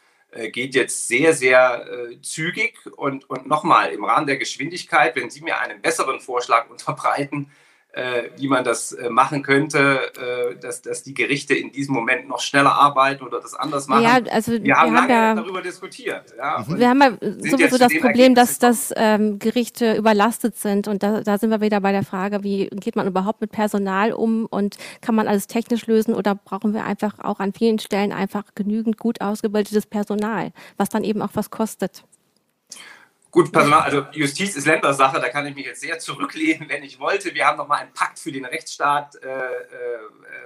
geht 0.51 0.73
jetzt 0.73 1.07
sehr, 1.07 1.33
sehr 1.33 2.09
zügig. 2.23 2.79
Und, 2.95 3.29
und 3.29 3.45
nochmal, 3.45 3.91
im 3.91 4.03
Rahmen 4.03 4.25
der 4.25 4.37
Geschwindigkeit, 4.37 5.15
wenn 5.15 5.29
Sie 5.29 5.41
mir 5.41 5.59
einen 5.59 5.79
besseren 5.79 6.19
Vorschlag 6.21 6.69
unterbreiten, 6.71 7.51
wie 8.37 8.47
man 8.47 8.63
das 8.63 8.91
äh, 8.91 9.09
machen 9.09 9.43
könnte, 9.43 9.99
äh, 10.17 10.55
dass, 10.59 10.81
dass 10.81 11.03
die 11.03 11.13
Gerichte 11.13 11.53
in 11.53 11.71
diesem 11.71 11.93
Moment 11.93 12.27
noch 12.27 12.39
schneller 12.39 12.73
arbeiten 12.73 13.23
oder 13.23 13.39
das 13.39 13.53
anders 13.53 13.87
machen. 13.87 14.03
Ja, 14.03 14.19
also 14.31 14.53
wir, 14.53 14.63
wir 14.63 14.75
haben, 14.75 14.97
haben 14.97 15.09
ja, 15.09 15.35
darüber 15.35 15.61
diskutiert. 15.61 16.33
Ja, 16.35 16.65
wir 16.67 16.89
haben 16.89 17.01
ja 17.01 17.11
sowieso 17.21 17.77
das 17.77 17.93
Problem, 17.99 18.33
dass, 18.33 18.57
dass 18.57 18.91
ähm, 18.95 19.37
Gerichte 19.37 19.95
überlastet 19.95 20.57
sind 20.57 20.87
und 20.87 21.03
da, 21.03 21.21
da 21.21 21.37
sind 21.37 21.51
wir 21.51 21.61
wieder 21.61 21.81
bei 21.81 21.91
der 21.91 22.03
Frage, 22.03 22.43
wie 22.43 22.67
geht 22.67 22.95
man 22.95 23.05
überhaupt 23.05 23.41
mit 23.41 23.51
Personal 23.51 24.11
um 24.11 24.47
und 24.47 24.77
kann 25.01 25.13
man 25.13 25.27
alles 25.27 25.45
technisch 25.45 25.85
lösen 25.85 26.15
oder 26.15 26.33
brauchen 26.33 26.73
wir 26.73 26.85
einfach 26.85 27.19
auch 27.19 27.39
an 27.39 27.53
vielen 27.53 27.77
Stellen 27.77 28.11
einfach 28.11 28.43
genügend 28.55 28.97
gut 28.97 29.21
ausgebildetes 29.21 29.85
Personal, 29.85 30.51
was 30.77 30.89
dann 30.89 31.03
eben 31.03 31.21
auch 31.21 31.31
was 31.33 31.51
kostet. 31.51 32.03
Gut, 33.33 33.51
Personal, 33.51 33.81
also 33.81 34.05
Justiz 34.11 34.55
ist 34.55 34.67
Ländersache, 34.67 35.19
da 35.19 35.27
kann 35.27 35.47
ich 35.47 35.55
mich 35.55 35.65
jetzt 35.65 35.81
sehr 35.81 35.97
zurücklehnen, 35.97 36.69
wenn 36.69 36.83
ich 36.83 36.99
wollte. 36.99 37.33
Wir 37.33 37.47
haben 37.47 37.57
nochmal 37.57 37.79
einen 37.79 37.91
Pakt 37.91 38.19
für 38.19 38.31
den 38.31 38.45
Rechtsstaat 38.45 39.15
äh, 39.15 39.27
äh, 39.27 39.49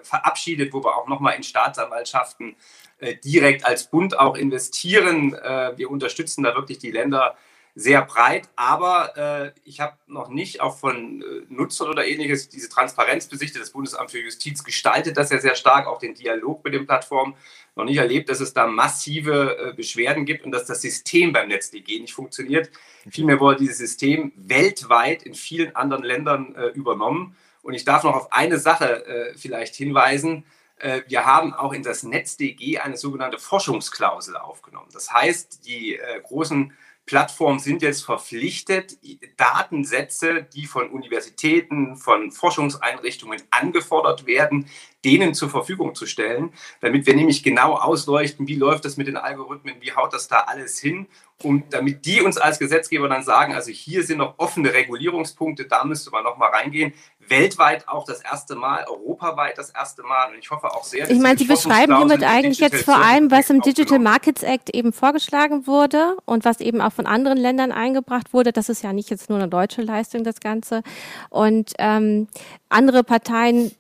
verabschiedet, 0.04 0.72
wo 0.72 0.82
wir 0.82 0.96
auch 0.96 1.06
nochmal 1.06 1.36
in 1.36 1.44
Staatsanwaltschaften 1.44 2.56
äh, 3.00 3.16
direkt 3.16 3.66
als 3.66 3.90
Bund 3.90 4.18
auch 4.18 4.38
investieren. 4.38 5.34
Äh, 5.34 5.78
wir 5.78 5.92
unterstützen 5.92 6.44
da 6.44 6.56
wirklich 6.56 6.78
die 6.78 6.92
Länder 6.92 7.36
sehr 7.80 8.02
breit, 8.02 8.50
aber 8.56 9.54
äh, 9.56 9.60
ich 9.64 9.82
habe 9.82 9.98
noch 10.08 10.30
nicht 10.30 10.62
auch 10.62 10.80
von 10.80 11.22
äh, 11.22 11.26
Nutzern 11.48 11.90
oder 11.90 12.08
ähnliches 12.08 12.50
diese 12.50 12.70
Transparenzbesichte. 12.70 13.60
Das 13.60 13.70
Bundesamt 13.70 14.10
für 14.10 14.20
Justiz 14.20 14.64
gestaltet 14.64 15.16
das 15.16 15.30
ja 15.30 15.38
sehr 15.38 15.54
stark, 15.54 15.86
auch 15.86 16.00
den 16.00 16.16
Dialog 16.16 16.64
mit 16.64 16.74
den 16.74 16.88
Plattformen. 16.88 17.36
Noch 17.76 17.86
nicht 17.86 17.98
erlebt, 17.98 18.30
dass 18.30 18.40
es 18.40 18.52
da 18.52 18.66
massive 18.66 19.58
äh, 19.60 19.74
Beschwerden 19.76 20.26
gibt 20.26 20.44
und 20.44 20.52
dass 20.54 20.66
das 20.66 20.82
System 20.82 21.34
beim 21.34 21.50
NetzDG 21.50 22.00
nicht 22.00 22.16
funktioniert. 22.16 22.72
Vielmehr 23.12 23.40
wurde 23.40 23.60
dieses 23.60 23.78
System 23.78 24.32
weltweit 24.36 25.22
in 25.22 25.36
vielen 25.36 25.76
anderen 25.76 26.04
Ländern 26.04 26.56
äh, 26.56 26.70
übernommen. 26.70 27.36
Und 27.62 27.76
ich 27.76 27.86
darf 27.86 28.04
noch 28.04 28.16
auf 28.16 28.34
eine 28.34 28.58
Sache 28.58 29.06
äh, 29.06 29.38
vielleicht 29.38 29.76
hinweisen. 29.76 30.46
Äh, 30.80 31.04
wir 31.10 31.28
haben 31.28 31.54
auch 31.54 31.74
in 31.74 31.84
das 31.84 32.02
NetzDG 32.02 32.80
eine 32.80 32.98
sogenannte 32.98 33.38
Forschungsklausel 33.38 34.36
aufgenommen. 34.36 34.90
Das 34.92 35.14
heißt, 35.14 35.68
die 35.68 36.00
großen 36.24 36.74
Plattformen 37.08 37.60
sind 37.60 37.82
jetzt 37.82 38.04
verpflichtet, 38.04 38.98
Datensätze, 39.38 40.44
die 40.44 40.66
von 40.66 40.92
Universitäten, 40.92 41.96
von 41.96 42.32
Forschungseinrichtungen 42.32 43.42
angefordert 43.50 44.28
werden, 44.28 44.68
denen 45.06 45.34
zur 45.34 45.50
Verfügung 45.50 45.96
zu 45.96 46.06
stellen, 46.06 46.52
damit 46.82 47.08
wir 47.08 47.16
nämlich 47.16 47.44
genau 47.44 47.76
ausleuchten, 47.76 48.48
wie 48.48 48.56
läuft 48.56 48.84
das 48.84 48.98
mit 48.98 49.08
den 49.08 49.16
Algorithmen, 49.16 49.76
wie 49.80 49.94
haut 49.94 50.12
das 50.12 50.28
da 50.28 50.42
alles 50.42 50.80
hin, 50.80 51.08
um, 51.44 51.64
damit 51.70 52.06
die 52.06 52.22
uns 52.22 52.38
als 52.38 52.58
Gesetzgeber 52.58 53.08
dann 53.08 53.24
sagen, 53.24 53.54
also 53.54 53.72
hier 53.72 54.04
sind 54.04 54.18
noch 54.18 54.36
offene 54.38 54.74
Regulierungspunkte, 54.74 55.66
da 55.66 55.84
müsste 55.84 56.10
man 56.10 56.24
noch 56.24 56.38
mal 56.38 56.50
reingehen. 56.50 56.94
Weltweit 57.20 57.88
auch 57.88 58.06
das 58.06 58.22
erste 58.22 58.56
Mal, 58.56 58.86
europaweit 58.88 59.58
das 59.58 59.70
erste 59.70 60.02
Mal 60.02 60.32
und 60.32 60.40
ich 60.40 60.50
hoffe 60.50 60.68
auch 60.68 60.84
sehr. 60.84 61.10
Ich 61.10 61.20
meine, 61.20 61.38
Sie 61.38 61.46
beschreiben 61.46 61.96
hiermit 61.98 62.24
eigentlich 62.24 62.60
jetzt 62.60 62.86
vor 62.86 62.98
allem, 62.98 63.30
was 63.30 63.50
im 63.50 63.62
Digital 63.62 64.00
Markets 64.00 64.44
Act 64.44 64.74
eben 64.74 64.94
vorgeschlagen 64.94 65.68
wurde 65.68 66.16
und 66.26 66.46
was 66.46 66.62
eben 66.62 66.82
auch 66.82 66.94
von 66.94 67.06
anderen 67.06 67.38
Ländern 67.38 67.72
eingebracht 67.72 68.34
wurde. 68.34 68.54
Das 68.54 68.70
ist 68.70 68.82
ja 68.82 68.94
nicht 68.94 69.10
jetzt 69.10 69.30
nur 69.30 69.38
eine 69.38 69.50
deutsche 69.50 69.82
Leistung, 69.82 70.24
das 70.24 70.40
Ganze. 70.40 70.82
Und 71.30 71.74
ähm, 71.80 72.28
andere 72.70 73.04
Parteien 73.04 73.72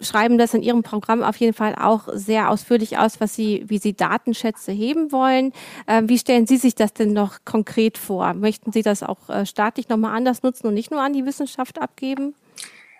schreiben 0.00 0.38
das 0.38 0.54
in 0.54 0.62
ihrem 0.62 0.82
Programm 0.82 1.22
auf 1.22 1.36
jeden 1.36 1.54
Fall 1.54 1.74
auch 1.74 2.08
sehr 2.12 2.50
ausführlich 2.50 2.98
aus, 2.98 3.20
was 3.20 3.34
sie, 3.34 3.64
wie 3.66 3.78
sie 3.78 3.94
Datenschätze 3.94 4.72
heben 4.72 5.12
wollen. 5.12 5.52
Ähm, 5.86 6.08
wie 6.08 6.18
stellen 6.18 6.46
Sie 6.46 6.56
sich 6.56 6.74
das 6.74 6.92
denn 6.92 7.12
noch 7.12 7.44
konkret 7.44 7.98
vor? 7.98 8.34
Möchten 8.34 8.72
Sie 8.72 8.82
das 8.82 9.02
auch 9.02 9.28
äh, 9.28 9.46
staatlich 9.46 9.88
nochmal 9.88 10.16
anders 10.16 10.42
nutzen 10.42 10.66
und 10.66 10.74
nicht 10.74 10.90
nur 10.90 11.00
an 11.00 11.12
die 11.12 11.26
Wissenschaft 11.26 11.80
abgeben? 11.80 12.34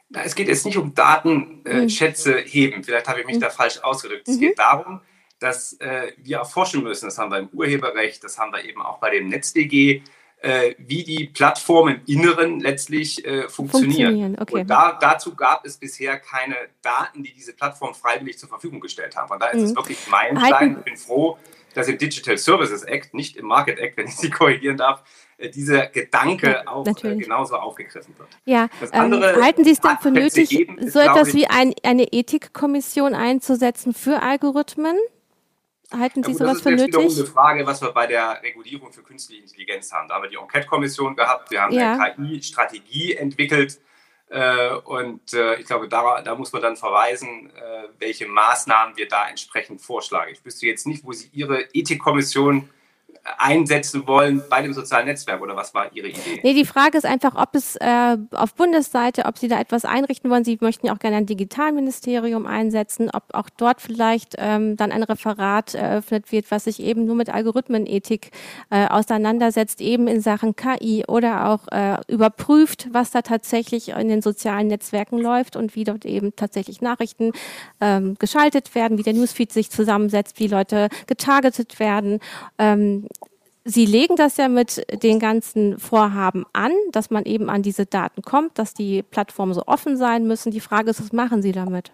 Na, 0.09 0.22
es 0.22 0.35
geht 0.35 0.48
jetzt 0.48 0.64
nicht 0.66 0.76
um 0.76 0.94
Datenschätze 0.94 2.40
äh, 2.40 2.48
heben. 2.48 2.85
Vielleicht 2.85 3.09
habe 3.09 3.20
ich 3.20 3.26
mich 3.26 3.37
mhm. 3.37 3.40
da 3.40 3.50
falsch 3.50 3.78
ausgedrückt. 3.78 4.28
Es 4.28 4.37
mhm. 4.37 4.40
geht 4.40 4.59
darum, 4.59 5.00
dass 5.40 5.74
äh, 5.80 6.12
wir 6.16 6.38
erforschen 6.38 6.83
müssen. 6.83 7.07
Das 7.07 7.18
haben 7.18 7.30
wir 7.30 7.38
im 7.38 7.48
Urheberrecht, 7.48 8.22
das 8.22 8.38
haben 8.38 8.52
wir 8.52 8.64
eben 8.64 8.80
auch 8.80 8.98
bei 8.98 9.11
dem 9.11 9.28
NetzDG, 9.28 10.02
äh, 10.44 10.74
wie 10.76 11.04
die 11.04 11.26
Plattformen 11.26 12.02
im 12.07 12.20
Inneren 12.20 12.61
letztlich 12.61 13.24
äh, 13.24 13.48
funktionieren. 13.48 14.11
funktionieren. 14.11 14.38
Okay. 14.38 14.61
Und 14.61 14.68
da, 14.68 14.98
dazu 15.00 15.35
gab 15.35 15.64
es 15.64 15.78
bisher 15.78 16.18
keine 16.18 16.54
Daten, 16.83 17.22
die 17.22 17.33
diese 17.33 17.54
Plattform 17.54 17.94
freiwillig 17.94 18.38
zur 18.38 18.50
Verfügung 18.50 18.78
gestellt 18.80 19.16
haben. 19.16 19.28
Von 19.28 19.38
daher 19.38 19.54
ist 19.54 19.61
mhm. 19.61 19.66
es 19.68 19.76
wirklich 19.76 19.98
Meilenstein. 20.09 20.76
Ich 20.78 20.85
bin 20.85 20.96
froh, 20.98 21.38
dass 21.72 21.88
im 21.88 21.96
Digital 21.96 22.37
Services 22.37 22.83
Act, 22.83 23.14
nicht 23.14 23.38
im 23.38 23.46
Market 23.46 23.78
Act, 23.78 23.96
wenn 23.96 24.07
ich 24.07 24.16
Sie 24.16 24.28
korrigieren 24.38 24.76
darf, 24.76 25.02
äh, 25.38 25.48
dieser 25.48 25.87
Gedanke 25.87 26.50
ja, 26.50 26.66
auch 26.66 26.85
äh, 26.85 26.90
natürlich. 26.90 27.24
genauso 27.24 27.57
aufgegriffen 27.57 28.14
wird. 28.18 28.28
Ja, 28.44 28.68
ähm, 28.92 29.14
halten 29.40 29.64
Sie 29.64 29.70
es 29.70 29.80
denn 29.80 29.96
für 29.98 30.11
nötig, 30.11 30.68
so 30.87 30.98
etwas 30.98 31.33
wie 31.33 31.46
ein, 31.46 31.72
eine 31.83 32.12
Ethikkommission 32.12 33.14
einzusetzen 33.14 33.94
für 33.94 34.20
Algorithmen? 34.20 34.98
Halten 35.98 36.22
Sie 36.22 36.33
ja, 36.33 36.38
sowas 36.38 36.61
für 36.61 36.70
nötig? 36.70 36.92
Das 36.92 37.12
ist 37.12 37.18
eine 37.18 37.28
Frage, 37.28 37.66
was 37.66 37.80
wir 37.83 37.92
bei 37.92 38.07
der 38.07 38.42
Regulierung 38.42 38.92
für 38.92 39.02
künstliche 39.02 39.42
Intelligenz 39.42 39.92
haben. 39.92 40.09
Da 40.09 40.16
haben 40.16 40.22
wir 40.22 40.30
die 40.30 40.37
Enquete-Kommission 40.37 41.16
gehabt, 41.16 41.50
wir 41.50 41.62
haben 41.62 41.72
ja. 41.72 41.98
eine 41.98 42.14
KI-Strategie 42.14 43.14
entwickelt. 43.14 43.80
Äh, 44.28 44.74
und 44.85 45.33
äh, 45.35 45.57
ich 45.57 45.66
glaube, 45.66 45.88
da, 45.88 46.22
da, 46.22 46.35
muss 46.35 46.52
man 46.52 46.62
dann 46.62 46.76
verweisen, 46.76 47.50
äh, 47.50 47.88
welche 47.98 48.26
Maßnahmen 48.26 48.96
wir 48.96 49.07
da 49.07 49.28
entsprechend 49.28 49.80
vorschlagen. 49.80 50.33
Ich 50.33 50.44
wüsste 50.44 50.66
jetzt 50.66 50.87
nicht, 50.87 51.04
wo 51.04 51.12
Sie 51.12 51.28
Ihre 51.33 51.62
Ethikkommission 51.72 52.68
einsetzen 53.39 54.07
wollen 54.07 54.43
bei 54.51 54.63
dem 54.63 54.73
sozialen 54.73 55.07
Netzwerk 55.07 55.41
oder 55.41 55.57
was 55.57 55.73
war 55.75 55.95
Ihre 55.95 56.09
Idee? 56.09 56.41
Nee, 56.43 56.55
die 56.55 56.67
Frage 56.67 56.99
ist 56.99 57.07
einfach, 57.07 57.35
ob 57.35 57.55
es 57.55 57.77
äh, 57.77 58.17
auf 58.33 58.55
Bundesseite, 58.55 59.25
ob 59.25 59.39
Sie 59.39 59.49
da 59.49 59.59
etwas 59.59 59.85
einrichten 59.85 60.31
wollen. 60.31 60.45
Sie 60.45 60.59
möchten 60.61 60.87
ja 60.87 60.95
auch 60.95 60.99
gerne 60.99 61.17
ein 61.17 61.27
Digitalministerium 61.27 62.47
einsetzen, 62.47 63.11
ob 63.11 63.25
auch 63.33 63.49
dort 63.57 63.81
vielleicht 63.81 64.35
ähm, 64.39 64.77
dann 64.77 64.93
ein 64.93 65.03
Referat 65.03 65.75
eröffnet 65.75 66.33
wird, 66.33 66.51
was 66.51 66.65
sich 66.65 66.81
eben 66.81 67.07
nur 67.07 67.15
mit 67.15 67.31
Algorithmenethik 67.31 68.31
äh, 68.71 68.87
auseinandersetzt, 68.89 69.81
eben 69.81 70.07
in 70.07 70.21
Sachen 70.21 70.55
KI 70.55 71.05
oder 71.09 71.49
auch 71.49 71.69
äh, 71.69 71.97
überprüft, 72.09 72.89
was 72.93 73.11
da 73.11 73.23
tatsächlich 73.23 73.91
in 73.91 74.09
den 74.09 74.23
sozialen 74.23 74.67
Netzwerken 74.67 75.19
läuft 75.19 75.57
und 75.57 75.75
wie 75.75 75.85
dort 75.85 76.05
eben 76.05 76.37
tatsächlich 76.37 76.83
Nachrichten 76.83 77.33
ähm, 77.81 78.17
geschaltet 78.19 78.75
werden, 78.75 78.99
wie 78.99 79.03
der 79.03 79.15
Newsfeed 79.15 79.51
sich 79.53 79.71
zusammensetzt, 79.71 80.39
wie 80.41 80.47
Leute 80.47 80.89
getargetet 81.07 81.81
werden. 81.81 82.21
Ähm, 82.59 83.07
Sie 83.66 83.87
legen 83.87 84.14
das 84.16 84.37
ja 84.37 84.48
mit 84.48 84.85
den 85.03 85.18
ganzen 85.18 85.79
Vorhaben 85.79 86.44
an, 86.53 86.72
dass 86.92 87.11
man 87.11 87.24
eben 87.24 87.48
an 87.48 87.62
diese 87.62 87.87
Daten 87.87 88.20
kommt, 88.20 88.59
dass 88.59 88.74
die 88.74 89.03
Plattformen 89.03 89.55
so 89.55 89.62
offen 89.66 89.96
sein 89.96 90.27
müssen. 90.27 90.50
Die 90.50 90.61
Frage 90.61 90.90
ist, 90.90 91.00
was 91.00 91.12
machen 91.12 91.40
Sie 91.40 91.53
damit? 91.53 91.90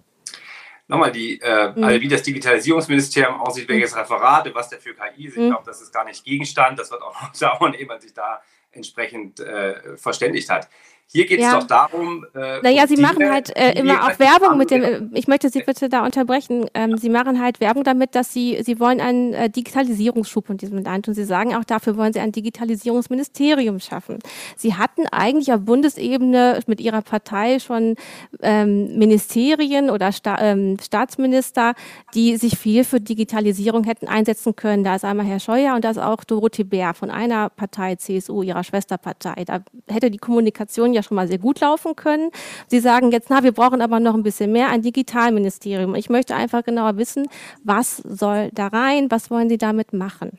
Nochmal, 0.88 1.12
die, 1.12 1.40
äh, 1.40 1.72
mhm. 1.72 1.84
also 1.84 2.00
wie 2.00 2.08
das 2.08 2.24
Digitalisierungsministerium 2.24 3.40
aussieht, 3.40 3.68
welches 3.68 3.96
Referat, 3.96 4.52
was 4.52 4.70
der 4.70 4.80
für 4.80 4.92
KI 4.94 5.26
ist, 5.26 5.36
ich 5.36 5.42
mhm. 5.42 5.50
glaube, 5.50 5.62
das 5.64 5.80
ist 5.80 5.92
gar 5.92 6.04
nicht 6.04 6.24
Gegenstand. 6.24 6.80
Das 6.80 6.90
wird 6.90 7.02
auch 7.02 7.14
noch 7.22 7.32
dauern, 7.38 7.74
ehe 7.74 7.86
man 7.86 8.00
sich 8.00 8.12
da 8.12 8.42
entsprechend 8.72 9.38
äh, 9.38 9.96
verständigt 9.96 10.50
hat. 10.50 10.68
Hier 11.12 11.26
geht 11.26 11.40
es 11.40 11.44
ja. 11.44 11.58
doch 11.58 11.66
darum. 11.66 12.24
Äh, 12.36 12.60
naja, 12.62 12.86
Sie 12.86 12.96
machen 12.96 13.28
halt 13.28 13.56
äh, 13.56 13.72
immer 13.72 14.04
auch 14.04 14.18
Werbung 14.20 14.56
mit 14.56 14.70
dem. 14.70 14.84
Äh, 14.84 15.00
ich 15.14 15.26
möchte 15.26 15.48
Sie 15.48 15.60
bitte 15.60 15.88
da 15.88 16.04
unterbrechen. 16.04 16.66
Ähm, 16.72 16.98
Sie 16.98 17.08
machen 17.08 17.42
halt 17.42 17.60
Werbung 17.60 17.82
damit, 17.82 18.14
dass 18.14 18.32
Sie 18.32 18.62
Sie 18.62 18.78
wollen 18.78 19.00
einen 19.00 19.34
äh, 19.34 19.50
Digitalisierungsschub 19.50 20.48
in 20.50 20.56
diesem 20.56 20.78
Land 20.84 21.08
und 21.08 21.14
Sie 21.14 21.24
sagen 21.24 21.56
auch 21.56 21.64
dafür 21.64 21.96
wollen 21.96 22.12
Sie 22.12 22.20
ein 22.20 22.30
Digitalisierungsministerium 22.30 23.80
schaffen. 23.80 24.20
Sie 24.56 24.74
hatten 24.74 25.08
eigentlich 25.10 25.52
auf 25.52 25.62
Bundesebene 25.62 26.60
mit 26.68 26.80
Ihrer 26.80 27.02
Partei 27.02 27.58
schon 27.58 27.96
ähm, 28.40 28.96
Ministerien 28.96 29.90
oder 29.90 30.12
Sta 30.12 30.38
ähm, 30.40 30.76
Staatsminister, 30.80 31.74
die 32.14 32.36
sich 32.36 32.56
viel 32.56 32.84
für 32.84 33.00
Digitalisierung 33.00 33.82
hätten 33.82 34.06
einsetzen 34.06 34.54
können. 34.54 34.84
Da 34.84 34.94
ist 34.94 35.04
einmal 35.04 35.26
Herr 35.26 35.40
Scheuer 35.40 35.74
und 35.74 35.84
da 35.84 35.90
ist 35.90 35.98
auch 35.98 36.22
Dorothee 36.22 36.62
Bär 36.62 36.94
von 36.94 37.10
einer 37.10 37.48
Partei 37.48 37.96
CSU, 37.96 38.42
ihrer 38.42 38.62
Schwesterpartei. 38.62 39.44
Da 39.44 39.64
hätte 39.88 40.12
die 40.12 40.18
Kommunikation 40.18 40.92
ja 40.92 40.99
ja 41.00 41.02
schon 41.02 41.16
mal 41.16 41.28
sehr 41.28 41.38
gut 41.38 41.60
laufen 41.60 41.96
können. 41.96 42.30
Sie 42.68 42.80
sagen 42.80 43.10
jetzt, 43.10 43.30
na, 43.30 43.42
wir 43.42 43.52
brauchen 43.52 43.82
aber 43.82 44.00
noch 44.00 44.14
ein 44.14 44.22
bisschen 44.22 44.52
mehr, 44.52 44.68
ein 44.68 44.82
Digitalministerium. 44.82 45.94
Ich 45.94 46.10
möchte 46.10 46.34
einfach 46.34 46.64
genauer 46.64 46.96
wissen, 46.96 47.28
was 47.64 47.98
soll 47.98 48.50
da 48.52 48.68
rein, 48.68 49.10
was 49.10 49.30
wollen 49.30 49.48
Sie 49.48 49.58
damit 49.58 49.92
machen? 49.92 50.38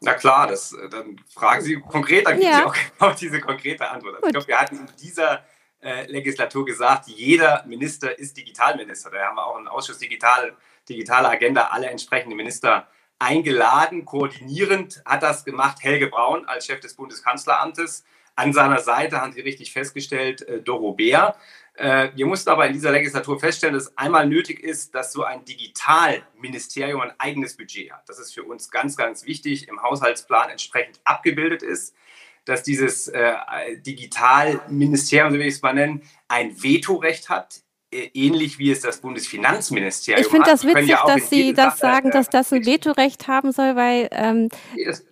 Na 0.00 0.14
klar, 0.14 0.48
das, 0.48 0.72
äh, 0.72 0.88
dann 0.88 1.16
fragen 1.32 1.62
Sie 1.62 1.76
konkret, 1.80 2.26
dann 2.26 2.40
ja. 2.40 2.58
geben 2.58 2.58
Sie 2.58 2.64
auch 2.64 2.76
genau 2.98 3.14
diese 3.14 3.40
konkrete 3.40 3.88
Antwort. 3.88 4.16
Also 4.16 4.26
ich 4.26 4.32
glaube, 4.32 4.48
wir 4.48 4.60
hatten 4.60 4.76
in 4.76 4.88
dieser 5.00 5.44
äh, 5.80 6.06
Legislatur 6.10 6.64
gesagt, 6.64 7.06
jeder 7.08 7.64
Minister 7.66 8.18
ist 8.18 8.36
Digitalminister. 8.36 9.10
Da 9.10 9.26
haben 9.26 9.36
wir 9.36 9.46
auch 9.46 9.56
einen 9.56 9.68
Ausschuss 9.68 9.98
Digital, 9.98 10.56
Digitale 10.88 11.28
Agenda, 11.28 11.68
alle 11.72 11.88
entsprechenden 11.88 12.36
Minister 12.36 12.88
eingeladen. 13.18 14.04
Koordinierend 14.04 15.02
hat 15.04 15.22
das 15.22 15.44
gemacht 15.44 15.82
Helge 15.82 16.08
Braun 16.08 16.44
als 16.46 16.66
Chef 16.66 16.80
des 16.80 16.94
Bundeskanzleramtes. 16.94 18.04
An 18.34 18.52
seiner 18.52 18.78
Seite 18.78 19.20
haben 19.20 19.32
Sie 19.32 19.40
richtig 19.40 19.72
festgestellt, 19.72 20.42
äh, 20.42 20.62
Doro 20.62 20.92
Bär. 20.92 21.36
Äh, 21.74 22.10
wir 22.14 22.26
mussten 22.26 22.50
aber 22.50 22.66
in 22.66 22.72
dieser 22.72 22.92
Legislatur 22.92 23.38
feststellen, 23.38 23.74
dass 23.74 23.84
es 23.84 23.98
einmal 23.98 24.26
nötig 24.26 24.60
ist, 24.60 24.94
dass 24.94 25.12
so 25.12 25.24
ein 25.24 25.44
Digitalministerium 25.44 27.00
ein 27.00 27.12
eigenes 27.18 27.56
Budget 27.56 27.92
hat. 27.92 28.08
Das 28.08 28.18
ist 28.18 28.32
für 28.32 28.44
uns 28.44 28.70
ganz, 28.70 28.96
ganz 28.96 29.26
wichtig, 29.26 29.68
im 29.68 29.82
Haushaltsplan 29.82 30.50
entsprechend 30.50 31.00
abgebildet 31.04 31.62
ist, 31.62 31.94
dass 32.44 32.62
dieses 32.62 33.08
äh, 33.08 33.34
Digitalministerium, 33.78 35.32
so 35.32 35.38
will 35.38 35.46
ich 35.46 35.54
es 35.54 35.62
mal 35.62 35.74
nennen, 35.74 36.02
ein 36.28 36.62
Vetorecht 36.62 37.28
hat 37.28 37.62
ähnlich 37.92 38.58
wie 38.58 38.70
es 38.70 38.80
das 38.80 39.00
Bundesfinanzministerium 39.00 40.24
Ich 40.24 40.30
finde 40.30 40.50
das 40.50 40.64
witzig, 40.64 40.88
ja 40.88 41.04
dass 41.06 41.30
Sie 41.30 41.52
das 41.52 41.78
Sache, 41.78 41.92
sagen, 41.92 42.10
dass 42.10 42.30
das 42.30 42.52
ein 42.52 42.64
Vetorecht 42.64 43.28
haben 43.28 43.52
soll, 43.52 43.76
weil 43.76 44.08
ähm, 44.12 44.48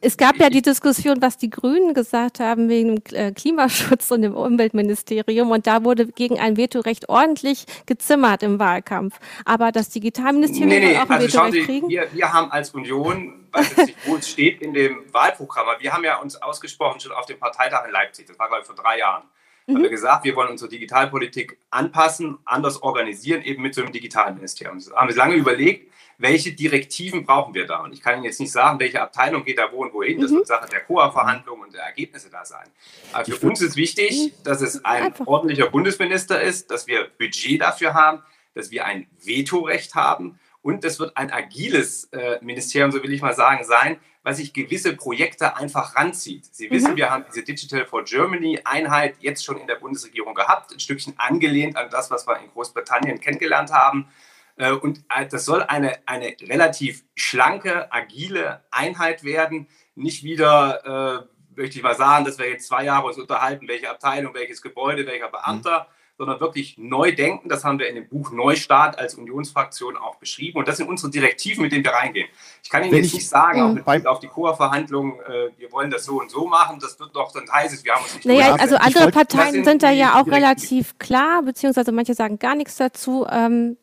es 0.01 0.17
gab 0.17 0.37
ja 0.37 0.49
die 0.49 0.63
Diskussion, 0.63 1.21
was 1.21 1.37
die 1.37 1.51
Grünen 1.51 1.95
gesagt 1.95 2.41
haben 2.41 2.69
wegen 2.69 2.97
dem 2.97 3.17
äh, 3.17 3.33
Klimaschutz 3.33 4.11
und 4.11 4.23
dem 4.23 4.35
Umweltministerium. 4.35 5.51
Und 5.51 5.67
da 5.67 5.85
wurde 5.85 6.07
gegen 6.07 6.39
ein 6.39 6.57
Vetorecht 6.57 7.09
ordentlich 7.09 7.67
gezimmert 7.87 8.43
im 8.43 8.59
Wahlkampf. 8.59 9.19
Aber 9.45 9.73
das 9.73 9.91
Digitalministerium 9.91 10.69
nee, 10.69 10.81
nee, 10.81 10.97
auch 10.97 11.11
ein 11.11 11.13
also 11.13 11.27
Vetorecht 11.27 11.53
Sie, 11.53 11.65
kriegen? 11.65 11.89
Wir, 11.89 12.09
wir 12.13 12.33
haben 12.33 12.51
als 12.51 12.71
Union, 12.71 13.47
weiß 13.53 13.77
jetzt 13.77 13.87
nicht, 13.87 13.99
wo 14.07 14.17
es 14.17 14.29
steht 14.29 14.63
in 14.63 14.73
dem 14.73 15.05
Wahlprogramm, 15.13 15.69
aber 15.69 15.81
wir 15.81 15.93
haben 15.93 16.05
ja 16.05 16.17
uns 16.17 16.37
ausgesprochen 16.37 17.01
schon 17.01 17.13
auf 17.13 17.27
dem 17.27 17.39
Parteitag 17.39 17.85
in 17.87 17.93
Leipzig, 17.93 18.27
das 18.27 18.39
war 18.39 18.49
glaube 18.49 18.63
ich 18.63 18.67
vor 18.67 18.77
drei 18.77 18.99
Jahren 18.99 19.25
mhm. 19.71 19.77
haben 19.77 19.83
wir 19.83 19.91
gesagt, 19.91 20.25
wir 20.25 20.37
wollen 20.37 20.51
unsere 20.51 20.71
Digitalpolitik 20.71 21.59
anpassen, 21.71 22.39
anders 22.45 22.83
organisieren, 22.83 23.43
eben 23.43 23.63
mit 23.63 23.75
so 23.75 23.83
einem 23.83 23.93
Digitalministerium. 23.93 24.79
Das 24.79 24.93
haben 24.93 25.09
wir 25.09 25.17
lange 25.17 25.35
überlegt, 25.35 25.91
welche 26.19 26.53
Direktiven 26.53 27.25
brauchen 27.25 27.55
wir 27.55 27.67
da? 27.67 27.79
Und 27.83 27.95
ich 27.95 28.03
kann 28.03 28.17
Ihnen 28.17 28.25
jetzt 28.25 28.41
nicht 28.41 28.53
sagen, 28.53 28.79
welche 28.79 29.01
Abteilung 29.01 29.43
geht 29.43 29.59
da 29.59 29.73
wo 29.73 29.83
und 29.83 29.95
wohin. 29.95 30.21
Das 30.21 30.31
mhm. 30.31 30.37
wird 30.37 30.49
Sache 30.49 30.69
der 30.69 30.81
COA-Verhandlungen 30.81 31.63
und 31.63 31.75
der 31.75 31.83
Ergebnisse 31.83 32.29
da 32.31 32.45
sein. 32.45 32.69
Aber 33.13 33.25
für 33.25 33.47
uns 33.47 33.63
ist 33.63 33.77
wichtig, 33.77 34.11
mhm. 34.11 34.45
dass 34.45 34.61
es 34.61 34.85
ein 34.85 35.05
Einfach. 35.05 35.27
ordentlicher 35.27 35.71
Bundesminister 35.71 36.41
ist, 36.41 36.71
dass 36.71 36.87
wir 36.87 37.09
Budget 37.19 37.63
dafür 37.63 37.95
haben, 37.95 38.23
dass 38.55 38.71
wir 38.71 38.85
ein 38.85 39.07
Vetorecht 39.19 39.95
haben 39.95 40.39
und 40.63 40.85
es 40.85 41.01
wird 41.01 41.17
ein 41.17 41.33
agiles 41.33 42.05
äh, 42.13 42.39
Ministerium, 42.43 42.93
so 42.93 43.03
will 43.03 43.13
ich 43.13 43.23
mal 43.23 43.35
sagen, 43.35 43.65
sein, 43.65 43.99
weil 44.23 44.35
sich 44.35 44.53
gewisse 44.53 44.95
Projekte 44.95 45.57
einfach 45.57 45.97
ranzieht. 45.97 46.47
Sie 46.55 46.69
mhm. 46.69 46.73
wissen, 46.73 46.97
wir 46.97 47.11
haben 47.11 47.25
diese 47.29 47.43
Digital 47.43 47.87
for 47.87 48.05
Germany 48.05 48.61
Einheit 48.65 49.17
jetzt 49.21 49.45
schon 49.45 49.59
in 49.59 49.67
der 49.67 49.77
Bundesregierung 49.77 50.35
gehabt, 50.35 50.73
ein 50.73 50.81
Stückchen 50.81 51.15
angelehnt 51.19 51.77
an 51.77 51.89
das, 51.91 52.11
was 52.11 52.27
wir 52.27 52.39
in 52.39 52.51
Großbritannien 52.51 53.21
kennengelernt 53.21 53.73
haben. 53.73 54.09
Äh, 54.57 54.73
und 54.73 55.05
äh, 55.15 55.27
das 55.27 55.45
soll 55.45 55.63
eine, 55.63 55.99
eine 56.07 56.37
relativ 56.43 57.05
schlanke, 57.15 57.93
agile 57.93 58.65
Einheit 58.71 59.25
werden, 59.25 59.69
nicht 59.95 60.23
wieder, 60.23 61.27
äh, 61.27 61.59
möchte 61.59 61.79
ich 61.79 61.83
mal 61.83 61.97
sagen, 61.97 62.25
dass 62.25 62.39
wir 62.39 62.49
jetzt 62.49 62.69
zwei 62.69 62.85
Jahre 62.85 63.07
uns 63.07 63.19
unterhalten, 63.19 63.69
welche 63.69 63.91
Abteilung, 63.91 64.35
welches 64.35 64.63
Gebäude, 64.63 65.07
welcher 65.07 65.29
Beamter. 65.29 65.81
Mhm 65.81 66.00
sondern 66.21 66.39
wirklich 66.39 66.77
neu 66.77 67.13
denken. 67.13 67.49
Das 67.49 67.65
haben 67.65 67.79
wir 67.79 67.89
in 67.89 67.95
dem 67.95 68.07
Buch 68.07 68.31
Neustart 68.31 68.99
als 68.99 69.15
Unionsfraktion 69.15 69.97
auch 69.97 70.17
beschrieben. 70.17 70.59
Und 70.59 70.69
das 70.69 70.77
sind 70.77 70.87
unsere 70.87 71.11
Direktiven, 71.11 71.63
mit 71.63 71.73
denen 71.73 71.83
wir 71.83 71.93
reingehen. 71.93 72.29
Ich 72.63 72.69
kann 72.69 72.83
Ihnen 72.83 72.93
Wenn 72.93 73.05
jetzt 73.05 73.15
nicht 73.15 73.27
sagen, 73.27 73.63
auch 73.63 73.73
mit 73.73 73.87
Blick 73.87 74.05
auf 74.05 74.21
die 74.21 74.27
COA-Verhandlungen, 74.27 75.15
äh, 75.21 75.49
wir 75.57 75.73
wollen 75.73 75.91
das 75.91 76.05
so 76.05 76.21
und 76.21 76.31
so 76.31 76.47
machen. 76.47 76.79
Das 76.79 77.01
wird 77.01 77.17
doch, 77.17 77.33
dann 77.33 77.51
heißt 77.51 77.73
es, 77.73 77.87
wir 77.87 77.95
haben 77.95 78.03
uns 78.03 78.17
nicht 78.17 78.27
Naja, 78.27 78.55
also 78.57 78.77
andere 78.77 79.11
Parteien 79.11 79.53
sind, 79.53 79.65
sind 79.65 79.83
da 79.83 79.91
ja 79.91 80.21
auch 80.21 80.27
relativ 80.27 80.99
klar, 80.99 81.43
beziehungsweise 81.43 81.91
manche 81.91 82.13
sagen 82.13 82.39
gar 82.39 82.55
nichts 82.55 82.77
dazu. 82.77 83.27
Ähm, 83.31 83.79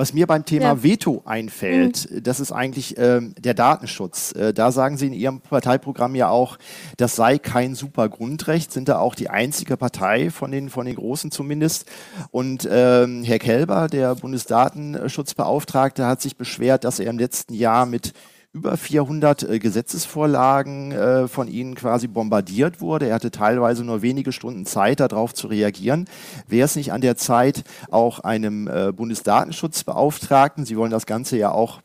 was 0.00 0.14
mir 0.14 0.26
beim 0.26 0.46
Thema 0.46 0.64
ja. 0.64 0.82
Veto 0.82 1.20
einfällt, 1.26 2.10
mhm. 2.10 2.22
das 2.22 2.40
ist 2.40 2.52
eigentlich 2.52 2.96
ähm, 2.96 3.34
der 3.38 3.52
Datenschutz. 3.52 4.32
Äh, 4.32 4.54
da 4.54 4.72
sagen 4.72 4.96
Sie 4.96 5.08
in 5.08 5.12
Ihrem 5.12 5.42
Parteiprogramm 5.42 6.14
ja 6.14 6.30
auch, 6.30 6.56
das 6.96 7.16
sei 7.16 7.36
kein 7.36 7.74
super 7.74 8.08
Grundrecht, 8.08 8.72
sind 8.72 8.88
da 8.88 8.98
auch 8.98 9.14
die 9.14 9.28
einzige 9.28 9.76
Partei 9.76 10.30
von 10.30 10.52
den, 10.52 10.70
von 10.70 10.86
den 10.86 10.96
Großen 10.96 11.30
zumindest. 11.30 11.84
Und 12.30 12.66
ähm, 12.72 13.24
Herr 13.24 13.38
Kelber, 13.38 13.88
der 13.88 14.14
Bundesdatenschutzbeauftragte, 14.14 16.06
hat 16.06 16.22
sich 16.22 16.38
beschwert, 16.38 16.84
dass 16.84 16.98
er 16.98 17.10
im 17.10 17.18
letzten 17.18 17.52
Jahr 17.52 17.84
mit 17.84 18.14
über 18.52 18.76
400 18.76 19.44
äh, 19.44 19.58
Gesetzesvorlagen 19.58 20.92
äh, 20.92 21.28
von 21.28 21.46
Ihnen 21.46 21.74
quasi 21.76 22.08
bombardiert 22.08 22.80
wurde. 22.80 23.06
Er 23.06 23.14
hatte 23.14 23.30
teilweise 23.30 23.84
nur 23.84 24.02
wenige 24.02 24.32
Stunden 24.32 24.66
Zeit, 24.66 25.00
darauf 25.00 25.34
zu 25.34 25.46
reagieren. 25.46 26.08
Wäre 26.48 26.64
es 26.64 26.74
nicht 26.74 26.92
an 26.92 27.00
der 27.00 27.16
Zeit, 27.16 27.62
auch 27.90 28.20
einem 28.20 28.66
äh, 28.66 28.92
Bundesdatenschutzbeauftragten, 28.92 30.64
Sie 30.64 30.76
wollen 30.76 30.90
das 30.90 31.06
Ganze 31.06 31.36
ja 31.36 31.52
auch 31.52 31.80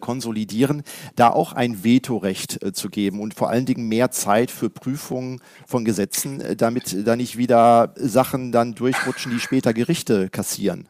konsolidieren, 0.00 0.84
da 1.16 1.30
auch 1.30 1.52
ein 1.52 1.82
Vetorecht 1.82 2.60
zu 2.74 2.88
geben 2.88 3.18
und 3.18 3.34
vor 3.34 3.50
allen 3.50 3.66
Dingen 3.66 3.88
mehr 3.88 4.12
Zeit 4.12 4.52
für 4.52 4.70
Prüfungen 4.70 5.40
von 5.66 5.84
Gesetzen, 5.84 6.40
damit 6.56 7.04
da 7.04 7.16
nicht 7.16 7.36
wieder 7.36 7.92
Sachen 7.96 8.52
dann 8.52 8.76
durchrutschen, 8.76 9.32
die 9.32 9.40
später 9.40 9.74
Gerichte 9.74 10.30
kassieren. 10.30 10.88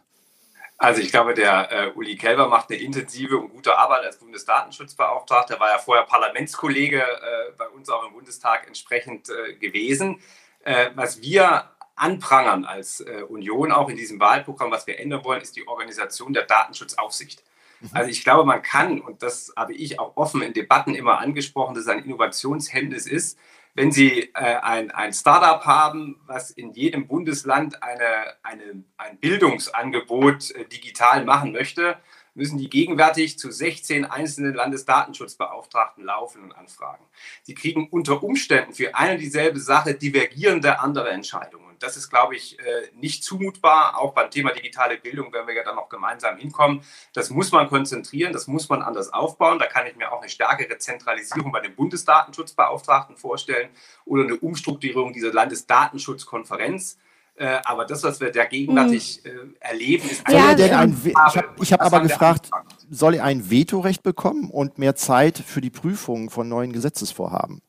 Also 0.79 1.01
ich 1.01 1.11
glaube, 1.11 1.33
der 1.33 1.73
äh, 1.73 1.93
Uli 1.95 2.17
Kelber 2.17 2.49
macht 2.49 2.71
eine 2.71 2.79
intensive 2.81 3.39
und 3.39 3.49
gute 3.49 3.79
Arbeit 3.79 4.05
als 4.05 4.19
Bundesdatenschutzbeauftragter. 4.19 5.55
Er 5.55 5.61
war 5.61 5.71
ja 5.71 5.79
vorher 5.79 6.05
Parlamentskollege 6.05 7.01
äh, 7.01 7.53
bei 7.57 7.67
uns 7.69 7.89
auch 7.89 8.07
im 8.07 8.13
Bundestag 8.13 8.67
entsprechend 8.67 9.31
äh, 9.31 9.55
gewesen. 9.55 10.21
Äh, 10.65 10.91
was 10.95 11.23
wir 11.23 11.71
anprangern 11.95 12.67
als 12.67 13.01
äh, 13.01 13.23
Union 13.23 13.73
auch 13.73 13.89
in 13.89 13.97
diesem 13.97 14.21
Wahlprogramm, 14.21 14.71
was 14.71 14.87
wir 14.87 15.01
ändern 15.01 15.25
wollen, 15.25 15.41
ist 15.41 15.57
die 15.57 15.67
Organisation 15.67 16.35
der 16.35 16.45
Datenschutzaufsicht. 16.45 17.43
Mhm. 17.81 17.91
Also 17.93 18.11
ich 18.11 18.23
glaube, 18.23 18.45
man 18.45 18.61
kann, 18.63 19.01
und 19.01 19.23
das 19.23 19.53
habe 19.57 19.73
ich 19.73 19.99
auch 19.99 20.17
offen 20.17 20.43
in 20.43 20.53
Debatten 20.53 20.95
immer 20.95 21.19
angesprochen, 21.19 21.75
dass 21.75 21.85
es 21.85 21.89
ein 21.89 22.05
Innovationshemmnis 22.05 23.07
ist, 23.07 23.39
wenn 23.77 23.93
Sie 23.93 24.23
äh, 24.35 24.57
ein, 24.63 24.91
ein 24.91 25.13
Startup 25.13 25.65
haben, 25.67 26.19
was 26.27 26.51
in 26.51 26.73
jedem 26.73 27.07
Bundesland 27.07 27.83
eine, 27.83 28.35
eine, 28.43 28.83
ein 28.97 29.19
Bildungsangebot 29.19 30.51
äh, 30.53 30.65
digital 30.65 31.25
machen 31.27 31.53
möchte, 31.53 31.99
müssen 32.35 32.59
die 32.59 32.71
gegenwärtig 32.71 33.39
zu 33.39 33.51
16 33.51 34.07
einzelnen 34.07 34.55
Landesdatenschutzbeauftragten 34.55 36.05
laufen 36.05 36.43
und 36.43 36.53
anfragen. 36.53 37.05
Sie 37.43 37.55
kriegen 37.55 37.89
unter 37.91 38.23
Umständen 38.23 38.73
für 38.73 38.95
eine 38.95 39.19
dieselbe 39.19 39.61
Sache 39.61 39.95
divergierende 39.95 40.81
andere 40.81 41.11
Entscheidungen. 41.11 41.66
Und 41.77 41.83
das 41.83 41.99
ist, 41.99 42.09
glaube 42.09 42.37
ich, 42.37 42.59
äh, 42.59 42.89
nicht 42.95 43.23
zumutbar. 43.23 43.99
Auch 43.99 44.15
beim 44.15 44.31
Thema 44.31 44.51
digitale 44.53 44.97
Bildung 44.97 45.31
werden 45.31 45.47
wir 45.47 45.55
ja 45.55 45.63
dann 45.63 45.77
noch 45.77 45.91
gemeinsam 45.91 46.39
hinkommen. 46.39 46.81
Das 47.13 47.29
muss 47.29 47.53
man 47.53 47.69
konzentrieren, 47.69 48.33
das 48.33 48.47
muss 48.47 48.71
man 48.71 48.81
anders 48.81 49.13
aufbauen. 49.13 49.59
Da 49.59 49.67
kann 49.67 49.87
ich 49.87 49.95
mir 49.95 50.11
auch 50.11 50.23
eine 50.23 50.31
stärkere 50.31 50.79
Zentralisierung 50.79 51.53
bei 51.53 51.61
dem 51.61 51.75
Bundesdatenschutzbeauftragten 51.75 53.19
vorstellen 53.19 53.69
oder 54.07 54.23
eine 54.23 54.37
Umstrukturierung 54.37 55.13
dieser 55.13 55.35
Landesdatenschutzkonferenz. 55.35 56.97
Äh, 57.35 57.59
aber 57.65 57.85
das, 57.85 58.03
was 58.05 58.21
wir 58.21 58.33
da 58.33 58.47
gegenwärtig 58.47 59.21
mhm. 59.23 59.55
äh, 59.61 59.69
erleben, 59.69 60.09
ist 60.09 60.27
ja, 60.31 60.55
denn 60.55 60.73
ein 60.73 60.99
Ich 61.05 61.15
habe 61.15 61.63
hab 61.63 61.83
aber 61.83 62.01
gefragt, 62.01 62.49
soll 62.89 63.17
er 63.17 63.25
ein 63.25 63.51
Vetorecht 63.51 64.03
bekommen 64.03 64.49
und 64.51 64.79
mehr 64.79 64.95
Zeit 64.95 65.37
für 65.37 65.61
die 65.61 65.69
Prüfung 65.69 66.31
von 66.31 66.49
neuen 66.49 66.73
Gesetzesvorhaben? 66.73 67.61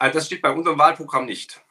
Also 0.00 0.18
das 0.18 0.26
steht 0.26 0.42
bei 0.42 0.50
unserem 0.50 0.76
Wahlprogramm 0.76 1.26
nicht. 1.26 1.62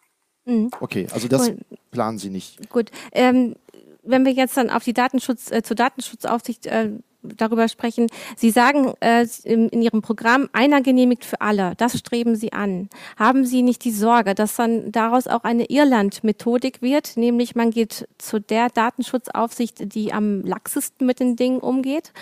Mhm. 0.47 0.71
Okay, 0.79 1.07
also 1.11 1.27
das 1.27 1.49
Gut. 1.49 1.57
planen 1.91 2.17
Sie 2.17 2.29
nicht. 2.29 2.69
Gut. 2.69 2.89
Ähm, 3.11 3.55
wenn 4.03 4.25
wir 4.25 4.31
jetzt 4.31 4.55
dann 4.57 4.69
auf 4.69 4.83
die 4.83 4.93
Datenschutz, 4.93 5.51
äh, 5.51 5.61
zur 5.61 5.75
Datenschutzaufsicht 5.75 6.65
äh, 6.65 6.91
darüber 7.21 7.67
sprechen. 7.67 8.07
Sie 8.37 8.51
sagen 8.51 8.93
äh, 9.01 9.27
in, 9.43 9.67
in, 9.69 9.81
Ihrem 9.81 10.01
Programm, 10.01 10.49
einer 10.53 10.81
genehmigt 10.81 11.25
für 11.25 11.41
alle. 11.41 11.73
Das 11.75 11.97
streben 11.97 12.35
Sie 12.35 12.53
an. 12.53 12.89
Haben 13.17 13.45
Sie 13.45 13.63
nicht 13.63 13.83
die 13.83 13.91
Sorge, 13.91 14.33
dass 14.33 14.55
dann 14.55 14.91
daraus 14.93 15.27
auch 15.27 15.43
eine 15.43 15.65
Irland-Methodik 15.65 16.81
wird, 16.81 17.17
nämlich 17.17 17.55
man 17.55 17.71
geht 17.71 18.07
zu 18.17 18.39
der 18.39 18.69
Datenschutzaufsicht, 18.69 19.93
die 19.93 20.13
am 20.13 20.41
laxesten 20.41 21.05
mit 21.05 21.19
den 21.19 21.35
Dingen 21.35 21.59
umgeht? 21.59 22.13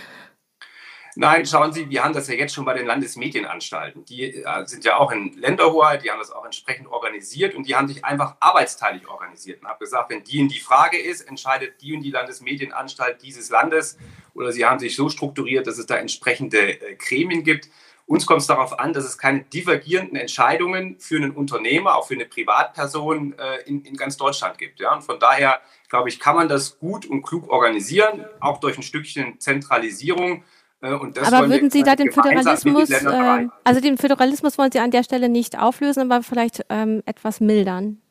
Nein, 1.17 1.45
schauen 1.45 1.71
Sie, 1.71 1.89
wir 1.89 2.03
haben 2.03 2.13
das 2.13 2.27
ja 2.27 2.35
jetzt 2.35 2.53
schon 2.53 2.65
bei 2.65 2.73
den 2.73 2.85
Landesmedienanstalten. 2.85 4.03
Die 4.03 4.43
äh, 4.43 4.65
sind 4.65 4.83
ja 4.83 4.97
auch 4.97 5.13
in 5.13 5.31
Länderhoheit, 5.37 6.03
die 6.03 6.11
haben 6.11 6.19
das 6.19 6.29
auch 6.29 6.43
entsprechend 6.43 6.87
organisiert 6.87 7.55
und 7.55 7.65
die 7.65 7.73
haben 7.73 7.87
sich 7.87 8.03
einfach 8.03 8.35
arbeitsteilig 8.41 9.07
organisiert 9.07 9.61
und 9.61 9.69
haben 9.69 9.79
gesagt, 9.79 10.09
wenn 10.09 10.25
die 10.25 10.39
in 10.39 10.49
die 10.49 10.59
Frage 10.59 10.97
ist, 10.97 11.21
entscheidet 11.21 11.81
die 11.81 11.95
und 11.95 12.01
die 12.01 12.11
Landesmedienanstalt 12.11 13.21
dieses 13.21 13.49
Landes 13.49 13.97
oder 14.33 14.51
sie 14.51 14.65
haben 14.65 14.77
sich 14.77 14.97
so 14.97 15.07
strukturiert, 15.07 15.67
dass 15.67 15.77
es 15.77 15.85
da 15.85 15.95
entsprechende 15.95 16.81
äh, 16.81 16.95
Gremien 16.95 17.45
gibt. 17.45 17.69
Uns 18.07 18.25
kommt 18.25 18.41
es 18.41 18.47
darauf 18.47 18.77
an, 18.77 18.91
dass 18.91 19.05
es 19.05 19.17
keine 19.17 19.39
divergierenden 19.41 20.17
Entscheidungen 20.17 20.99
für 20.99 21.15
einen 21.15 21.31
Unternehmer, 21.31 21.95
auch 21.95 22.07
für 22.07 22.13
eine 22.13 22.25
Privatperson 22.25 23.39
äh, 23.39 23.61
in, 23.65 23.83
in, 23.83 23.95
ganz 23.95 24.17
Deutschland 24.17 24.57
gibt. 24.57 24.81
Ja? 24.81 24.93
Und 24.93 25.01
von 25.01 25.17
daher, 25.17 25.61
glaube 25.89 26.09
ich, 26.09 26.19
kann 26.19 26.35
man 26.35 26.49
das 26.49 26.77
gut 26.77 27.05
und 27.05 27.23
klug 27.23 27.49
organisieren, 27.49 28.25
auch 28.41 28.59
durch 28.59 28.77
ein 28.77 28.83
Stückchen 28.83 29.39
Zentralisierung. 29.39 30.43
Äh, 30.85 31.19
aber 31.25 31.49
würden 31.49 31.71
Sie 31.71 31.81
da 31.81 31.95
den 31.95 32.11
Föderalismus, 32.11 32.89
äh, 32.91 33.47
also 33.63 33.81
den 33.81 33.97
Föderalismus 33.97 34.57
wollen 34.57 34.71
Sie 34.71 34.79
an 34.79 34.91
der 34.91 35.03
Stelle 35.03 35.29
nicht 35.29 35.57
auflösen, 35.57 36.11
aber 36.11 36.21
vielleicht 36.21 36.63
ähm, 36.69 37.01
etwas 37.05 37.39
mildern? 37.39 38.01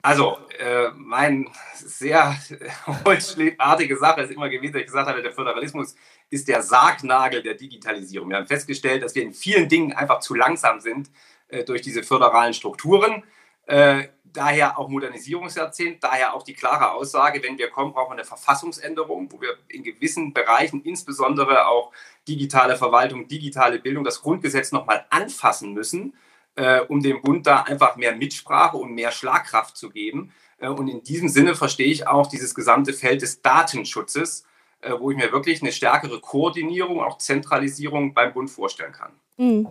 Also, 0.00 0.36
äh, 0.58 0.90
mein 0.96 1.48
sehr 1.74 2.36
holzschlägartige 3.04 3.96
Sache 3.96 4.22
ist 4.22 4.30
immer 4.30 4.48
gewesen, 4.48 4.74
dass 4.74 4.80
ich 4.82 4.86
gesagt 4.86 5.08
habe, 5.08 5.22
der 5.22 5.32
Föderalismus 5.32 5.96
ist 6.30 6.46
der 6.48 6.62
Sargnagel 6.62 7.42
der 7.42 7.54
Digitalisierung. 7.54 8.30
Wir 8.30 8.36
haben 8.36 8.46
festgestellt, 8.46 9.02
dass 9.02 9.14
wir 9.14 9.22
in 9.22 9.32
vielen 9.32 9.68
Dingen 9.68 9.92
einfach 9.92 10.20
zu 10.20 10.34
langsam 10.34 10.80
sind 10.80 11.10
äh, 11.48 11.64
durch 11.64 11.82
diese 11.82 12.02
föderalen 12.04 12.54
Strukturen. 12.54 13.24
Äh, 13.66 14.08
daher 14.32 14.78
auch 14.78 14.88
Modernisierungsjahrzehnt, 14.88 16.02
daher 16.02 16.34
auch 16.34 16.42
die 16.42 16.54
klare 16.54 16.92
Aussage, 16.92 17.42
wenn 17.42 17.58
wir 17.58 17.70
kommen, 17.70 17.92
brauchen 17.92 18.10
wir 18.10 18.14
eine 18.14 18.24
Verfassungsänderung, 18.24 19.30
wo 19.30 19.40
wir 19.40 19.56
in 19.68 19.82
gewissen 19.82 20.32
Bereichen, 20.32 20.82
insbesondere 20.82 21.66
auch 21.66 21.92
digitale 22.26 22.76
Verwaltung, 22.76 23.28
digitale 23.28 23.78
Bildung, 23.78 24.04
das 24.04 24.20
Grundgesetz 24.22 24.72
nochmal 24.72 25.06
anfassen 25.10 25.72
müssen, 25.72 26.14
äh, 26.56 26.80
um 26.80 27.02
dem 27.02 27.22
Bund 27.22 27.46
da 27.46 27.62
einfach 27.62 27.96
mehr 27.96 28.14
Mitsprache 28.14 28.76
und 28.76 28.92
mehr 28.92 29.10
Schlagkraft 29.10 29.76
zu 29.76 29.90
geben. 29.90 30.32
Äh, 30.58 30.68
und 30.68 30.88
in 30.88 31.02
diesem 31.02 31.28
Sinne 31.28 31.54
verstehe 31.54 31.90
ich 31.90 32.06
auch 32.06 32.26
dieses 32.26 32.54
gesamte 32.54 32.92
Feld 32.92 33.22
des 33.22 33.42
Datenschutzes, 33.42 34.44
äh, 34.80 34.92
wo 34.98 35.10
ich 35.10 35.16
mir 35.16 35.32
wirklich 35.32 35.62
eine 35.62 35.72
stärkere 35.72 36.20
Koordinierung, 36.20 37.00
auch 37.00 37.18
Zentralisierung 37.18 38.14
beim 38.14 38.32
Bund 38.32 38.50
vorstellen 38.50 38.92
kann. 38.92 39.12
Mhm. 39.36 39.68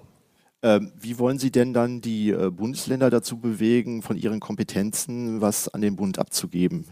Ähm, 0.63 0.91
wie 0.95 1.17
wollen 1.17 1.39
Sie 1.39 1.51
denn 1.51 1.73
dann 1.73 2.01
die 2.01 2.29
äh, 2.29 2.51
Bundesländer 2.51 3.09
dazu 3.09 3.39
bewegen, 3.39 4.01
von 4.03 4.15
ihren 4.15 4.39
Kompetenzen 4.39 5.41
was 5.41 5.67
an 5.67 5.81
den 5.81 5.95
Bund 5.95 6.19
abzugeben 6.19 6.87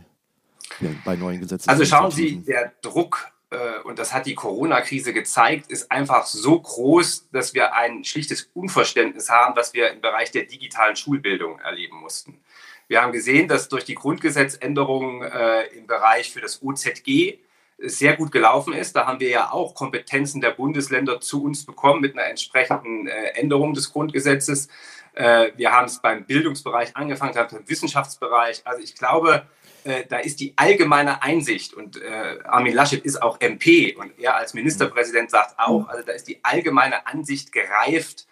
bei 1.06 1.16
neuen 1.16 1.40
Gesetzen? 1.40 1.70
Also 1.70 1.86
schauen 1.86 2.10
Sie, 2.10 2.38
der 2.38 2.74
Druck, 2.82 3.32
äh, 3.52 3.80
und 3.84 4.00
das 4.00 4.14
hat 4.14 4.26
die 4.26 4.34
Corona-Krise 4.34 5.14
gezeigt, 5.14 5.72
ist 5.72 5.92
einfach 5.92 6.26
so 6.26 6.60
groß, 6.60 7.30
dass 7.32 7.54
wir 7.54 7.76
ein 7.76 8.04
schlichtes 8.04 8.50
Unverständnis 8.56 9.30
haben, 9.30 9.56
was 9.56 9.74
wir 9.74 9.92
im 9.92 10.02
Bereich 10.02 10.32
der 10.32 10.46
digitalen 10.46 10.96
Schulbildung 10.96 11.60
erleben 11.60 11.98
mussten. 11.98 12.40
Wir 12.88 13.04
haben 13.04 13.12
gesehen, 13.12 13.48
dass 13.48 13.70
durch 13.70 13.86
die 13.86 13.94
Grundgesetzänderungen 13.94 15.22
äh, 15.22 15.66
im 15.78 15.86
Bereich 15.86 16.32
für 16.32 16.42
das 16.42 16.64
OZG 16.64 17.38
sehr 17.82 18.16
gut 18.16 18.32
gelaufen 18.32 18.74
ist. 18.74 18.96
Da 18.96 19.06
haben 19.08 19.20
wir 19.20 19.30
ja 19.30 19.52
auch 19.52 19.74
Kompetenzen 19.74 20.42
der 20.42 20.52
Bundesländer 20.52 21.20
zu 21.22 21.44
uns 21.44 21.66
bekommen 21.66 22.02
mit 22.02 22.18
einer 22.18 22.28
entsprechenden 22.28 23.08
äh, 23.08 23.30
Änderung 23.36 23.74
des 23.74 23.92
Grundgesetzes. 23.92 24.68
Äh, 25.14 25.52
wir 25.56 25.72
haben 25.72 25.86
es 25.86 26.02
beim 26.02 26.26
Bildungsbereich 26.26 26.96
angefangen, 26.96 27.36
haben 27.36 27.58
im 27.58 27.70
Wissenschaftsbereich. 27.70 28.62
Also 28.66 28.84
ich 28.84 28.96
glaube, 28.96 29.44
äh, 29.86 30.04
da 30.10 30.18
ist 30.18 30.40
die 30.40 30.54
allgemeine 30.56 31.24
Einsicht 31.24 31.74
und 31.74 32.00
Armin 32.46 32.74
Laschet 32.74 33.04
ist 33.06 33.22
auch 33.22 33.40
MP 33.40 33.96
und 33.96 34.18
er 34.20 34.36
als 34.36 34.54
Ministerpräsident 34.54 35.32
sagt 35.32 35.58
auch, 35.58 35.88
also 35.88 36.04
da 36.06 36.12
ist 36.14 36.28
die 36.28 36.40
allgemeine 36.44 37.08
Ansicht 37.08 37.52
gereift, 37.52 38.28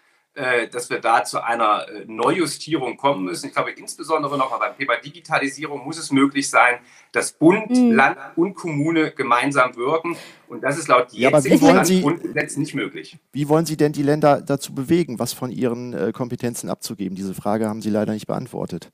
dass 0.70 0.88
wir 0.88 1.00
da 1.00 1.24
zu 1.24 1.42
einer 1.42 1.88
äh, 1.88 2.04
Neujustierung 2.06 2.96
kommen 2.96 3.24
müssen. 3.24 3.48
Ich 3.48 3.54
glaube, 3.54 3.72
insbesondere 3.72 4.38
noch 4.38 4.56
beim 4.58 4.76
Thema 4.76 4.96
Digitalisierung 4.96 5.84
muss 5.84 5.98
es 5.98 6.12
möglich 6.12 6.48
sein, 6.48 6.78
dass 7.12 7.32
Bund, 7.32 7.70
mhm. 7.70 7.92
Land 7.92 8.18
und 8.36 8.54
Kommune 8.54 9.10
gemeinsam 9.10 9.74
wirken. 9.76 10.16
Und 10.46 10.62
das 10.62 10.78
ist 10.78 10.88
laut 10.88 11.12
ja, 11.12 11.30
jetzigen 11.30 11.60
Landgrundgesetz 11.60 12.56
nicht 12.56 12.74
möglich. 12.74 13.18
Wie 13.32 13.48
wollen 13.48 13.66
Sie 13.66 13.76
denn 13.76 13.92
die 13.92 14.02
Länder 14.02 14.40
dazu 14.40 14.74
bewegen, 14.74 15.18
was 15.18 15.32
von 15.32 15.50
ihren 15.50 15.92
äh, 15.92 16.12
Kompetenzen 16.12 16.70
abzugeben? 16.70 17.16
Diese 17.16 17.34
Frage 17.34 17.68
haben 17.68 17.82
Sie 17.82 17.90
leider 17.90 18.12
nicht 18.12 18.26
beantwortet. 18.26 18.90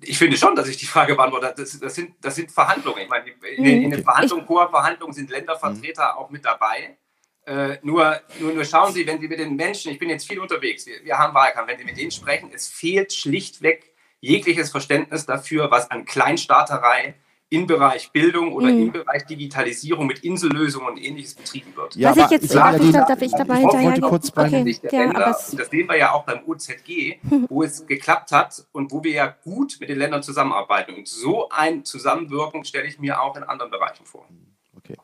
Ich 0.00 0.16
finde 0.16 0.36
schon, 0.36 0.54
dass 0.54 0.68
ich 0.68 0.76
die 0.76 0.86
Frage 0.86 1.16
beantworte. 1.16 1.52
Das, 1.56 1.78
das, 1.78 1.94
sind, 1.94 2.14
das 2.20 2.36
sind 2.36 2.50
Verhandlungen. 2.50 3.02
Ich 3.02 3.08
meine, 3.08 3.26
in, 3.56 3.64
in 3.64 3.86
mhm. 3.86 3.90
den 3.90 4.04
Verhandlungen, 4.04 4.48
hoher 4.48 4.70
Verhandlungen 4.70 5.12
sind 5.12 5.28
Ländervertreter 5.30 6.14
mhm. 6.14 6.18
auch 6.18 6.30
mit 6.30 6.44
dabei. 6.44 6.96
Äh, 7.48 7.78
nur, 7.82 8.20
nur, 8.40 8.52
nur 8.52 8.64
schauen 8.64 8.92
Sie, 8.92 9.06
wenn 9.06 9.20
Sie 9.20 9.26
mit 9.26 9.38
den 9.38 9.56
Menschen, 9.56 9.90
ich 9.90 9.98
bin 9.98 10.10
jetzt 10.10 10.28
viel 10.28 10.38
unterwegs, 10.38 10.86
wir, 10.86 11.02
wir 11.02 11.16
haben 11.16 11.32
Wahlkampf, 11.34 11.68
wenn 11.68 11.78
Sie 11.78 11.84
mit 11.84 11.96
denen 11.96 12.10
sprechen, 12.10 12.50
es 12.54 12.68
fehlt 12.68 13.12
schlichtweg 13.12 13.94
jegliches 14.20 14.70
Verständnis 14.70 15.24
dafür, 15.24 15.70
was 15.70 15.90
an 15.90 16.04
Kleinstaaterei 16.04 17.14
im 17.50 17.66
Bereich 17.66 18.12
Bildung 18.12 18.52
oder 18.52 18.66
mhm. 18.66 18.82
im 18.82 18.92
Bereich 18.92 19.24
Digitalisierung 19.24 20.06
mit 20.06 20.18
Insellösungen 20.18 20.88
und 20.88 20.98
ähnliches 20.98 21.34
betrieben 21.34 21.74
wird. 21.74 21.96
Ja, 21.96 22.10
was 22.10 22.26
ich 22.26 22.30
jetzt 22.32 22.54
darf, 22.54 22.78
ich, 22.78 22.92
darf 22.92 23.22
ich 23.22 23.32
dabei 23.32 23.56
hinterher 23.56 24.00
kurz 24.00 24.30
okay. 24.36 24.76
ja, 24.92 25.04
Länder, 25.04 25.18
das 25.20 25.70
sehen 25.70 25.88
wir 25.88 25.96
ja 25.96 26.12
auch 26.12 26.24
beim 26.24 26.40
OZG, 26.46 27.18
wo 27.48 27.62
es 27.62 27.86
geklappt 27.86 28.32
hat 28.32 28.66
und 28.72 28.92
wo 28.92 29.02
wir 29.02 29.12
ja 29.12 29.26
gut 29.26 29.78
mit 29.80 29.88
den 29.88 29.96
Ländern 29.96 30.22
zusammenarbeiten. 30.22 30.94
Und 30.94 31.08
so 31.08 31.48
ein 31.48 31.86
Zusammenwirken 31.86 32.64
stelle 32.64 32.86
ich 32.86 32.98
mir 32.98 33.22
auch 33.22 33.34
in 33.36 33.44
anderen 33.44 33.70
Bereichen 33.70 34.04
vor. 34.04 34.28
Okay. 34.76 34.96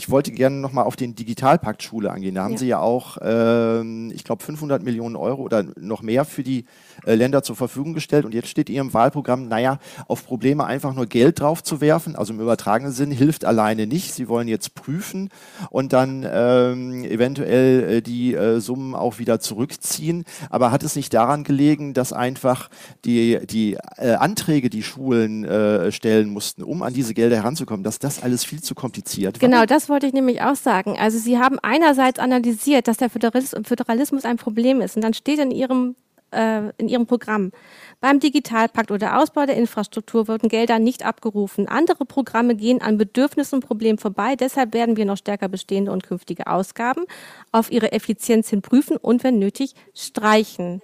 Ich 0.00 0.08
wollte 0.08 0.32
gerne 0.32 0.56
nochmal 0.56 0.84
auf 0.84 0.96
den 0.96 1.14
Digitalpakt 1.14 1.82
Schule 1.82 2.10
angehen. 2.10 2.34
Da 2.34 2.44
haben 2.44 2.52
ja. 2.52 2.58
Sie 2.58 2.66
ja 2.68 2.78
auch, 2.78 3.18
ähm, 3.20 4.10
ich 4.14 4.24
glaube, 4.24 4.42
500 4.42 4.82
Millionen 4.82 5.14
Euro 5.14 5.42
oder 5.42 5.62
noch 5.78 6.00
mehr 6.00 6.24
für 6.24 6.42
die 6.42 6.64
äh, 7.04 7.14
Länder 7.14 7.42
zur 7.42 7.54
Verfügung 7.54 7.92
gestellt. 7.92 8.24
Und 8.24 8.32
jetzt 8.32 8.48
steht 8.48 8.70
in 8.70 8.76
Ihrem 8.76 8.94
Wahlprogramm, 8.94 9.48
naja, 9.48 9.78
auf 10.08 10.24
Probleme 10.24 10.64
einfach 10.64 10.94
nur 10.94 11.04
Geld 11.04 11.40
drauf 11.40 11.62
zu 11.62 11.82
werfen, 11.82 12.16
also 12.16 12.32
im 12.32 12.40
übertragenen 12.40 12.94
Sinn, 12.94 13.10
hilft 13.10 13.44
alleine 13.44 13.86
nicht. 13.86 14.14
Sie 14.14 14.26
wollen 14.26 14.48
jetzt 14.48 14.74
prüfen 14.74 15.28
und 15.68 15.92
dann 15.92 16.26
ähm, 16.26 17.04
eventuell 17.04 17.98
äh, 17.98 18.00
die 18.00 18.34
äh, 18.34 18.58
Summen 18.60 18.94
auch 18.94 19.18
wieder 19.18 19.38
zurückziehen. 19.38 20.24
Aber 20.48 20.72
hat 20.72 20.82
es 20.82 20.96
nicht 20.96 21.12
daran 21.12 21.44
gelegen, 21.44 21.92
dass 21.92 22.14
einfach 22.14 22.70
die, 23.04 23.38
die 23.46 23.76
äh, 23.98 24.14
Anträge, 24.14 24.70
die 24.70 24.82
Schulen 24.82 25.44
äh, 25.44 25.92
stellen 25.92 26.30
mussten, 26.30 26.62
um 26.62 26.82
an 26.82 26.94
diese 26.94 27.12
Gelder 27.12 27.36
heranzukommen, 27.36 27.84
dass 27.84 27.98
das 27.98 28.22
alles 28.22 28.44
viel 28.44 28.62
zu 28.62 28.74
kompliziert 28.74 29.42
war? 29.42 29.46
Genau, 29.46 29.66
das 29.66 29.89
wollte 29.90 30.06
ich 30.06 30.12
nämlich 30.12 30.42
auch 30.42 30.56
sagen. 30.56 30.96
Also 30.98 31.18
Sie 31.18 31.38
haben 31.38 31.58
einerseits 31.58 32.18
analysiert, 32.18 32.88
dass 32.88 32.96
der 32.96 33.10
Föderalismus 33.10 34.24
ein 34.24 34.36
Problem 34.36 34.80
ist. 34.80 34.96
Und 34.96 35.02
dann 35.02 35.14
steht 35.14 35.38
in 35.38 35.50
Ihrem 35.50 35.96
äh, 36.32 36.70
in 36.78 36.88
ihrem 36.88 37.06
Programm. 37.06 37.52
Beim 38.00 38.20
Digitalpakt 38.20 38.90
oder 38.90 39.18
Ausbau 39.18 39.46
der 39.46 39.56
Infrastruktur 39.56 40.28
wurden 40.28 40.48
Gelder 40.48 40.78
nicht 40.78 41.04
abgerufen. 41.04 41.68
Andere 41.68 42.04
Programme 42.04 42.54
gehen 42.54 42.80
an 42.80 42.98
Bedürfnissen 42.98 43.56
und 43.56 43.66
Problemen 43.66 43.98
vorbei. 43.98 44.36
Deshalb 44.36 44.72
werden 44.72 44.96
wir 44.96 45.04
noch 45.04 45.16
stärker 45.16 45.48
bestehende 45.48 45.92
und 45.92 46.04
künftige 46.04 46.46
Ausgaben 46.46 47.04
auf 47.52 47.70
ihre 47.70 47.92
Effizienz 47.92 48.48
hin 48.48 48.62
prüfen 48.62 48.96
und 48.96 49.24
wenn 49.24 49.38
nötig 49.38 49.74
streichen. 49.94 50.82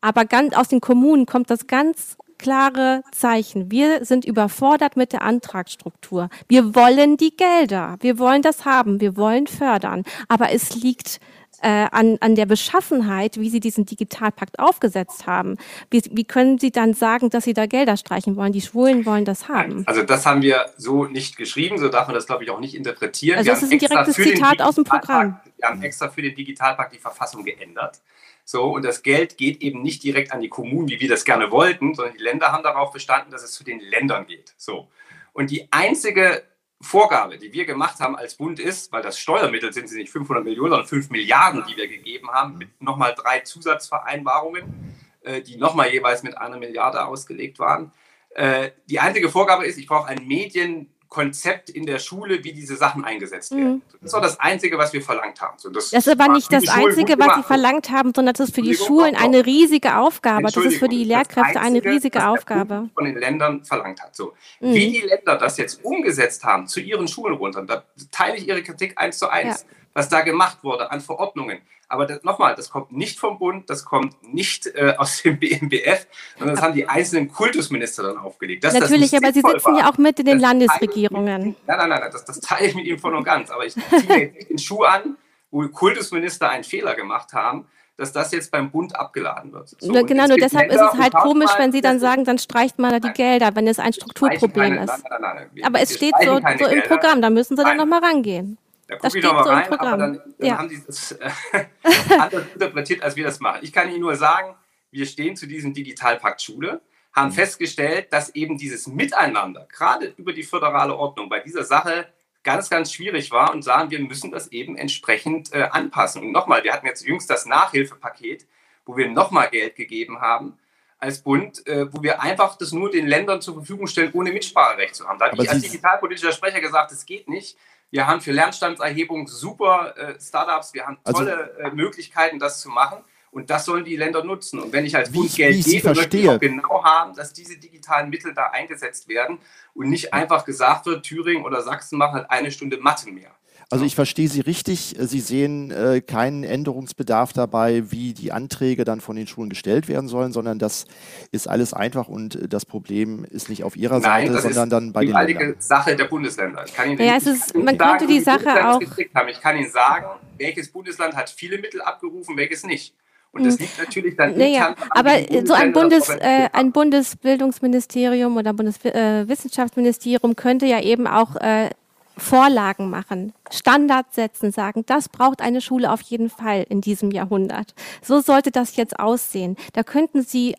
Aber 0.00 0.24
ganz 0.24 0.54
aus 0.56 0.68
den 0.68 0.80
Kommunen 0.80 1.26
kommt 1.26 1.50
das 1.50 1.66
ganz 1.66 2.16
klare 2.38 3.02
Zeichen. 3.12 3.70
Wir 3.70 4.04
sind 4.04 4.24
überfordert 4.24 4.96
mit 4.96 5.12
der 5.12 5.22
Antragsstruktur. 5.22 6.28
Wir 6.48 6.74
wollen 6.74 7.16
die 7.16 7.36
Gelder. 7.36 7.96
Wir 8.00 8.18
wollen 8.18 8.42
das 8.42 8.64
haben. 8.64 9.00
Wir 9.00 9.16
wollen 9.16 9.46
fördern. 9.46 10.04
Aber 10.28 10.52
es 10.52 10.74
liegt 10.74 11.20
äh, 11.62 11.86
an, 11.90 12.18
an 12.20 12.34
der 12.34 12.46
Beschaffenheit, 12.46 13.38
wie 13.38 13.50
Sie 13.50 13.60
diesen 13.60 13.86
Digitalpakt 13.86 14.58
aufgesetzt 14.58 15.26
haben. 15.26 15.56
Wie, 15.90 16.02
wie 16.10 16.24
können 16.24 16.58
Sie 16.58 16.70
dann 16.70 16.94
sagen, 16.94 17.30
dass 17.30 17.44
Sie 17.44 17.54
da 17.54 17.66
Gelder 17.66 17.96
streichen 17.96 18.36
wollen? 18.36 18.52
Die 18.52 18.60
Schwulen 18.60 19.06
wollen 19.06 19.24
das 19.24 19.48
haben. 19.48 19.84
Also 19.86 20.02
das 20.02 20.26
haben 20.26 20.42
wir 20.42 20.66
so 20.76 21.04
nicht 21.04 21.36
geschrieben, 21.36 21.78
so 21.78 21.88
darf 21.88 22.08
man 22.08 22.14
das, 22.14 22.26
glaube 22.26 22.44
ich, 22.44 22.50
auch 22.50 22.60
nicht 22.60 22.74
interpretieren. 22.74 23.38
Also 23.38 23.50
das 23.50 23.62
ist 23.62 23.72
ein 23.72 23.78
direktes 23.78 24.16
Zitat 24.16 24.60
aus 24.60 24.74
dem 24.74 24.84
Programm. 24.84 25.40
Wir 25.56 25.68
haben 25.68 25.82
extra 25.82 26.08
für 26.08 26.22
den 26.22 26.34
Digitalpakt 26.34 26.94
die 26.94 26.98
Verfassung 26.98 27.44
geändert. 27.44 28.00
So, 28.48 28.72
und 28.72 28.84
das 28.84 29.02
Geld 29.02 29.38
geht 29.38 29.60
eben 29.60 29.82
nicht 29.82 30.04
direkt 30.04 30.30
an 30.30 30.40
die 30.40 30.48
Kommunen, 30.48 30.88
wie 30.88 31.00
wir 31.00 31.08
das 31.08 31.24
gerne 31.24 31.50
wollten, 31.50 31.94
sondern 31.94 32.14
die 32.16 32.22
Länder 32.22 32.52
haben 32.52 32.62
darauf 32.62 32.92
bestanden, 32.92 33.32
dass 33.32 33.42
es 33.42 33.50
zu 33.50 33.64
den 33.64 33.80
Ländern 33.80 34.24
geht. 34.28 34.54
So. 34.56 34.88
Und 35.32 35.50
die 35.50 35.66
einzige 35.72 36.44
Vorgabe, 36.80 37.38
die 37.38 37.52
wir 37.52 37.64
gemacht 37.64 37.98
haben 37.98 38.14
als 38.14 38.36
Bund 38.36 38.60
ist, 38.60 38.92
weil 38.92 39.02
das 39.02 39.18
Steuermittel 39.18 39.72
sind 39.72 39.88
sie 39.88 39.98
nicht 39.98 40.12
500 40.12 40.44
Millionen, 40.44 40.70
sondern 40.70 40.86
5 40.86 41.10
Milliarden, 41.10 41.64
die 41.68 41.76
wir 41.76 41.88
gegeben 41.88 42.30
haben, 42.30 42.56
mit 42.56 42.80
nochmal 42.80 43.16
drei 43.16 43.40
Zusatzvereinbarungen, 43.40 44.94
äh, 45.22 45.42
die 45.42 45.56
nochmal 45.56 45.90
jeweils 45.90 46.22
mit 46.22 46.38
einer 46.38 46.56
Milliarde 46.56 47.04
ausgelegt 47.04 47.58
waren. 47.58 47.90
Äh, 48.30 48.70
die 48.88 49.00
einzige 49.00 49.28
Vorgabe 49.28 49.66
ist, 49.66 49.76
ich 49.76 49.88
brauche 49.88 50.06
ein 50.06 50.24
Medien- 50.24 50.94
Konzept 51.16 51.70
in 51.70 51.86
der 51.86 51.98
Schule, 51.98 52.44
wie 52.44 52.52
diese 52.52 52.76
Sachen 52.76 53.02
eingesetzt 53.02 53.50
werden. 53.52 53.76
Mhm. 53.76 53.82
Das 54.02 54.12
war 54.12 54.20
das 54.20 54.38
Einzige, 54.38 54.76
was 54.76 54.92
wir 54.92 55.00
verlangt 55.00 55.40
haben. 55.40 55.54
So, 55.56 55.70
das, 55.70 55.88
das 55.88 56.06
ist 56.06 56.12
aber 56.12 56.30
nicht 56.30 56.52
das 56.52 56.68
Einzige, 56.68 57.18
was 57.18 57.36
Sie 57.36 57.42
verlangt 57.42 57.88
haben, 57.88 58.12
sondern 58.14 58.34
das 58.34 58.48
ist 58.48 58.54
für 58.54 58.60
die 58.60 58.74
Schulen 58.74 59.16
eine 59.16 59.46
riesige 59.46 59.96
Aufgabe. 59.96 60.42
Das 60.42 60.56
ist 60.56 60.76
für 60.76 60.88
die 60.88 61.04
Lehrkräfte 61.04 61.58
Einzige, 61.58 61.88
eine 61.88 61.94
riesige 61.94 62.28
Aufgabe. 62.28 62.90
von 62.92 63.06
den 63.06 63.16
Ländern 63.16 63.64
verlangt 63.64 64.02
hat. 64.02 64.14
So. 64.14 64.34
Mhm. 64.60 64.74
Wie 64.74 64.92
die 64.92 65.00
Länder 65.00 65.38
das 65.38 65.56
jetzt 65.56 65.82
umgesetzt 65.82 66.44
haben 66.44 66.66
zu 66.66 66.80
ihren 66.80 67.08
Schulen 67.08 67.36
runter, 67.36 67.62
da 67.62 67.82
teile 68.10 68.36
ich 68.36 68.46
Ihre 68.46 68.62
Kritik 68.62 68.92
eins 68.96 69.16
zu 69.16 69.30
eins. 69.30 69.62
Ja 69.62 69.76
was 69.96 70.10
da 70.10 70.20
gemacht 70.20 70.58
wurde 70.62 70.90
an 70.90 71.00
Verordnungen. 71.00 71.62
Aber 71.88 72.06
nochmal, 72.22 72.54
das 72.54 72.68
kommt 72.68 72.92
nicht 72.92 73.18
vom 73.18 73.38
Bund, 73.38 73.70
das 73.70 73.86
kommt 73.86 74.14
nicht 74.22 74.66
äh, 74.66 74.94
aus 74.98 75.22
dem 75.22 75.38
BMBF, 75.38 76.06
sondern 76.38 76.56
das 76.56 76.62
haben 76.62 76.74
die 76.74 76.86
einzelnen 76.86 77.32
Kultusminister 77.32 78.02
dann 78.02 78.18
aufgelegt. 78.18 78.62
Dass 78.62 78.74
Natürlich, 78.74 79.16
aber 79.16 79.32
Sie 79.32 79.40
sitzen 79.40 79.64
war, 79.64 79.78
ja 79.78 79.90
auch 79.90 79.96
mit 79.96 80.18
in 80.18 80.26
den 80.26 80.38
Landesregierungen. 80.38 81.56
Nein, 81.66 81.78
nein, 81.78 81.88
nein, 81.88 82.10
das, 82.12 82.26
das 82.26 82.40
teile 82.40 82.66
ich 82.66 82.74
mit 82.74 82.84
Ihnen 82.84 82.98
voll 82.98 83.14
und 83.14 83.24
ganz. 83.24 83.50
Aber 83.50 83.64
ich 83.64 83.72
ziehe 83.72 84.34
jetzt 84.34 84.50
den 84.50 84.58
Schuh 84.58 84.82
an, 84.82 85.16
wo 85.50 85.66
Kultusminister 85.66 86.50
einen 86.50 86.64
Fehler 86.64 86.94
gemacht 86.94 87.32
haben, 87.32 87.66
dass 87.96 88.12
das 88.12 88.32
jetzt 88.32 88.50
beim 88.50 88.70
Bund 88.70 88.94
abgeladen 88.94 89.54
wird. 89.54 89.70
So, 89.78 89.92
genau, 90.04 90.26
nur 90.26 90.36
deshalb 90.36 90.68
Länder 90.68 90.88
ist 90.88 90.92
es 90.92 91.00
halt 91.00 91.14
komisch, 91.14 91.52
wenn 91.56 91.72
Sie 91.72 91.80
dann 91.80 92.00
sagen, 92.00 92.24
dann 92.24 92.36
streicht 92.36 92.78
man 92.78 92.90
da 92.90 93.00
die 93.00 93.14
Gelder, 93.14 93.56
wenn 93.56 93.66
es 93.66 93.78
ein 93.78 93.94
Strukturproblem 93.94 94.74
keine, 94.74 94.84
ist. 94.84 95.04
Nein, 95.08 95.20
nein, 95.22 95.36
nein, 95.36 95.50
wir, 95.54 95.64
aber 95.64 95.80
es 95.80 95.94
steht 95.94 96.12
so, 96.22 96.38
so 96.58 96.66
im 96.66 96.82
Programm, 96.82 97.22
da 97.22 97.30
müssen 97.30 97.56
Sie 97.56 97.64
dann 97.64 97.78
nochmal 97.78 98.00
rangehen. 98.00 98.58
Da 98.86 98.96
gucke 98.96 99.18
ich 99.18 99.24
nochmal 99.24 99.44
so 99.44 99.50
rein, 99.50 99.72
aber 99.72 99.96
dann, 99.96 100.22
dann 100.38 100.46
ja. 100.46 100.58
haben 100.58 100.68
die 100.68 100.80
das 100.86 101.12
äh, 101.12 101.30
anders 102.10 102.44
interpretiert, 102.54 103.02
als 103.02 103.16
wir 103.16 103.24
das 103.24 103.40
machen. 103.40 103.60
Ich 103.62 103.72
kann 103.72 103.90
Ihnen 103.90 104.00
nur 104.00 104.14
sagen, 104.14 104.54
wir 104.90 105.06
stehen 105.06 105.36
zu 105.36 105.46
diesem 105.46 105.74
Digitalpakt 105.74 106.40
Schule, 106.40 106.80
haben 107.12 107.30
mhm. 107.30 107.34
festgestellt, 107.34 108.12
dass 108.12 108.34
eben 108.34 108.58
dieses 108.58 108.86
Miteinander, 108.86 109.66
gerade 109.72 110.14
über 110.16 110.32
die 110.32 110.44
föderale 110.44 110.96
Ordnung, 110.96 111.28
bei 111.28 111.40
dieser 111.40 111.64
Sache 111.64 112.06
ganz, 112.44 112.70
ganz 112.70 112.92
schwierig 112.92 113.32
war 113.32 113.52
und 113.52 113.62
sagen, 113.62 113.90
wir 113.90 113.98
müssen 113.98 114.30
das 114.30 114.48
eben 114.52 114.76
entsprechend 114.76 115.52
äh, 115.52 115.62
anpassen. 115.62 116.22
Und 116.22 116.32
nochmal, 116.32 116.62
wir 116.62 116.72
hatten 116.72 116.86
jetzt 116.86 117.04
jüngst 117.04 117.28
das 117.28 117.44
Nachhilfepaket, 117.44 118.46
wo 118.84 118.96
wir 118.96 119.08
nochmal 119.08 119.50
Geld 119.50 119.74
gegeben 119.74 120.20
haben 120.20 120.56
als 120.98 121.22
Bund, 121.22 121.66
äh, 121.66 121.92
wo 121.92 122.02
wir 122.02 122.22
einfach 122.22 122.56
das 122.56 122.72
nur 122.72 122.90
den 122.90 123.06
Ländern 123.06 123.42
zur 123.42 123.54
Verfügung 123.54 123.88
stellen, 123.88 124.12
ohne 124.14 124.32
Mitspracherecht 124.32 124.94
zu 124.94 125.06
haben. 125.06 125.18
Da 125.18 125.26
habe 125.26 125.42
ich 125.42 125.50
als 125.50 125.60
digitalpolitischer 125.60 126.32
Sprecher 126.32 126.60
gesagt, 126.60 126.92
es 126.92 127.04
geht 127.04 127.28
nicht. 127.28 127.58
Wir 127.96 128.06
haben 128.06 128.20
für 128.20 128.32
Lernstandserhebung 128.32 129.26
super 129.26 129.96
äh, 129.96 130.20
Startups, 130.20 130.74
wir 130.74 130.86
haben 130.86 130.98
also 131.02 131.20
tolle 131.20 131.54
also, 131.56 131.60
äh, 131.60 131.70
Möglichkeiten, 131.74 132.38
das 132.38 132.60
zu 132.60 132.68
machen. 132.68 132.98
Und 133.30 133.48
das 133.48 133.64
sollen 133.64 133.86
die 133.86 133.96
Länder 133.96 134.22
nutzen. 134.22 134.60
Und 134.60 134.72
wenn 134.74 134.84
ich 134.84 134.94
als 134.94 135.10
Bund 135.10 135.34
Geld 135.34 135.64
gebe, 135.64 135.94
möchte 135.94 136.18
ich 136.18 136.28
auch 136.28 136.38
genau 136.38 136.84
haben, 136.84 137.14
dass 137.14 137.32
diese 137.32 137.56
digitalen 137.56 138.10
Mittel 138.10 138.34
da 138.34 138.48
eingesetzt 138.48 139.08
werden 139.08 139.38
und 139.72 139.88
nicht 139.88 140.12
einfach 140.12 140.44
gesagt 140.44 140.84
wird, 140.84 141.04
Thüringen 141.04 141.44
oder 141.44 141.62
Sachsen 141.62 141.98
machen 141.98 142.16
halt 142.16 142.30
eine 142.30 142.50
Stunde 142.50 142.76
Mathe 142.76 143.10
mehr. 143.10 143.30
Also 143.68 143.84
ich 143.84 143.96
verstehe 143.96 144.28
Sie 144.28 144.40
richtig. 144.40 144.94
Sie 144.96 145.18
sehen 145.18 145.72
äh, 145.72 146.00
keinen 146.00 146.44
Änderungsbedarf 146.44 147.32
dabei, 147.32 147.90
wie 147.90 148.14
die 148.14 148.30
Anträge 148.30 148.84
dann 148.84 149.00
von 149.00 149.16
den 149.16 149.26
Schulen 149.26 149.50
gestellt 149.50 149.88
werden 149.88 150.06
sollen, 150.08 150.32
sondern 150.32 150.60
das 150.60 150.86
ist 151.32 151.48
alles 151.48 151.74
einfach 151.74 152.06
und 152.06 152.38
das 152.52 152.64
Problem 152.64 153.24
ist 153.24 153.48
nicht 153.48 153.64
auf 153.64 153.76
Ihrer 153.76 153.98
Nein, 153.98 154.32
Seite, 154.32 154.40
sondern 154.42 154.70
dann 154.70 154.92
bei 154.92 155.04
den 155.04 155.14
Ländern. 155.14 155.54
Das 155.54 155.58
ist 155.58 155.68
Sache 155.68 155.96
der 155.96 156.04
Bundesländer. 156.04 156.64
Ich 156.64 156.74
kann 156.74 156.90
Ihnen 156.90 157.00
ja, 157.00 157.16
es 157.16 157.26
ist, 157.26 157.56
man 157.56 157.76
sagen, 157.76 157.98
könnte 157.98 158.06
die 158.06 158.20
Sache 158.20 158.68
auch. 158.68 158.80
Ich 158.80 159.40
kann 159.40 159.56
Ihnen 159.56 159.70
sagen, 159.70 160.06
welches 160.38 160.70
Bundesland 160.70 161.16
hat 161.16 161.28
viele 161.28 161.58
Mittel 161.58 161.80
abgerufen, 161.80 162.36
welches 162.36 162.64
nicht. 162.64 162.94
Und 163.32 163.44
das 163.44 163.54
hm. 163.54 163.62
liegt 163.62 163.78
natürlich 163.78 164.16
dann 164.16 164.38
naja, 164.38 164.76
aber 164.90 165.18
so 165.44 165.54
ein, 165.54 165.72
Bundes, 165.72 166.08
äh, 166.08 166.48
ein 166.52 166.70
Bundesbildungsministerium 166.70 168.36
oder 168.36 168.52
Bundeswissenschaftsministerium 168.52 170.30
äh, 170.30 170.34
könnte 170.34 170.66
ja 170.66 170.80
eben 170.80 171.06
auch 171.08 171.34
äh, 171.36 171.70
Vorlagen 172.16 172.88
machen, 172.88 173.32
Standards 173.50 174.14
setzen, 174.14 174.50
sagen, 174.50 174.84
das 174.86 175.08
braucht 175.08 175.42
eine 175.42 175.60
Schule 175.60 175.92
auf 175.92 176.00
jeden 176.00 176.30
Fall 176.30 176.64
in 176.68 176.80
diesem 176.80 177.10
Jahrhundert. 177.10 177.74
So 178.02 178.20
sollte 178.20 178.50
das 178.50 178.76
jetzt 178.76 178.98
aussehen. 178.98 179.56
Da 179.74 179.82
könnten 179.82 180.22
Sie 180.22 180.54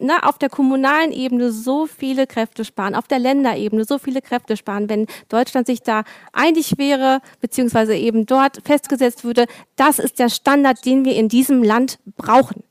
na, 0.00 0.24
auf 0.28 0.38
der 0.38 0.48
kommunalen 0.48 1.12
Ebene 1.12 1.52
so 1.52 1.86
viele 1.86 2.26
Kräfte 2.26 2.64
sparen, 2.64 2.94
auf 2.94 3.06
der 3.06 3.18
Länderebene 3.18 3.84
so 3.84 3.98
viele 3.98 4.22
Kräfte 4.22 4.56
sparen, 4.56 4.88
wenn 4.88 5.06
Deutschland 5.28 5.66
sich 5.66 5.82
da 5.82 6.04
einig 6.32 6.78
wäre, 6.78 7.20
beziehungsweise 7.40 7.94
eben 7.94 8.26
dort 8.26 8.60
festgesetzt 8.64 9.24
würde, 9.24 9.46
das 9.76 9.98
ist 9.98 10.18
der 10.18 10.28
Standard, 10.28 10.84
den 10.84 11.04
wir 11.04 11.14
in 11.14 11.28
diesem 11.28 11.62
Land 11.62 11.98
brauchen. 12.16 12.62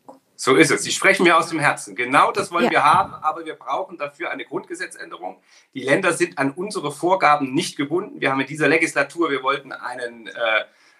So 0.42 0.56
ist 0.56 0.72
es. 0.72 0.84
Sie 0.84 0.94
sprechen 0.94 1.24
mir 1.24 1.38
aus 1.38 1.50
dem 1.50 1.60
Herzen. 1.60 1.98
Genau 1.98 2.32
das 2.32 2.50
wollen 2.50 2.64
ja. 2.66 2.72
wir 2.72 2.84
haben, 2.86 3.14
aber 3.14 3.44
wir 3.44 3.56
brauchen 3.56 3.98
dafür 3.98 4.32
eine 4.32 4.46
Grundgesetzänderung. 4.46 5.44
Die 5.74 5.82
Länder 5.82 6.14
sind 6.14 6.38
an 6.38 6.52
unsere 6.52 6.94
Vorgaben 6.94 7.54
nicht 7.54 7.76
gebunden. 7.76 8.22
Wir 8.22 8.32
haben 8.32 8.40
in 8.40 8.48
dieser 8.48 8.70
Legislatur, 8.70 9.32
wir 9.32 9.44
wollten 9.44 9.74
einen, 9.74 10.28
äh, 10.28 10.32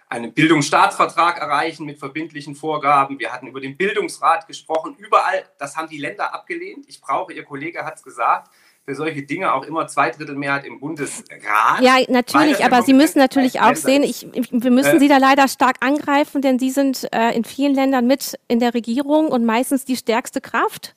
einen 0.10 0.34
Bildungsstaatsvertrag 0.34 1.38
erreichen 1.38 1.86
mit 1.86 2.00
verbindlichen 2.00 2.54
Vorgaben. 2.54 3.18
Wir 3.18 3.32
hatten 3.32 3.48
über 3.48 3.62
den 3.62 3.78
Bildungsrat 3.78 4.46
gesprochen. 4.46 4.98
Überall, 4.98 5.46
das 5.58 5.78
haben 5.78 5.88
die 5.88 6.00
Länder 6.00 6.34
abgelehnt. 6.34 6.84
Ich 6.90 7.00
brauche, 7.00 7.32
Ihr 7.32 7.46
Kollege 7.46 7.86
hat 7.86 7.96
es 7.96 8.04
gesagt, 8.04 8.52
für 8.90 8.96
solche 8.96 9.22
Dinge 9.22 9.54
auch 9.54 9.66
immer 9.66 9.86
Zweidrittelmehrheit 9.86 10.66
im 10.66 10.80
Bundesrat. 10.80 11.80
Ja, 11.80 11.98
natürlich, 12.08 12.66
aber 12.66 12.82
Sie 12.82 12.94
müssen 12.94 13.20
natürlich 13.20 13.62
auch 13.62 13.76
sehen, 13.76 14.02
ich, 14.02 14.26
wir 14.34 14.72
müssen 14.72 14.96
äh, 14.96 15.00
Sie 15.00 15.08
da 15.08 15.18
leider 15.18 15.48
stark 15.48 15.76
angreifen, 15.82 16.42
denn 16.42 16.58
Sie 16.58 16.72
sind 16.72 17.08
äh, 17.14 17.36
in 17.36 17.44
vielen 17.44 17.76
Ländern 17.76 18.08
mit 18.08 18.40
in 18.48 18.60
der 18.60 18.74
Regierung 18.74 19.28
und 19.28 19.46
meistens 19.46 19.86
die 19.86 19.96
stärkste 19.96 20.42
Kraft. 20.42 20.96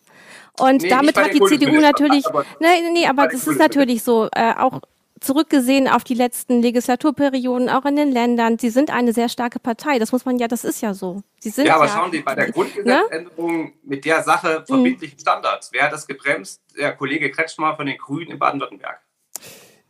Und 0.59 0.81
nee, 0.81 0.89
damit 0.89 1.19
hat 1.19 1.35
die 1.35 1.41
CDU 1.41 1.81
natürlich, 1.81 2.25
nee, 2.61 2.91
nee, 2.95 3.07
aber 3.07 3.29
das 3.29 3.47
ist 3.47 3.59
natürlich 3.59 4.03
so, 4.03 4.29
äh, 4.33 4.55
auch 4.55 4.81
zurückgesehen 5.23 5.89
auf 5.89 6.05
die 6.05 6.15
letzten 6.15 6.63
Legislaturperioden, 6.63 7.69
auch 7.69 7.85
in 7.85 7.97
den 7.97 8.11
Ländern, 8.11 8.59
sie 8.59 8.71
sind 8.71 8.91
eine 8.91 9.13
sehr 9.13 9.29
starke 9.29 9.59
Partei. 9.59 9.99
Das 9.99 10.13
muss 10.13 10.25
man 10.25 10.39
ja, 10.39 10.49
das 10.49 10.65
ist 10.65 10.81
ja 10.81 10.95
so. 10.95 11.23
Sie 11.41 11.51
sind 11.51 11.67
ja, 11.67 11.77
aber 11.77 11.87
ja, 11.87 11.93
schauen 11.93 12.13
Sie, 12.13 12.21
bei 12.21 12.35
der 12.35 12.47
ne? 12.47 12.53
Grundgesetzänderung 12.53 13.65
ne? 13.65 13.73
mit 13.83 14.05
der 14.05 14.23
Sache 14.23 14.65
verbindlichen 14.67 15.19
Standards, 15.19 15.71
wer 15.73 15.85
hat 15.85 15.93
das 15.93 16.07
gebremst? 16.07 16.63
Der 16.77 16.93
Kollege 16.95 17.31
Kretschmer 17.31 17.77
von 17.77 17.87
den 17.87 17.99
Grünen 17.99 18.31
in 18.31 18.39
Baden-Württemberg. 18.39 19.02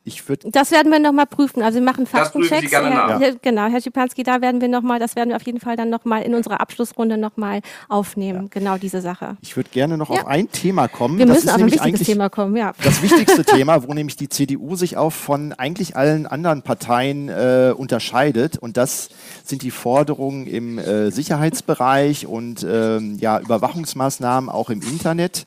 Ich 0.05 0.29
würde. 0.29 0.51
Das 0.51 0.73
werden 0.73 0.91
wir 0.91 0.99
nochmal 0.99 1.27
prüfen. 1.27 1.63
Also 1.63 1.79
wir 1.79 1.85
machen 1.85 2.07
Faktenchecks. 2.07 2.73
Herr, 2.73 3.21
ja. 3.21 3.31
Genau, 3.41 3.67
Herr 3.67 3.81
Schipanski, 3.81 4.25
da 4.25 4.41
werden 4.41 4.61
wir 4.61 4.67
nochmal, 4.67 4.99
das 4.99 5.15
werden 5.15 5.29
wir 5.29 5.37
auf 5.37 5.43
jeden 5.43 5.61
Fall 5.61 5.77
dann 5.77 5.91
nochmal 5.91 6.23
in 6.23 6.35
unserer 6.35 6.61
Abschlussrunde 6.61 7.17
nochmal 7.17 7.61
aufnehmen. 7.89 8.43
Ja. 8.45 8.49
Genau 8.51 8.79
diese 8.79 9.01
Sache. 9.01 9.37
Ich 9.43 9.57
würde 9.57 9.71
gerne 9.71 9.97
noch 9.97 10.11
ja. 10.11 10.23
auf 10.23 10.27
ein 10.27 10.51
Thema 10.51 10.89
kommen. 10.89 11.19
Wir 11.19 11.27
das 11.27 11.37
müssen 11.37 11.51
auf 11.51 11.61
ein 11.61 11.71
wichtiges 11.71 12.03
Thema 12.03 12.29
kommen, 12.31 12.57
ja. 12.57 12.73
Das 12.83 13.01
wichtigste 13.01 13.45
Thema, 13.45 13.85
wo 13.85 13.95
nämlich 13.95 14.17
die 14.17 14.29
CDU 14.29 14.75
sich 14.75 14.97
auch 14.97 15.13
von 15.13 15.53
eigentlich 15.53 15.97
allen 15.97 16.27
anderen 16.27 16.63
Parteien 16.63 17.29
äh, 17.29 17.73
unterscheidet. 17.77 18.59
Und 18.59 18.77
das 18.77 19.11
sind 19.45 19.63
die 19.63 19.71
Forderungen 19.71 20.49
im 20.49 20.79
äh, 20.79 21.11
Sicherheitsbereich 21.13 22.27
und 22.27 22.67
ähm, 22.69 23.19
ja, 23.21 23.39
Überwachungsmaßnahmen 23.39 24.51
auch 24.51 24.69
im 24.71 24.83
Internet. 24.83 25.47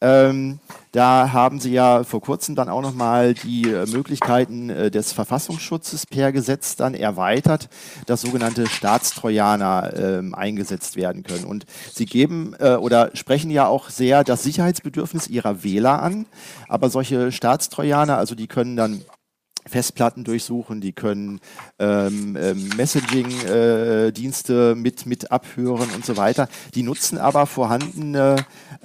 Ähm, 0.00 0.58
da 0.96 1.30
haben 1.34 1.60
Sie 1.60 1.72
ja 1.72 2.04
vor 2.04 2.22
kurzem 2.22 2.54
dann 2.54 2.70
auch 2.70 2.80
nochmal 2.80 3.34
die 3.34 3.70
äh, 3.70 3.84
Möglichkeiten 3.84 4.70
äh, 4.70 4.90
des 4.90 5.12
Verfassungsschutzes 5.12 6.06
per 6.06 6.32
Gesetz 6.32 6.74
dann 6.74 6.94
erweitert, 6.94 7.68
dass 8.06 8.22
sogenannte 8.22 8.66
Staatstrojaner 8.66 9.92
äh, 9.94 10.34
eingesetzt 10.34 10.96
werden 10.96 11.22
können. 11.22 11.44
Und 11.44 11.66
Sie 11.92 12.06
geben 12.06 12.54
äh, 12.60 12.76
oder 12.76 13.10
sprechen 13.12 13.50
ja 13.50 13.66
auch 13.66 13.90
sehr 13.90 14.24
das 14.24 14.42
Sicherheitsbedürfnis 14.42 15.28
Ihrer 15.28 15.62
Wähler 15.62 16.02
an. 16.02 16.24
Aber 16.66 16.88
solche 16.88 17.30
Staatstrojaner, 17.30 18.16
also 18.16 18.34
die 18.34 18.46
können 18.46 18.76
dann 18.76 19.02
Festplatten 19.66 20.24
durchsuchen, 20.24 20.80
die 20.80 20.92
können 20.92 21.40
ähm, 21.78 22.36
ähm, 22.40 22.70
Messaging-Dienste 22.76 24.72
äh, 24.72 24.74
mit, 24.74 25.06
mit 25.06 25.30
abhören 25.30 25.90
und 25.94 26.06
so 26.06 26.16
weiter. 26.16 26.48
Die 26.74 26.82
nutzen 26.82 27.18
aber 27.18 27.46
vorhandene 27.46 28.36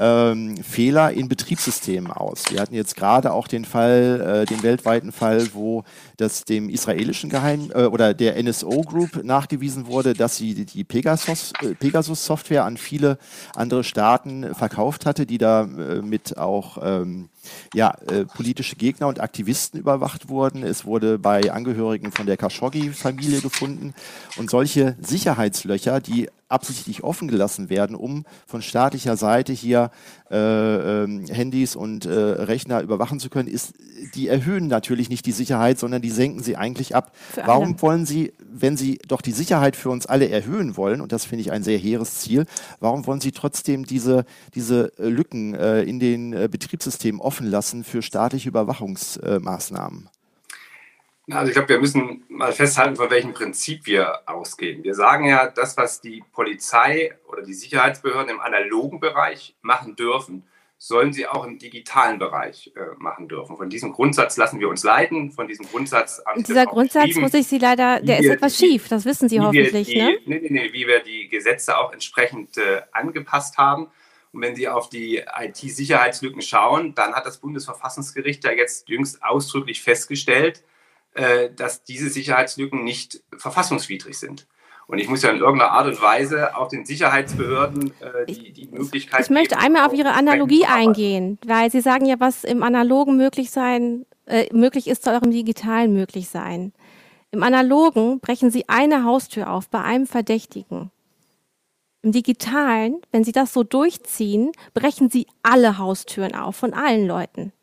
ähm, 0.01 0.57
Fehler 0.63 1.11
in 1.11 1.29
Betriebssystemen 1.29 2.11
aus. 2.11 2.45
Wir 2.49 2.59
hatten 2.59 2.73
jetzt 2.73 2.95
gerade 2.95 3.31
auch 3.31 3.47
den 3.47 3.65
Fall, 3.65 4.41
äh, 4.41 4.45
den 4.45 4.63
weltweiten 4.63 5.11
Fall, 5.11 5.47
wo 5.53 5.83
das 6.21 6.45
dem 6.45 6.69
israelischen 6.69 7.29
Geheim 7.29 7.71
äh, 7.73 7.85
oder 7.85 8.13
der 8.13 8.41
NSO 8.41 8.81
Group 8.81 9.23
nachgewiesen 9.23 9.87
wurde, 9.87 10.13
dass 10.13 10.37
sie 10.37 10.53
die, 10.53 10.65
die 10.65 10.83
Pegasus, 10.83 11.53
äh, 11.61 11.73
Pegasus 11.75 12.25
Software 12.25 12.63
an 12.63 12.77
viele 12.77 13.17
andere 13.55 13.83
Staaten 13.83 14.55
verkauft 14.55 15.05
hatte, 15.05 15.25
die 15.25 15.37
da 15.37 15.63
äh, 15.63 16.01
mit 16.01 16.37
auch 16.37 16.77
ähm, 16.81 17.29
ja, 17.73 17.95
äh, 18.07 18.25
politische 18.25 18.75
Gegner 18.75 19.07
und 19.07 19.19
Aktivisten 19.19 19.79
überwacht 19.79 20.29
wurden. 20.29 20.63
Es 20.63 20.85
wurde 20.85 21.17
bei 21.17 21.51
Angehörigen 21.51 22.11
von 22.11 22.25
der 22.25 22.37
Khashoggi-Familie 22.37 23.41
gefunden. 23.41 23.93
Und 24.37 24.49
solche 24.49 24.95
Sicherheitslöcher, 25.01 25.99
die 25.99 26.29
absichtlich 26.49 27.03
offen 27.03 27.27
gelassen 27.27 27.69
werden, 27.69 27.95
um 27.95 28.25
von 28.45 28.61
staatlicher 28.61 29.15
Seite 29.15 29.53
hier 29.53 29.89
äh, 30.31 31.03
äh, 31.03 31.27
Handys 31.33 31.75
und 31.75 32.05
äh, 32.05 32.11
Rechner 32.11 32.81
überwachen 32.81 33.19
zu 33.19 33.29
können, 33.29 33.49
ist, 33.49 33.73
die 34.15 34.27
erhöhen 34.27 34.67
natürlich 34.67 35.09
nicht 35.09 35.25
die 35.25 35.33
Sicherheit, 35.33 35.77
sondern 35.77 36.01
die 36.01 36.09
senken 36.09 36.41
sie 36.41 36.55
eigentlich 36.55 36.95
ab. 36.95 37.11
Warum 37.35 37.81
wollen 37.81 38.05
Sie, 38.05 38.33
wenn 38.39 38.77
Sie 38.77 38.99
doch 39.07 39.21
die 39.21 39.33
Sicherheit 39.33 39.75
für 39.75 39.89
uns 39.89 40.05
alle 40.05 40.29
erhöhen 40.29 40.77
wollen, 40.77 41.01
und 41.01 41.11
das 41.11 41.25
finde 41.25 41.41
ich 41.41 41.51
ein 41.51 41.63
sehr 41.63 41.77
hehres 41.77 42.19
Ziel, 42.19 42.45
warum 42.79 43.05
wollen 43.07 43.19
Sie 43.19 43.31
trotzdem 43.31 43.85
diese, 43.85 44.25
diese 44.55 44.97
äh, 44.97 45.09
Lücken 45.09 45.53
äh, 45.53 45.83
in 45.83 45.99
den 45.99 46.33
äh, 46.33 46.47
Betriebssystemen 46.49 47.19
offen 47.19 47.47
lassen 47.47 47.83
für 47.83 48.01
staatliche 48.01 48.49
Überwachungsmaßnahmen? 48.49 50.09
Also 51.29 51.47
ich 51.47 51.53
glaube, 51.53 51.69
wir 51.69 51.79
müssen 51.79 52.23
mal 52.29 52.51
festhalten, 52.51 52.95
von 52.95 53.09
welchem 53.09 53.33
Prinzip 53.33 53.85
wir 53.85 54.27
ausgehen. 54.27 54.83
Wir 54.83 54.95
sagen 54.95 55.25
ja, 55.25 55.47
das, 55.47 55.77
was 55.77 56.01
die 56.01 56.23
Polizei 56.33 57.15
oder 57.27 57.43
die 57.43 57.53
Sicherheitsbehörden 57.53 58.31
im 58.31 58.39
analogen 58.39 58.99
Bereich 58.99 59.55
machen 59.61 59.95
dürfen, 59.95 60.47
sollen 60.83 61.13
sie 61.13 61.27
auch 61.27 61.45
im 61.45 61.59
digitalen 61.59 62.17
Bereich 62.17 62.73
äh, 62.75 62.79
machen 62.97 63.27
dürfen. 63.27 63.55
Von 63.55 63.69
diesem 63.69 63.93
Grundsatz 63.93 64.35
lassen 64.37 64.59
wir 64.59 64.67
uns 64.67 64.83
leiten. 64.83 65.31
Von 65.31 65.47
diesem 65.47 65.67
Grundsatz. 65.67 66.23
Und 66.35 66.47
dieser 66.47 66.65
Grundsatz 66.65 67.15
muss 67.17 67.35
ich 67.35 67.45
Sie 67.45 67.59
leider, 67.59 67.99
der 68.01 68.19
ist 68.19 68.27
etwas 68.27 68.57
die, 68.57 68.65
schief. 68.65 68.87
Das 68.87 69.05
wissen 69.05 69.29
Sie 69.29 69.39
hoffentlich, 69.39 69.87
die, 69.87 70.01
ne? 70.01 70.17
Nee, 70.25 70.39
nee, 70.39 70.47
nee, 70.49 70.73
wie 70.73 70.87
wir 70.87 71.03
die 71.03 71.29
Gesetze 71.29 71.77
auch 71.77 71.93
entsprechend 71.93 72.57
äh, 72.57 72.81
angepasst 72.93 73.59
haben. 73.59 73.91
Und 74.31 74.41
wenn 74.41 74.55
Sie 74.55 74.67
auf 74.67 74.89
die 74.89 75.17
IT-Sicherheitslücken 75.39 76.41
schauen, 76.41 76.95
dann 76.95 77.13
hat 77.13 77.27
das 77.27 77.37
Bundesverfassungsgericht 77.37 78.43
ja 78.43 78.51
jetzt 78.51 78.89
jüngst 78.89 79.21
ausdrücklich 79.21 79.83
festgestellt, 79.83 80.63
dass 81.55 81.83
diese 81.83 82.09
Sicherheitslücken 82.09 82.83
nicht 82.83 83.21
verfassungswidrig 83.37 84.17
sind. 84.17 84.47
Und 84.91 84.97
ich 84.97 85.07
muss 85.07 85.21
ja 85.21 85.29
in 85.29 85.37
irgendeiner 85.37 85.71
Art 85.71 85.87
und 85.87 86.01
Weise 86.01 86.57
auch 86.57 86.67
den 86.67 86.85
Sicherheitsbehörden 86.85 87.93
äh, 88.01 88.25
die, 88.25 88.51
die 88.51 88.67
Möglichkeit. 88.67 89.21
Ich 89.21 89.29
möchte 89.29 89.57
einmal 89.57 89.85
auf 89.85 89.93
Ihre 89.93 90.11
Analogie 90.11 90.65
eingehen, 90.65 91.39
weil 91.45 91.71
Sie 91.71 91.79
sagen 91.79 92.05
ja, 92.05 92.19
was 92.19 92.43
im 92.43 92.61
Analogen 92.61 93.15
möglich 93.15 93.51
sein, 93.51 94.05
äh, 94.25 94.53
möglich 94.53 94.87
ist, 94.87 95.03
soll 95.03 95.15
auch 95.15 95.21
im 95.21 95.31
Digitalen 95.31 95.93
möglich 95.93 96.27
sein. 96.27 96.73
Im 97.31 97.41
Analogen 97.41 98.19
brechen 98.19 98.51
Sie 98.51 98.67
eine 98.67 99.05
Haustür 99.05 99.49
auf 99.49 99.69
bei 99.69 99.81
einem 99.81 100.07
Verdächtigen. 100.07 100.91
Im 102.01 102.11
Digitalen, 102.11 102.99
wenn 103.11 103.23
Sie 103.23 103.31
das 103.31 103.53
so 103.53 103.63
durchziehen, 103.63 104.51
brechen 104.73 105.09
Sie 105.09 105.25
alle 105.41 105.77
Haustüren 105.77 106.35
auf 106.35 106.57
von 106.57 106.73
allen 106.73 107.07
Leuten. 107.07 107.53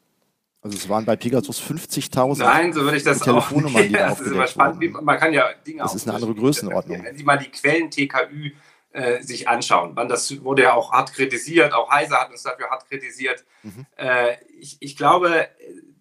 Also 0.60 0.76
es 0.76 0.88
waren 0.88 1.04
bei 1.04 1.14
Pegasus 1.14 1.60
50.000 1.62 2.38
Nein, 2.38 2.72
so 2.72 2.82
würde 2.82 2.96
ich 2.96 3.04
das 3.04 3.20
Telefonnummern, 3.20 3.82
auch, 3.82 3.86
die 3.86 3.92
ja, 3.92 4.08
das 4.08 4.20
ist 4.20 4.32
immer 4.32 4.46
spannend. 4.46 4.82
Wurden. 4.82 5.04
Man 5.04 5.18
kann 5.18 5.32
ja 5.32 5.52
Dinge 5.66 5.82
Das 5.82 5.94
ist 5.94 6.06
eine 6.08 6.16
andere 6.16 6.34
Größenordnung. 6.34 7.04
Wenn 7.04 7.16
Sie 7.16 7.22
mal 7.22 7.38
die 7.38 7.48
Quellen 7.48 7.90
TKÜ 7.90 8.50
äh, 8.90 9.22
sich 9.22 9.48
anschauen, 9.48 9.92
wann 9.94 10.08
das 10.08 10.42
wurde 10.42 10.62
ja 10.62 10.72
auch 10.74 10.92
hart 10.92 11.12
kritisiert, 11.12 11.72
auch 11.72 11.90
Heise 11.90 12.16
hat 12.16 12.30
uns 12.30 12.42
dafür 12.42 12.70
hart 12.70 12.88
kritisiert. 12.88 13.44
Mhm. 13.62 13.86
Äh, 13.96 14.36
ich, 14.58 14.78
ich, 14.80 14.96
glaube, 14.96 15.48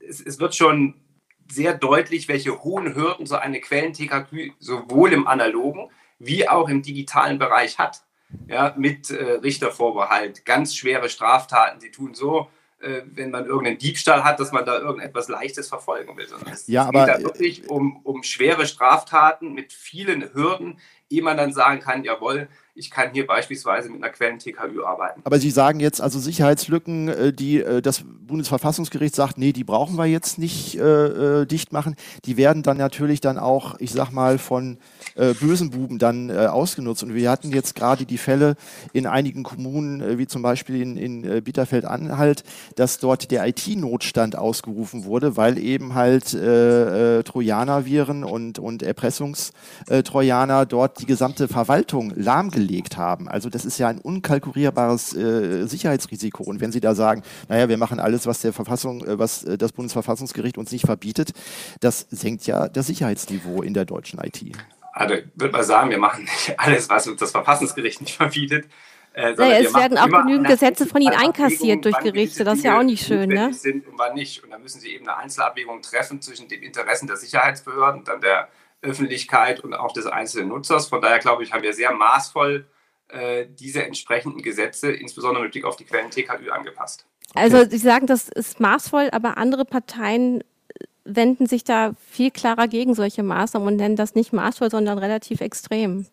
es, 0.07 0.21
es, 0.21 0.39
wird 0.39 0.55
schon 0.55 0.95
sehr 1.51 1.75
deutlich, 1.75 2.27
welche 2.27 2.63
hohen 2.63 2.95
Hürden 2.95 3.27
so 3.27 3.35
eine 3.35 3.61
Quellen-TKÜ 3.61 4.53
sowohl 4.59 5.13
im 5.13 5.27
analogen 5.27 5.89
wie 6.19 6.49
auch 6.49 6.67
im 6.67 6.81
digitalen 6.81 7.37
Bereich 7.37 7.77
hat. 7.77 8.01
Ja, 8.47 8.73
mit 8.75 9.09
äh, 9.09 9.33
Richtervorbehalt, 9.33 10.43
ganz 10.45 10.75
schwere 10.75 11.07
Straftaten, 11.07 11.79
die 11.79 11.91
tun 11.91 12.13
so, 12.13 12.49
äh, 12.79 13.01
wenn 13.05 13.31
man 13.31 13.45
irgendeinen 13.45 13.77
Diebstahl 13.77 14.23
hat, 14.23 14.39
dass 14.39 14.51
man 14.51 14.65
da 14.65 14.77
irgendetwas 14.77 15.27
Leichtes 15.27 15.67
verfolgen 15.67 16.15
will, 16.17 16.27
sondern 16.27 16.53
es, 16.53 16.67
ja, 16.67 16.85
aber, 16.85 17.05
geht 17.05 17.15
da 17.15 17.23
wirklich 17.23 17.69
um, 17.69 17.97
um 18.03 18.23
schwere 18.23 18.67
Straftaten 18.67 19.53
mit 19.53 19.73
vielen 19.73 20.33
Hürden, 20.33 20.79
ehe 21.09 21.23
man 21.23 21.37
dann 21.37 21.53
sagen 21.53 21.79
kann, 21.79 22.03
jawohl, 22.03 22.49
ich 22.77 22.91
kann 22.91 23.11
hier 23.11 23.25
beispielsweise 23.25 23.89
mit 23.89 24.03
einer 24.03 24.11
Quellen-TKÜ 24.11 24.83
arbeiten. 24.83 25.21
Aber 25.23 25.39
Sie 25.39 25.49
sagen 25.49 25.79
jetzt 25.79 25.99
also 25.99 26.19
Sicherheitslücken, 26.19 27.07
äh, 27.07 27.33
die 27.33 27.59
äh, 27.59 27.81
das 27.81 28.03
Bundesverfassungsgericht 28.05 29.15
sagt, 29.15 29.37
nee, 29.37 29.51
die 29.51 29.63
brauchen 29.63 29.97
wir 29.97 30.05
jetzt 30.05 30.37
nicht 30.37 30.75
äh, 30.75 31.45
dicht 31.45 31.73
machen. 31.73 31.95
Die 32.25 32.37
werden 32.37 32.61
dann 32.61 32.77
natürlich 32.77 33.19
dann 33.19 33.39
auch, 33.39 33.79
ich 33.79 33.91
sag 33.91 34.11
mal, 34.11 34.37
von 34.37 34.77
äh, 35.15 35.33
bösen 35.33 35.71
Buben 35.71 35.97
dann 35.97 36.29
äh, 36.29 36.45
ausgenutzt. 36.45 37.03
Und 37.03 37.15
wir 37.15 37.31
hatten 37.31 37.51
jetzt 37.51 37.73
gerade 37.73 38.05
die 38.05 38.17
Fälle 38.17 38.55
in 38.93 39.07
einigen 39.07 39.43
Kommunen, 39.43 40.01
äh, 40.01 40.17
wie 40.19 40.27
zum 40.27 40.43
Beispiel 40.43 40.81
in, 40.81 40.97
in 40.97 41.43
Bitterfeld-Anhalt, 41.43 42.43
dass 42.75 42.99
dort 42.99 43.31
der 43.31 43.47
IT-Notstand 43.47 44.37
ausgerufen 44.37 45.05
wurde, 45.05 45.35
weil 45.35 45.57
eben 45.57 45.95
halt 45.95 46.33
äh, 46.33 47.23
Trojaner-Viren 47.23 48.23
und, 48.23 48.59
und 48.59 48.83
Erpressungstrojaner 48.83 50.65
dort 50.65 51.01
die 51.01 51.05
gesamte 51.05 51.47
Verwaltung 51.47 52.13
lahmgelegt 52.15 52.66
gelegt 52.67 52.97
haben. 52.97 53.27
Also 53.27 53.49
das 53.49 53.65
ist 53.65 53.77
ja 53.77 53.87
ein 53.87 53.99
unkalkulierbares 53.99 55.15
äh, 55.15 55.65
Sicherheitsrisiko. 55.65 56.43
Und 56.43 56.61
wenn 56.61 56.71
Sie 56.71 56.79
da 56.79 56.95
sagen, 56.95 57.23
naja, 57.47 57.69
wir 57.69 57.77
machen 57.77 57.99
alles, 57.99 58.27
was 58.27 58.41
der 58.41 58.53
Verfassung, 58.53 59.05
äh, 59.05 59.17
was 59.17 59.43
äh, 59.43 59.57
das 59.57 59.71
Bundesverfassungsgericht 59.71 60.57
uns 60.57 60.71
nicht 60.71 60.85
verbietet, 60.85 61.31
das 61.79 62.07
senkt 62.09 62.45
ja 62.45 62.67
das 62.67 62.87
Sicherheitsniveau 62.87 63.61
in 63.61 63.73
der 63.73 63.85
deutschen 63.85 64.19
IT. 64.19 64.41
Also 64.93 65.15
ich 65.15 65.25
würde 65.35 65.51
mal 65.53 65.63
sagen, 65.63 65.89
wir 65.89 65.99
machen 65.99 66.23
nicht 66.23 66.59
alles, 66.59 66.89
was 66.89 67.07
uns 67.07 67.19
das 67.19 67.31
Verfassungsgericht 67.31 68.01
nicht 68.01 68.15
verbietet. 68.15 68.65
Äh, 69.13 69.33
naja, 69.33 69.59
es 69.59 69.73
werden 69.73 69.97
auch 69.97 70.23
genügend 70.23 70.47
Gesetze 70.47 70.85
von 70.85 71.01
Ihnen 71.01 71.15
einkassiert 71.15 71.85
durch 71.85 71.97
Gerichte. 71.99 72.43
Das 72.43 72.59
ist 72.59 72.65
ja 72.65 72.77
auch 72.77 72.83
nicht 72.83 73.05
schön, 73.05 73.29
ne? 73.29 73.51
Sind 73.53 73.87
und 73.87 73.97
wann 73.97 74.13
nicht. 74.13 74.43
Und 74.43 74.51
da 74.51 74.59
müssen 74.59 74.79
Sie 74.79 74.93
eben 74.93 75.07
eine 75.07 75.17
Einzelabwägung 75.17 75.81
treffen 75.81 76.21
zwischen 76.21 76.47
den 76.47 76.61
Interessen 76.61 77.07
der 77.07 77.17
Sicherheitsbehörden, 77.17 78.03
dann 78.03 78.21
der 78.21 78.47
Öffentlichkeit 78.87 79.59
und 79.59 79.73
auch 79.73 79.93
des 79.93 80.05
einzelnen 80.05 80.49
Nutzers. 80.49 80.87
Von 80.87 81.01
daher 81.01 81.19
glaube 81.19 81.43
ich, 81.43 81.53
haben 81.53 81.63
wir 81.63 81.73
sehr 81.73 81.93
maßvoll 81.93 82.65
äh, 83.09 83.45
diese 83.47 83.83
entsprechenden 83.83 84.41
Gesetze, 84.41 84.91
insbesondere 84.91 85.43
mit 85.43 85.51
Blick 85.51 85.65
auf 85.65 85.75
die 85.75 85.85
Quellen 85.85 86.11
TKÜ, 86.11 86.49
angepasst. 86.49 87.05
Also 87.33 87.65
Sie 87.69 87.77
sagen, 87.77 88.07
das 88.07 88.29
ist 88.29 88.59
maßvoll, 88.59 89.09
aber 89.11 89.37
andere 89.37 89.65
Parteien 89.65 90.43
wenden 91.05 91.45
sich 91.45 91.63
da 91.63 91.93
viel 92.09 92.31
klarer 92.31 92.67
gegen 92.67 92.93
solche 92.93 93.23
Maßnahmen 93.23 93.67
und 93.67 93.75
nennen 93.77 93.95
das 93.95 94.15
nicht 94.15 94.33
maßvoll, 94.33 94.69
sondern 94.69 94.97
relativ 94.97 95.41
extrem. 95.41 96.05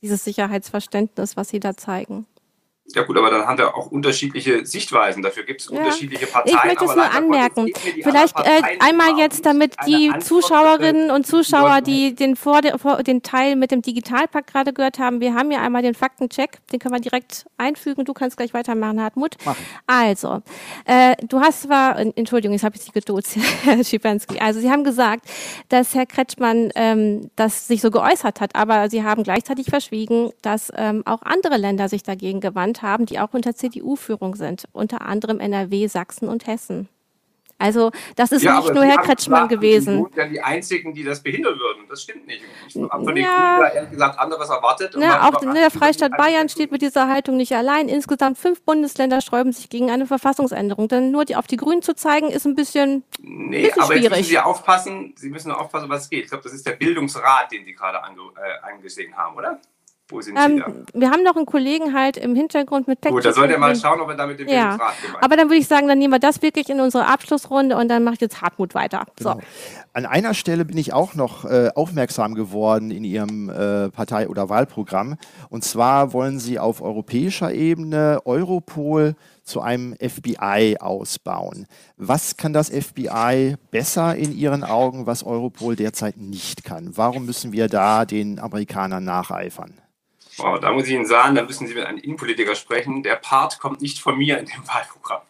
Dieses 0.00 0.24
Sicherheitsverständnis, 0.24 1.36
was 1.36 1.48
Sie 1.48 1.60
da 1.60 1.76
zeigen. 1.76 2.26
Ja 2.94 3.02
gut, 3.02 3.16
aber 3.16 3.30
dann 3.30 3.46
haben 3.46 3.58
wir 3.58 3.76
auch 3.76 3.92
unterschiedliche 3.92 4.66
Sichtweisen. 4.66 5.22
Dafür 5.22 5.44
gibt 5.44 5.60
es 5.60 5.70
ja. 5.70 5.78
unterschiedliche 5.78 6.26
Parteien. 6.26 6.56
Ich 6.56 6.64
möchte 6.64 6.84
es 6.84 6.94
nur 6.96 7.10
anmerken. 7.10 7.72
Vielleicht 8.02 8.38
äh, 8.38 8.60
einmal 8.80 9.18
jetzt, 9.18 9.46
damit 9.46 9.74
die 9.86 10.12
Zuschauerinnen 10.18 11.12
und 11.12 11.26
Zuschauer, 11.26 11.80
die 11.80 12.14
den, 12.14 12.34
vor, 12.34 12.60
vor, 12.78 13.02
den 13.04 13.22
Teil 13.22 13.54
mit 13.54 13.70
dem 13.70 13.82
Digitalpakt 13.82 14.52
gerade 14.52 14.72
gehört 14.72 14.98
haben, 14.98 15.20
wir 15.20 15.34
haben 15.34 15.52
ja 15.52 15.60
einmal 15.60 15.82
den 15.82 15.94
Faktencheck, 15.94 16.58
den 16.72 16.80
können 16.80 16.94
wir 16.94 17.00
direkt 17.00 17.46
einfügen. 17.56 18.04
Du 18.04 18.14
kannst 18.14 18.36
gleich 18.36 18.52
weitermachen, 18.52 19.00
Hartmut. 19.00 19.36
Machen. 19.44 19.64
Also, 19.86 20.42
äh, 20.84 21.14
du 21.26 21.40
hast 21.40 21.62
zwar, 21.62 21.96
Entschuldigung, 21.98 22.52
jetzt 22.52 22.64
habe 22.64 22.74
ich 22.74 22.82
Sie 22.82 22.90
geduzt, 22.90 23.36
Herr 23.62 23.82
Schipanski. 23.82 24.40
Also 24.40 24.58
Sie 24.58 24.70
haben 24.70 24.82
gesagt, 24.82 25.26
dass 25.68 25.94
Herr 25.94 26.06
Kretschmann 26.06 26.70
ähm, 26.74 27.30
das 27.36 27.68
sich 27.68 27.80
so 27.80 27.92
geäußert 27.92 28.40
hat, 28.40 28.56
aber 28.56 28.90
Sie 28.90 29.04
haben 29.04 29.22
gleichzeitig 29.22 29.66
verschwiegen, 29.66 30.30
dass 30.42 30.72
ähm, 30.76 31.02
auch 31.06 31.22
andere 31.22 31.56
Länder 31.56 31.88
sich 31.88 32.02
dagegen 32.02 32.40
gewandt 32.40 32.71
haben, 32.80 33.04
die 33.04 33.20
auch 33.20 33.34
unter 33.34 33.54
CDU-Führung 33.54 34.34
sind, 34.36 34.64
unter 34.72 35.02
anderem 35.02 35.40
NRW, 35.40 35.86
Sachsen 35.88 36.28
und 36.28 36.46
Hessen. 36.46 36.88
Also 37.62 37.92
das 38.16 38.32
ist 38.32 38.42
ja, 38.42 38.58
nicht 38.58 38.74
nur 38.74 38.82
Herr 38.82 38.98
Kretschmann 38.98 39.46
gewesen. 39.46 39.98
Die 39.98 40.02
sind 40.02 40.16
ja 40.16 40.26
die 40.26 40.40
einzigen, 40.40 40.94
die 40.94 41.04
das 41.04 41.22
behindern 41.22 41.56
würden. 41.56 41.84
Das 41.88 42.02
stimmt 42.02 42.26
nicht. 42.26 42.42
Ich 42.66 42.74
habe 42.74 43.04
von 43.04 43.14
den 43.14 43.24
ja. 43.24 43.58
Grünen 43.58 43.72
ehrlich 43.72 43.90
gesagt 43.92 44.18
anderes 44.18 44.48
erwartet. 44.48 44.96
Ja, 44.98 45.28
auch 45.28 45.40
der 45.40 45.70
Freistaat 45.70 46.16
Bayern 46.16 46.48
steht 46.48 46.72
mit 46.72 46.82
dieser 46.82 47.08
Haltung 47.08 47.36
nicht 47.36 47.54
allein. 47.54 47.88
Insgesamt 47.88 48.36
fünf 48.36 48.62
Bundesländer 48.62 49.20
sträuben 49.20 49.52
sich 49.52 49.68
gegen 49.68 49.92
eine 49.92 50.06
Verfassungsänderung. 50.06 50.88
Denn 50.88 51.12
nur 51.12 51.24
die 51.24 51.36
auf 51.36 51.46
die 51.46 51.56
Grünen 51.56 51.82
zu 51.82 51.94
zeigen, 51.94 52.30
ist 52.30 52.46
ein 52.46 52.56
bisschen, 52.56 53.04
nee, 53.20 53.62
bisschen 53.62 53.82
aber 53.82 53.92
schwierig. 53.92 54.02
Jetzt 54.02 54.18
müssen 54.18 54.30
Sie 54.30 54.38
aufpassen, 54.38 55.14
Sie 55.16 55.30
müssen 55.30 55.52
aufpassen, 55.52 55.88
was 55.88 56.10
geht. 56.10 56.24
Ich 56.24 56.30
glaube, 56.30 56.42
das 56.42 56.54
ist 56.54 56.66
der 56.66 56.72
Bildungsrat, 56.72 57.52
den 57.52 57.64
Sie 57.64 57.74
gerade 57.74 58.02
ange, 58.02 58.22
äh, 58.36 58.66
angesehen 58.72 59.16
haben, 59.16 59.36
oder? 59.36 59.60
Wo 60.12 60.20
sind 60.20 60.36
ähm, 60.36 60.56
Sie 60.56 60.60
da? 60.92 61.00
Wir 61.00 61.10
haben 61.10 61.22
noch 61.22 61.36
einen 61.36 61.46
Kollegen 61.46 61.94
halt 61.94 62.16
im 62.16 62.34
Hintergrund 62.34 62.86
mit 62.86 63.00
Text. 63.00 63.14
Gut, 63.14 63.24
da 63.24 63.32
sollte 63.32 63.54
er 63.54 63.58
mal 63.58 63.74
schauen, 63.74 64.00
ob 64.00 64.08
er 64.08 64.16
damit 64.16 64.38
den 64.38 64.48
ja. 64.48 64.78
Aber 65.20 65.36
dann 65.36 65.48
würde 65.48 65.56
ich 65.56 65.66
sagen, 65.66 65.88
dann 65.88 65.98
nehmen 65.98 66.12
wir 66.12 66.20
das 66.20 66.42
wirklich 66.42 66.68
in 66.68 66.80
unsere 66.80 67.06
Abschlussrunde 67.06 67.76
und 67.76 67.88
dann 67.88 68.04
macht 68.04 68.20
jetzt 68.20 68.42
Hartmut 68.42 68.74
weiter. 68.74 69.06
Genau. 69.16 69.40
An 69.94 70.06
einer 70.06 70.34
Stelle 70.34 70.64
bin 70.64 70.76
ich 70.78 70.92
auch 70.92 71.14
noch 71.14 71.44
äh, 71.44 71.70
aufmerksam 71.74 72.34
geworden 72.34 72.90
in 72.90 73.04
Ihrem 73.04 73.48
äh, 73.50 73.90
Partei- 73.90 74.28
oder 74.28 74.48
Wahlprogramm. 74.48 75.16
Und 75.48 75.64
zwar 75.64 76.12
wollen 76.12 76.38
Sie 76.38 76.58
auf 76.58 76.80
europäischer 76.80 77.52
Ebene 77.52 78.20
Europol 78.24 79.14
zu 79.42 79.60
einem 79.60 79.94
FBI 79.96 80.76
ausbauen. 80.80 81.66
Was 81.96 82.36
kann 82.36 82.52
das 82.52 82.70
FBI 82.70 83.56
besser 83.70 84.16
in 84.16 84.32
Ihren 84.32 84.64
Augen, 84.64 85.06
was 85.06 85.24
Europol 85.24 85.76
derzeit 85.76 86.16
nicht 86.16 86.64
kann? 86.64 86.96
Warum 86.96 87.26
müssen 87.26 87.52
wir 87.52 87.68
da 87.68 88.04
den 88.04 88.38
Amerikanern 88.38 89.04
nacheifern? 89.04 89.74
Wow, 90.36 90.58
da 90.60 90.72
muss 90.72 90.86
ich 90.86 90.92
Ihnen 90.92 91.06
sagen, 91.06 91.34
da 91.34 91.42
müssen 91.42 91.66
Sie 91.66 91.74
mit 91.74 91.84
einem 91.84 91.98
Innenpolitiker 91.98 92.54
sprechen. 92.54 93.02
Der 93.02 93.16
Part 93.16 93.60
kommt 93.60 93.82
nicht 93.82 93.98
von 93.98 94.16
mir 94.16 94.38
in 94.38 94.46
dem 94.46 94.66
Wahlprogramm. 94.66 95.22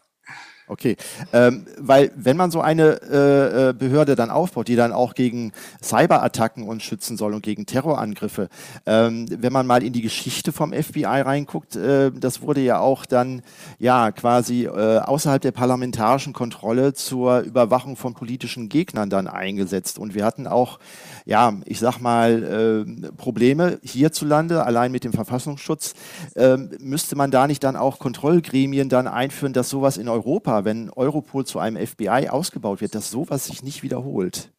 Okay, 0.68 0.96
ähm, 1.34 1.66
weil 1.76 2.12
wenn 2.14 2.36
man 2.38 2.50
so 2.50 2.62
eine 2.62 3.00
äh, 3.02 3.70
äh, 3.70 3.72
Behörde 3.74 4.14
dann 4.14 4.30
aufbaut, 4.30 4.68
die 4.68 4.76
dann 4.76 4.92
auch 4.92 5.14
gegen 5.14 5.52
Cyberattacken 5.82 6.66
uns 6.66 6.82
schützen 6.84 7.18
soll 7.18 7.34
und 7.34 7.42
gegen 7.42 7.66
Terrorangriffe, 7.66 8.48
ähm, 8.86 9.26
wenn 9.28 9.52
man 9.52 9.66
mal 9.66 9.82
in 9.82 9.92
die 9.92 10.00
Geschichte 10.00 10.50
vom 10.50 10.72
FBI 10.72 11.04
reinguckt, 11.04 11.76
äh, 11.76 12.10
das 12.10 12.40
wurde 12.40 12.62
ja 12.62 12.78
auch 12.78 13.04
dann 13.04 13.42
ja 13.80 14.12
quasi 14.12 14.64
äh, 14.64 14.98
außerhalb 15.00 15.42
der 15.42 15.50
parlamentarischen 15.50 16.32
Kontrolle 16.32 16.94
zur 16.94 17.40
Überwachung 17.40 17.96
von 17.96 18.14
politischen 18.14 18.70
Gegnern 18.70 19.10
dann 19.10 19.26
eingesetzt 19.26 19.98
und 19.98 20.14
wir 20.14 20.24
hatten 20.24 20.46
auch 20.46 20.78
ja, 21.24 21.54
ich 21.64 21.78
sag 21.78 22.00
mal, 22.00 22.86
äh, 22.86 23.12
Probleme 23.12 23.78
hierzulande, 23.82 24.64
allein 24.64 24.92
mit 24.92 25.04
dem 25.04 25.12
Verfassungsschutz, 25.12 25.94
äh, 26.34 26.56
müsste 26.78 27.16
man 27.16 27.30
da 27.30 27.46
nicht 27.46 27.64
dann 27.64 27.76
auch 27.76 27.98
Kontrollgremien 27.98 28.88
dann 28.88 29.08
einführen, 29.08 29.52
dass 29.52 29.68
sowas 29.68 29.96
in 29.96 30.08
Europa, 30.08 30.64
wenn 30.64 30.90
Europol 30.90 31.44
zu 31.46 31.58
einem 31.58 31.84
FBI 31.84 32.28
ausgebaut 32.28 32.80
wird, 32.80 32.94
dass 32.94 33.10
sowas 33.10 33.46
sich 33.46 33.62
nicht 33.62 33.82
wiederholt? 33.82 34.51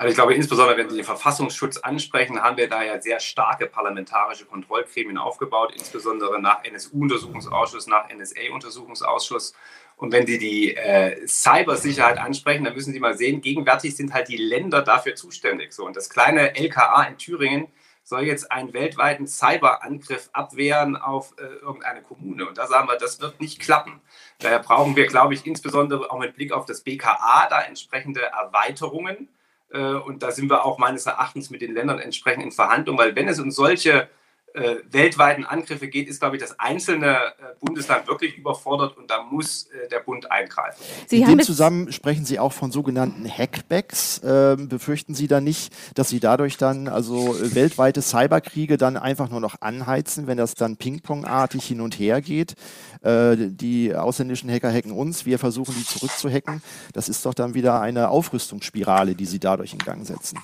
Also 0.00 0.12
ich 0.12 0.16
glaube, 0.16 0.32
insbesondere 0.32 0.78
wenn 0.78 0.88
Sie 0.88 0.96
den 0.96 1.04
Verfassungsschutz 1.04 1.76
ansprechen, 1.76 2.42
haben 2.42 2.56
wir 2.56 2.70
da 2.70 2.82
ja 2.82 2.98
sehr 3.02 3.20
starke 3.20 3.66
parlamentarische 3.66 4.46
Kontrollgremien 4.46 5.18
aufgebaut, 5.18 5.74
insbesondere 5.76 6.40
nach 6.40 6.64
NSU-Untersuchungsausschuss, 6.64 7.86
nach 7.86 8.08
NSA-Untersuchungsausschuss. 8.08 9.52
Und 9.98 10.10
wenn 10.10 10.26
Sie 10.26 10.38
die 10.38 10.74
äh, 10.74 11.28
Cybersicherheit 11.28 12.16
ansprechen, 12.16 12.64
dann 12.64 12.72
müssen 12.72 12.94
Sie 12.94 12.98
mal 12.98 13.14
sehen, 13.14 13.42
gegenwärtig 13.42 13.94
sind 13.94 14.14
halt 14.14 14.28
die 14.28 14.38
Länder 14.38 14.80
dafür 14.80 15.16
zuständig. 15.16 15.74
So, 15.74 15.84
und 15.84 15.94
das 15.94 16.08
kleine 16.08 16.56
LKA 16.56 17.02
in 17.02 17.18
Thüringen 17.18 17.68
soll 18.02 18.22
jetzt 18.22 18.50
einen 18.50 18.72
weltweiten 18.72 19.26
Cyberangriff 19.26 20.30
abwehren 20.32 20.96
auf 20.96 21.34
äh, 21.36 21.42
irgendeine 21.42 22.00
Kommune. 22.00 22.48
Und 22.48 22.56
da 22.56 22.66
sagen 22.66 22.88
wir, 22.88 22.96
das 22.96 23.20
wird 23.20 23.38
nicht 23.38 23.60
klappen. 23.60 24.00
Daher 24.38 24.60
brauchen 24.60 24.96
wir, 24.96 25.06
glaube 25.06 25.34
ich, 25.34 25.44
insbesondere 25.44 26.10
auch 26.10 26.18
mit 26.18 26.36
Blick 26.36 26.52
auf 26.52 26.64
das 26.64 26.80
BKA 26.80 27.48
da 27.50 27.60
entsprechende 27.60 28.22
Erweiterungen. 28.22 29.28
Äh, 29.72 29.94
und 29.94 30.22
da 30.22 30.30
sind 30.30 30.50
wir 30.50 30.64
auch 30.64 30.78
meines 30.78 31.06
Erachtens 31.06 31.50
mit 31.50 31.62
den 31.62 31.74
Ländern 31.74 31.98
entsprechend 31.98 32.44
in 32.44 32.52
Verhandlung, 32.52 32.98
weil 32.98 33.14
wenn 33.16 33.28
es 33.28 33.40
um 33.40 33.50
solche 33.50 34.08
äh, 34.54 34.76
weltweiten 34.90 35.44
Angriffe 35.44 35.88
geht, 35.88 36.08
ist, 36.08 36.20
glaube 36.20 36.36
ich, 36.36 36.42
das 36.42 36.58
einzelne 36.58 37.16
äh, 37.16 37.54
Bundesland 37.60 38.08
wirklich 38.08 38.36
überfordert 38.36 38.96
und 38.96 39.10
da 39.10 39.22
muss 39.22 39.64
äh, 39.66 39.88
der 39.88 40.00
Bund 40.00 40.30
eingreifen. 40.30 40.82
Sie 41.06 41.20
In 41.20 41.28
dem 41.28 41.40
zusammen 41.40 41.92
sprechen 41.92 42.24
Sie 42.24 42.38
auch 42.38 42.52
von 42.52 42.72
sogenannten 42.72 43.28
Hackbacks. 43.28 44.20
Ähm, 44.24 44.68
befürchten 44.68 45.14
Sie 45.14 45.28
da 45.28 45.40
nicht, 45.40 45.72
dass 45.94 46.08
Sie 46.08 46.20
dadurch 46.20 46.56
dann 46.56 46.88
also 46.88 47.36
weltweite 47.40 48.02
Cyberkriege 48.02 48.76
dann 48.76 48.96
einfach 48.96 49.30
nur 49.30 49.40
noch 49.40 49.60
anheizen, 49.60 50.26
wenn 50.26 50.36
das 50.36 50.54
dann 50.54 50.76
Ping-Pong-artig 50.76 51.64
hin 51.64 51.80
und 51.80 51.98
her 51.98 52.20
geht? 52.20 52.54
Äh, 53.02 53.36
die 53.36 53.94
ausländischen 53.94 54.50
Hacker 54.50 54.72
hacken 54.72 54.92
uns, 54.92 55.26
wir 55.26 55.38
versuchen 55.38 55.74
die 55.78 55.84
zurückzuhacken. 55.84 56.62
Das 56.92 57.08
ist 57.08 57.24
doch 57.24 57.34
dann 57.34 57.54
wieder 57.54 57.80
eine 57.80 58.08
Aufrüstungsspirale, 58.08 59.14
die 59.14 59.26
Sie 59.26 59.38
dadurch 59.38 59.72
in 59.72 59.78
Gang 59.78 60.06
setzen. 60.06 60.38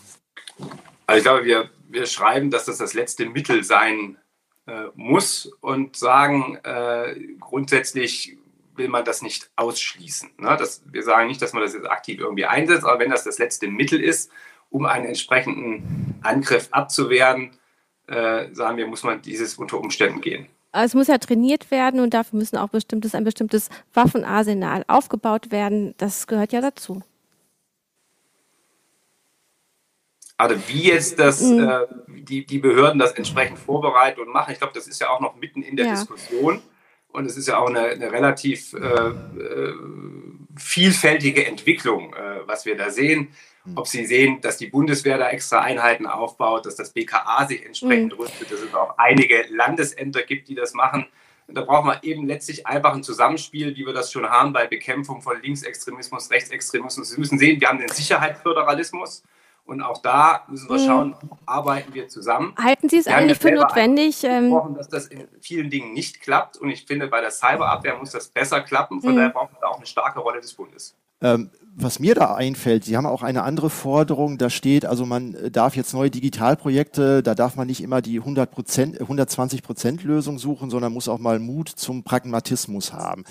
Also 1.07 1.19
ich 1.19 1.25
glaube, 1.25 1.45
wir, 1.45 1.71
wir 1.89 2.07
schreiben, 2.07 2.51
dass 2.51 2.65
das 2.65 2.79
das 2.79 2.95
letzte 2.95 3.27
Mittel 3.27 3.65
sein 3.65 4.19
äh, 4.67 4.87
muss 4.95 5.47
und 5.61 5.97
sagen, 5.97 6.59
äh, 6.65 7.15
grundsätzlich 7.39 8.37
will 8.75 8.89
man 8.89 9.05
das 9.05 9.23
nicht 9.23 9.51
ausschließen. 9.57 10.31
Ne? 10.39 10.57
Das, 10.59 10.83
wir 10.91 11.03
sagen 11.03 11.29
nicht, 11.29 11.41
dass 11.41 11.53
man 11.53 11.63
das 11.63 11.75
jetzt 11.75 11.89
aktiv 11.89 12.21
irgendwie 12.21 12.47
einsetzt, 12.47 12.85
aber 12.85 12.99
wenn 12.99 13.11
das 13.11 13.25
das 13.25 13.39
letzte 13.39 13.69
Mittel 13.69 14.01
ist, 14.01 14.31
um 14.71 14.85
einen 14.85 15.07
entsprechenden 15.07 16.19
Angriff 16.23 16.69
abzuwehren, 16.73 17.53
äh, 18.09 18.53
sagen 18.53 18.77
wir, 18.77 18.87
muss 18.87 19.05
man 19.05 19.23
dieses 19.23 19.55
unter 19.55 19.79
Umständen 19.79 20.21
gehen. 20.21 20.47
Es 20.73 20.95
muss 20.95 21.07
ja 21.07 21.17
trainiert 21.17 21.71
werden 21.71 22.01
und 22.01 22.13
dafür 22.13 22.39
müssen 22.39 22.59
auch 22.59 22.69
bestimmtes, 22.69 23.15
ein 23.15 23.25
bestimmtes 23.25 23.71
Waffenarsenal 23.95 24.85
aufgebaut 24.89 25.51
werden. 25.51 25.95
Das 25.97 26.27
gehört 26.27 26.53
ja 26.53 26.61
dazu. 26.61 27.03
Also 30.39 30.57
wie 30.69 30.89
jetzt 30.89 31.19
das, 31.19 31.41
mhm. 31.41 31.69
äh, 31.69 31.87
die, 32.09 32.45
die 32.45 32.59
Behörden 32.59 32.99
das 32.99 33.13
entsprechend 33.13 33.59
vorbereiten 33.59 34.21
und 34.21 34.29
machen, 34.29 34.53
ich 34.53 34.59
glaube, 34.59 34.75
das 34.75 34.87
ist 34.87 35.01
ja 35.01 35.09
auch 35.09 35.21
noch 35.21 35.37
mitten 35.37 35.63
in 35.63 35.77
der 35.77 35.87
ja. 35.87 35.93
Diskussion. 35.93 36.63
Und 37.09 37.25
es 37.25 37.39
ist 37.39 37.49
ja 37.49 37.57
auch 37.57 37.69
eine, 37.71 37.81
eine 37.81 38.13
relativ 38.13 38.75
äh, 38.75 38.79
äh, 38.79 39.75
vielfältige 40.59 41.47
Entwicklung, 41.47 42.13
äh, 42.13 42.47
was 42.47 42.67
wir 42.67 42.77
da 42.77 42.91
sehen. 42.91 43.29
Mhm. 43.65 43.79
Ob 43.79 43.87
Sie 43.87 44.05
sehen, 44.05 44.43
dass 44.43 44.59
die 44.59 44.67
Bundeswehr 44.67 45.17
da 45.17 45.31
extra 45.31 45.61
Einheiten 45.63 46.07
aufbaut, 46.07 46.67
dass 46.67 46.77
das 46.77 46.91
BKA 46.91 47.47
sich 47.47 47.65
entsprechend 47.65 48.13
mhm. 48.13 48.21
rüstet, 48.21 48.53
dass 48.53 48.61
es 48.61 48.75
auch 48.75 48.99
einige 48.99 49.47
Landesämter 49.49 50.23
gibt, 50.25 50.49
die 50.49 50.55
das 50.55 50.75
machen. 50.75 51.07
Und 51.47 51.57
da 51.57 51.63
brauchen 51.63 51.87
wir 51.87 52.03
eben 52.03 52.27
letztlich 52.27 52.67
einfach 52.67 52.93
ein 52.95 53.03
Zusammenspiel, 53.03 53.75
wie 53.77 53.87
wir 53.87 53.95
das 53.95 54.13
schon 54.13 54.29
haben 54.29 54.53
bei 54.53 54.67
Bekämpfung 54.67 55.23
von 55.23 55.41
Linksextremismus, 55.41 56.31
Rechtsextremismus. 56.31 57.09
Sie 57.09 57.19
müssen 57.19 57.39
sehen, 57.39 57.61
wir 57.61 57.69
haben 57.69 57.79
den 57.79 57.89
Sicherheitsföderalismus. 57.89 59.23
Und 59.67 59.83
auch 59.83 60.01
da 60.01 60.45
müssen 60.47 60.69
wir 60.69 60.79
hm. 60.79 60.87
schauen, 60.87 61.17
arbeiten 61.45 61.93
wir 61.93 62.09
zusammen. 62.09 62.55
Halten 62.57 62.89
Sie 62.89 62.99
es 62.99 63.07
wir 63.07 63.17
eigentlich 63.17 63.39
für 63.39 63.51
notwendig? 63.51 64.23
Ähm, 64.23 64.57
dass 64.77 64.89
das 64.89 65.09
in 65.09 65.27
vielen 65.41 65.71
Dingen 65.71 65.93
nicht 65.93 66.21
klappt. 66.21 66.57
Und 66.57 66.71
ich 66.71 66.87
finde, 66.87 67.09
bei 67.09 67.21
der 67.21 67.33
Cyberabwehr 67.33 67.97
muss 67.97 68.13
das 68.13 68.29
besser 68.29 68.61
klappen. 68.61 69.01
Von 69.01 69.13
mhm. 69.13 69.17
daher 69.17 69.31
brauchen 69.31 69.57
wir 69.59 69.69
auch 69.69 69.77
eine 69.77 69.87
starke 69.87 70.21
Rolle 70.21 70.41
des 70.41 70.55
Bundes. 70.55 70.97
Ähm, 71.21 71.51
was 71.79 71.99
mir 71.99 72.15
da 72.15 72.35
einfällt, 72.35 72.85
Sie 72.85 72.97
haben 72.97 73.05
auch 73.05 73.23
eine 73.23 73.43
andere 73.43 73.69
Forderung, 73.69 74.39
da 74.39 74.49
steht, 74.49 74.87
also 74.87 75.05
man 75.05 75.37
darf 75.53 75.77
jetzt 75.77 75.93
neue 75.93 76.11
Digitalprojekte, 76.11 77.23
da 77.23 77.35
darf 77.35 77.57
man 77.57 77.67
nicht 77.67 77.83
immer 77.83 78.01
die 78.01 78.19
100 78.19 78.51
Prozent, 78.51 78.99
120 78.99 79.63
Prozent 79.63 80.03
Lösung 80.03 80.39
suchen, 80.39 80.71
sondern 80.71 80.95
muss 80.95 81.07
auch 81.07 81.19
mal 81.19 81.39
Mut 81.39 81.69
zum 81.69 82.03
Pragmatismus 82.03 82.95
haben. 82.95 83.25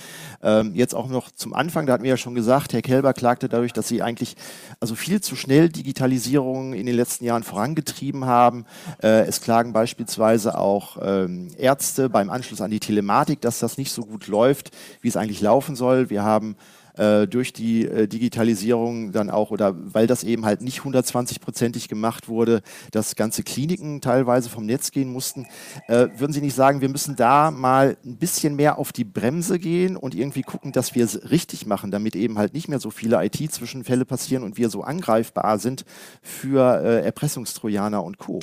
Ähm, 0.43 0.75
jetzt 0.75 0.93
auch 0.93 1.07
noch 1.07 1.31
zum 1.31 1.55
Anfang, 1.55 1.87
da 1.87 1.93
hatten 1.93 2.03
wir 2.03 2.11
ja 2.11 2.17
schon 2.17 2.35
gesagt, 2.35 2.73
Herr 2.73 2.83
Kelber 2.83 3.13
klagte 3.13 3.49
dadurch, 3.49 3.73
dass 3.73 3.87
Sie 3.87 4.03
eigentlich 4.03 4.35
also 4.79 4.93
viel 4.93 5.21
zu 5.21 5.35
schnell 5.35 5.69
Digitalisierung 5.69 6.73
in 6.73 6.85
den 6.85 6.95
letzten 6.95 7.25
Jahren 7.25 7.41
vorangetrieben 7.41 8.25
haben. 8.25 8.65
Äh, 9.01 9.25
es 9.25 9.41
klagen 9.41 9.73
beispielsweise 9.73 10.55
auch 10.59 10.97
ähm, 11.01 11.47
Ärzte 11.57 12.09
beim 12.09 12.29
Anschluss 12.29 12.61
an 12.61 12.69
die 12.69 12.79
Telematik, 12.79 13.41
dass 13.41 13.57
das 13.57 13.79
nicht 13.79 13.91
so 13.91 14.03
gut 14.03 14.27
läuft, 14.27 14.69
wie 15.01 15.07
es 15.07 15.17
eigentlich 15.17 15.41
laufen 15.41 15.75
soll. 15.75 16.11
Wir 16.11 16.21
haben 16.21 16.57
äh, 16.97 17.27
durch 17.27 17.53
die 17.53 17.85
äh, 17.85 18.07
Digitalisierung 18.07 19.11
dann 19.11 19.29
auch 19.29 19.51
oder 19.51 19.75
weil 19.75 20.07
das 20.07 20.23
eben 20.23 20.45
halt 20.45 20.61
nicht 20.61 20.81
120-prozentig 20.81 21.87
gemacht 21.87 22.27
wurde, 22.27 22.61
dass 22.91 23.15
ganze 23.15 23.43
Kliniken 23.43 24.01
teilweise 24.01 24.49
vom 24.49 24.65
Netz 24.65 24.91
gehen 24.91 25.11
mussten. 25.11 25.47
Äh, 25.87 26.07
würden 26.17 26.33
Sie 26.33 26.41
nicht 26.41 26.55
sagen, 26.55 26.81
wir 26.81 26.89
müssen 26.89 27.15
da 27.15 27.51
mal 27.51 27.97
ein 28.05 28.17
bisschen 28.17 28.55
mehr 28.55 28.77
auf 28.77 28.91
die 28.91 29.03
Bremse 29.03 29.59
gehen 29.59 29.97
und 29.97 30.15
irgendwie 30.15 30.43
gucken, 30.43 30.71
dass 30.71 30.95
wir 30.95 31.05
es 31.05 31.29
richtig 31.31 31.65
machen, 31.65 31.91
damit 31.91 32.15
eben 32.15 32.37
halt 32.37 32.53
nicht 32.53 32.67
mehr 32.67 32.79
so 32.79 32.89
viele 32.89 33.23
IT-Zwischenfälle 33.23 34.05
passieren 34.05 34.43
und 34.43 34.57
wir 34.57 34.69
so 34.69 34.83
angreifbar 34.83 35.59
sind 35.59 35.85
für 36.21 36.81
äh, 36.83 37.05
Erpressungstrojaner 37.05 38.03
und 38.03 38.17
Co. 38.17 38.39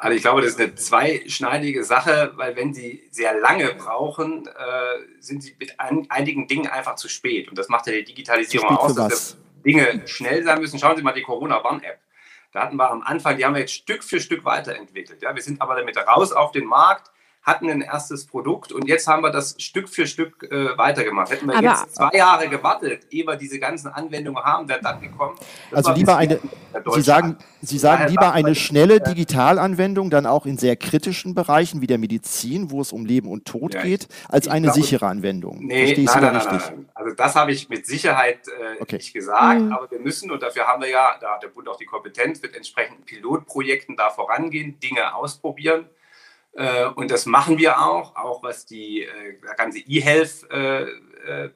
Also 0.00 0.16
ich 0.16 0.22
glaube, 0.22 0.42
das 0.42 0.50
ist 0.52 0.60
eine 0.60 0.76
zweischneidige 0.76 1.82
Sache, 1.82 2.32
weil 2.36 2.54
wenn 2.54 2.72
Sie 2.72 3.02
sehr 3.10 3.38
lange 3.38 3.74
brauchen, 3.74 4.46
äh, 4.46 4.50
sind 5.18 5.42
Sie 5.42 5.56
mit 5.58 5.78
ein, 5.80 6.06
einigen 6.08 6.46
Dingen 6.46 6.68
einfach 6.68 6.94
zu 6.94 7.08
spät. 7.08 7.48
Und 7.48 7.58
das 7.58 7.68
macht 7.68 7.88
ja 7.88 7.94
die 7.94 8.04
Digitalisierung 8.04 8.76
aus, 8.76 8.94
dass 8.94 9.36
Dinge 9.64 10.02
schnell 10.06 10.44
sein 10.44 10.60
müssen. 10.60 10.78
Schauen 10.78 10.96
Sie 10.96 11.02
mal 11.02 11.12
die 11.12 11.22
Corona-Warn-App. 11.22 11.98
Da 12.52 12.62
hatten 12.62 12.76
wir 12.76 12.88
am 12.88 13.02
Anfang, 13.02 13.36
die 13.36 13.44
haben 13.44 13.54
wir 13.54 13.60
jetzt 13.60 13.74
Stück 13.74 14.04
für 14.04 14.20
Stück 14.20 14.44
weiterentwickelt. 14.44 15.20
Ja, 15.20 15.34
wir 15.34 15.42
sind 15.42 15.60
aber 15.60 15.74
damit 15.74 15.96
raus 15.96 16.32
auf 16.32 16.52
den 16.52 16.64
Markt 16.64 17.10
hatten 17.48 17.70
ein 17.70 17.80
erstes 17.80 18.26
Produkt 18.26 18.72
und 18.72 18.86
jetzt 18.86 19.08
haben 19.08 19.22
wir 19.22 19.30
das 19.30 19.56
Stück 19.58 19.88
für 19.88 20.06
Stück 20.06 20.42
äh, 20.50 20.76
weitergemacht. 20.76 21.30
Hätten 21.30 21.46
wir 21.46 21.56
Aber 21.56 21.66
jetzt 21.66 21.96
zwei 21.96 22.10
Jahre 22.16 22.48
gewartet, 22.48 23.06
ehe 23.10 23.26
wir 23.26 23.36
diese 23.36 23.58
ganzen 23.58 23.88
Anwendungen 23.88 24.44
haben, 24.44 24.68
wäre 24.68 24.80
dann 24.82 25.00
gekommen. 25.00 25.36
Also 25.72 25.92
lieber 25.92 26.16
eine, 26.16 26.38
Sie 26.94 27.00
sagen, 27.00 27.38
Sie 27.62 27.78
sagen 27.78 28.08
lieber 28.08 28.32
eine 28.32 28.54
schnelle 28.54 29.00
Digitalanwendung, 29.00 30.10
dann 30.10 30.26
auch 30.26 30.46
in 30.46 30.58
sehr 30.58 30.76
kritischen 30.76 31.34
Bereichen 31.34 31.80
wie 31.80 31.86
der 31.86 31.98
Medizin, 31.98 32.70
wo 32.70 32.82
es 32.82 32.92
um 32.92 33.06
Leben 33.06 33.28
und 33.28 33.46
Tod 33.46 33.74
ja, 33.74 33.82
geht, 33.82 34.08
als 34.28 34.46
eine 34.46 34.66
glaube, 34.66 34.80
sichere 34.82 35.06
Anwendung. 35.06 35.58
Nee, 35.60 35.86
Verstehe 35.86 36.04
ich 36.04 36.14
nein, 36.14 36.22
nein, 36.22 36.36
richtig? 36.36 36.52
Nein, 36.52 36.74
nein, 36.76 36.88
Also 36.94 37.14
das 37.14 37.34
habe 37.34 37.52
ich 37.52 37.68
mit 37.70 37.86
Sicherheit 37.86 38.40
äh, 38.48 38.82
okay. 38.82 38.96
nicht 38.96 39.14
gesagt, 39.14 39.60
mhm. 39.62 39.72
aber 39.72 39.90
wir 39.90 40.00
müssen, 40.00 40.30
und 40.30 40.42
dafür 40.42 40.66
haben 40.66 40.82
wir 40.82 40.90
ja, 40.90 41.16
da 41.20 41.34
hat 41.34 41.42
der 41.42 41.48
Bund 41.48 41.66
auch 41.68 41.78
die 41.78 41.86
Kompetenz, 41.86 42.42
mit 42.42 42.54
entsprechenden 42.54 43.04
Pilotprojekten 43.04 43.96
da 43.96 44.10
vorangehen, 44.10 44.78
Dinge 44.80 45.14
ausprobieren. 45.14 45.86
Äh, 46.52 46.86
und 46.86 47.10
das 47.10 47.26
machen 47.26 47.58
wir 47.58 47.80
auch, 47.80 48.16
auch 48.16 48.42
was 48.42 48.66
die 48.66 49.02
äh, 49.02 49.06
ganze 49.56 49.78
E-Health 49.78 50.50
äh, 50.50 50.86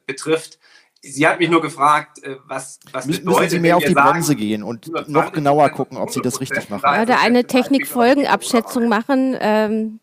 betrifft. 0.07 0.59
Sie 1.05 1.27
hat 1.27 1.41
mich 1.41 1.51
nur 1.51 1.61
gefragt, 1.61 2.21
was, 2.47 2.79
was 2.93 3.07
Müssen 3.07 3.25
bedeutet, 3.25 3.51
Sie 3.51 3.59
mehr 3.59 3.77
auf 3.77 3.83
die 3.83 3.93
Bremse 3.93 4.37
gehen 4.37 4.63
und 4.63 4.89
noch 5.09 5.33
genauer 5.33 5.71
gucken, 5.71 5.99
ob 5.99 6.11
Sie 6.11 6.21
das 6.21 6.41
richtig 6.41 6.71
machen. 6.71 7.03
Oder 7.03 7.19
eine 7.19 7.45
Technikfolgenabschätzung 7.45 8.89
machen. 8.89 9.37
Ähm, 9.41 9.99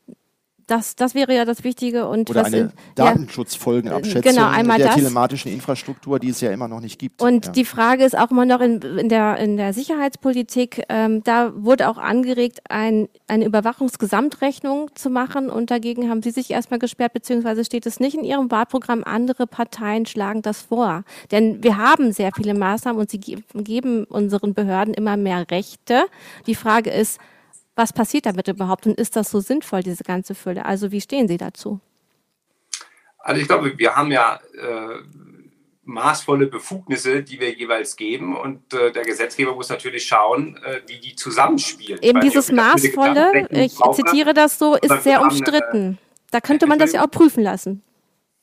das, 0.70 0.96
das 0.96 1.16
wäre 1.16 1.34
ja 1.34 1.46
das 1.46 1.64
Wichtige. 1.64 2.08
Und 2.08 2.30
Oder 2.30 2.46
eine 2.46 2.72
Datenschutzfolgenabschätzung 2.96 4.22
genau, 4.22 4.48
einmal 4.48 4.78
der 4.78 4.88
das. 4.88 4.96
telematischen 4.96 5.52
Infrastruktur, 5.52 6.20
die 6.20 6.30
es 6.30 6.42
ja 6.42 6.52
immer 6.52 6.68
noch 6.68 6.80
nicht 6.80 7.00
gibt. 7.00 7.22
Und 7.22 7.48
ja. 7.48 7.52
die 7.52 7.66
Frage 7.66 8.04
ist 8.04 8.18
auch 8.18 8.30
immer 8.30 8.46
noch 8.46 8.62
in, 8.62 8.82
in, 8.82 9.10
der, 9.10 9.38
in 9.38 9.58
der 9.58 9.74
Sicherheitspolitik, 9.74 10.84
ähm, 10.90 11.24
da 11.24 11.52
wurde 11.56 11.90
auch 11.90 11.98
angeregt, 11.98 12.60
ein, 12.70 13.10
eine 13.28 13.46
Überwachungsgesamtrechnung 13.46 14.92
zu 14.94 15.10
machen 15.10 15.50
und 15.50 15.72
dagegen 15.72 16.10
haben 16.10 16.22
Sie 16.22 16.32
sich 16.32 16.52
erstmal 16.52 16.80
gesperrt, 16.80 17.14
beziehungsweise 17.14 17.66
steht 17.66 17.86
es 17.86 18.00
nicht 18.00 18.16
in 18.16 18.24
Ihrem 18.24 18.52
Wahlprogramm. 18.52 19.04
Andere 19.04 19.48
Parteien 19.48 20.06
schlagen 20.06 20.42
das 20.42 20.62
vor. 20.62 21.04
Denn 21.32 21.64
wir 21.64 21.78
haben 21.78 22.12
sehr 22.12 22.32
viele 22.36 22.54
Maßnahmen 22.54 23.00
und 23.00 23.10
sie 23.10 23.20
geben 23.20 24.04
unseren 24.06 24.54
Behörden 24.54 24.94
immer 24.94 25.18
mehr 25.18 25.50
Rechte. 25.50 26.04
Die 26.46 26.56
Frage 26.56 26.92
ist, 26.92 27.20
was 27.80 27.94
passiert 27.94 28.26
damit 28.26 28.48
überhaupt 28.50 28.86
und 28.86 29.00
ist 29.00 29.16
das 29.16 29.32
so 29.32 29.40
sinnvoll, 29.40 29.82
diese 29.82 30.04
ganze 30.04 30.36
Fülle? 30.36 30.66
Also 30.66 30.92
wie 30.92 31.00
stehen 31.00 31.30
Sie 31.30 31.38
dazu? 31.38 31.80
Also 33.20 33.42
ich 33.42 33.48
glaube, 33.48 33.78
wir 33.78 33.96
haben 33.96 34.12
ja 34.12 34.40
äh, 34.54 34.98
maßvolle 35.84 36.48
Befugnisse, 36.48 37.24
die 37.24 37.40
wir 37.40 37.54
jeweils 37.54 37.96
geben 37.96 38.38
und 38.38 38.74
äh, 38.74 38.92
der 38.92 39.04
Gesetzgeber 39.04 39.56
muss 39.56 39.70
natürlich 39.70 40.06
schauen, 40.06 40.58
äh, 40.58 40.82
wie 40.88 41.00
die 41.00 41.16
zusammenspielen. 41.16 42.02
Eben 42.02 42.20
dieses 42.20 42.52
maßvolle, 42.52 43.48
ich 43.50 43.78
zitiere 43.94 44.34
das 44.34 44.60
so, 44.60 44.76
ist 44.76 45.04
sehr 45.04 45.22
umstritten. 45.22 45.98
Da 46.32 46.42
könnte 46.42 46.68
man 46.68 46.80
das 46.80 46.92
ja 46.92 47.04
auch 47.04 47.10
prüfen 47.10 47.42
lassen, 47.42 47.82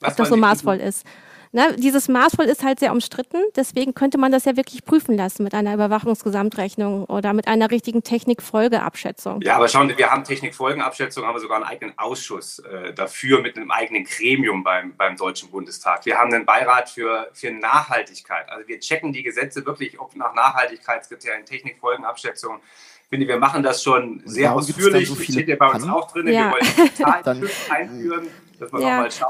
ob 0.03 0.17
das 0.17 0.31
so 0.31 0.37
maßvoll 0.37 0.79
ist. 0.79 1.05
Ne, 1.53 1.77
dieses 1.79 2.09
maßvoll 2.09 2.47
ist 2.47 2.65
halt 2.65 2.81
sehr 2.81 2.93
umstritten, 2.93 3.39
deswegen 3.55 3.95
könnte 3.95 4.19
man 4.19 4.33
das 4.33 4.45
ja 4.45 4.57
wirklich 4.57 4.85
prüfen 4.85 5.17
lassen 5.17 5.45
mit 5.45 5.55
einer 5.55 5.75
Überwachungsgesamtrechnung 5.75 7.05
oder 7.05 7.33
mit 7.33 7.47
einer 7.49 7.71
richtigen 7.71 8.03
Technikfolgeabschätzung. 8.03 9.41
Ja, 9.43 9.57
aber 9.57 9.69
schauen 9.69 9.89
Sie, 9.89 9.97
wir 9.97 10.11
haben 10.11 10.25
Technikfolgenabschätzung, 10.25 11.25
haben 11.25 11.35
wir 11.35 11.41
sogar 11.41 11.59
einen 11.59 11.67
eigenen 11.67 11.99
Ausschuss 11.99 12.59
äh, 12.59 12.93
dafür 12.93 13.41
mit 13.41 13.57
einem 13.57 13.71
eigenen 13.71 14.05
Gremium 14.05 14.65
beim, 14.65 14.97
beim 14.97 15.17
Deutschen 15.17 15.51
Bundestag. 15.51 16.05
Wir 16.05 16.19
haben 16.19 16.33
einen 16.33 16.45
Beirat 16.45 16.91
für, 16.91 17.29
für 17.33 17.51
Nachhaltigkeit. 17.51 18.49
Also 18.51 18.67
wir 18.67 18.81
checken 18.81 19.13
die 19.13 19.23
Gesetze 19.23 19.65
wirklich, 19.65 20.01
ob 20.01 20.17
nach 20.17 20.35
Nachhaltigkeitskriterien, 20.35 21.45
Technikfolgenabschätzung. 21.45 22.61
Ich 23.05 23.09
finde, 23.09 23.29
wir 23.29 23.39
machen 23.39 23.63
das 23.63 23.85
schon 23.85 24.21
sehr 24.25 24.49
Warum 24.49 24.59
ausführlich. 24.59 25.09
So 25.09 25.15
steht 25.15 25.47
ja 25.47 25.55
bei 25.55 25.71
uns 25.71 25.85
auch 25.85 26.11
drin. 26.11 26.27
Ja. 26.27 26.47
Wir 26.47 26.51
wollen 26.53 26.89
Digital 26.89 27.49
einführen 27.71 28.29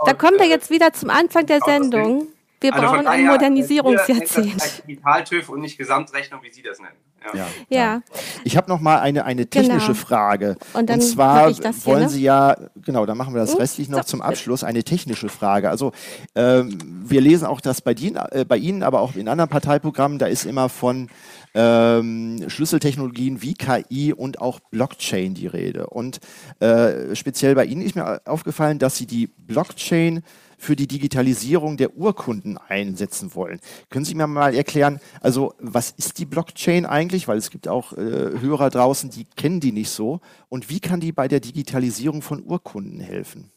Da 0.04 0.14
kommen 0.14 0.38
wir 0.38 0.46
jetzt 0.46 0.70
wieder 0.70 0.92
zum 0.92 1.10
Anfang 1.10 1.46
der 1.46 1.60
Sendung. 1.60 2.28
Wir 2.60 2.74
also 2.74 2.86
brauchen 2.86 3.06
ein 3.06 3.26
Modernisierungsjahrzehnt. 3.26 4.82
Digital-TÜV 4.88 5.48
und 5.50 5.60
nicht 5.60 5.76
Gesamtrechnung, 5.76 6.42
wie 6.42 6.50
Sie 6.50 6.62
das 6.62 6.78
nennen. 6.78 6.96
Ja. 7.34 7.34
ja. 7.34 7.46
ja. 7.68 8.02
Ich 8.44 8.56
habe 8.56 8.68
noch 8.68 8.80
mal 8.80 9.00
eine, 9.00 9.24
eine 9.24 9.46
technische 9.46 9.92
genau. 9.92 10.06
Frage. 10.06 10.56
Und, 10.72 10.90
und 10.90 11.00
zwar 11.00 11.52
hier, 11.52 11.74
wollen 11.84 12.02
ne? 12.04 12.08
Sie 12.08 12.22
ja, 12.22 12.56
genau, 12.76 13.04
dann 13.04 13.18
machen 13.18 13.34
wir 13.34 13.40
das 13.40 13.52
hm? 13.52 13.58
restlich 13.58 13.88
noch 13.88 14.02
so. 14.02 14.04
zum 14.04 14.22
Abschluss, 14.22 14.64
eine 14.64 14.84
technische 14.84 15.28
Frage. 15.28 15.68
Also 15.70 15.92
ähm, 16.34 16.78
wir 17.04 17.20
lesen 17.20 17.46
auch 17.46 17.60
das 17.60 17.80
bei, 17.80 17.92
Ihnen, 17.92 18.16
äh, 18.30 18.44
bei 18.46 18.56
Ihnen, 18.56 18.82
aber 18.82 19.00
auch 19.00 19.16
in 19.16 19.28
anderen 19.28 19.50
Parteiprogrammen, 19.50 20.18
da 20.18 20.26
ist 20.26 20.44
immer 20.46 20.68
von 20.68 21.08
ähm, 21.54 22.44
Schlüsseltechnologien 22.48 23.42
wie 23.42 23.54
KI 23.54 24.12
und 24.12 24.40
auch 24.40 24.60
Blockchain 24.60 25.34
die 25.34 25.46
Rede. 25.46 25.88
Und 25.88 26.20
äh, 26.60 27.14
speziell 27.16 27.54
bei 27.54 27.64
Ihnen 27.64 27.82
ist 27.82 27.96
mir 27.96 28.20
aufgefallen, 28.24 28.78
dass 28.78 28.96
Sie 28.96 29.06
die 29.06 29.26
Blockchain 29.26 30.22
für 30.58 30.76
die 30.76 30.86
Digitalisierung 30.86 31.76
der 31.76 31.96
Urkunden 31.96 32.58
einsetzen 32.58 33.34
wollen. 33.34 33.60
Können 33.90 34.04
Sie 34.04 34.14
mir 34.14 34.26
mal 34.26 34.54
erklären, 34.54 35.00
also 35.20 35.54
was 35.58 35.90
ist 35.90 36.18
die 36.18 36.26
Blockchain 36.26 36.86
eigentlich? 36.86 37.28
Weil 37.28 37.38
es 37.38 37.50
gibt 37.50 37.68
auch 37.68 37.92
äh, 37.92 37.96
Hörer 38.40 38.70
draußen, 38.70 39.10
die 39.10 39.24
kennen 39.36 39.60
die 39.60 39.72
nicht 39.72 39.90
so. 39.90 40.20
Und 40.48 40.70
wie 40.70 40.80
kann 40.80 41.00
die 41.00 41.12
bei 41.12 41.28
der 41.28 41.40
Digitalisierung 41.40 42.22
von 42.22 42.42
Urkunden 42.42 43.00
helfen? 43.00 43.50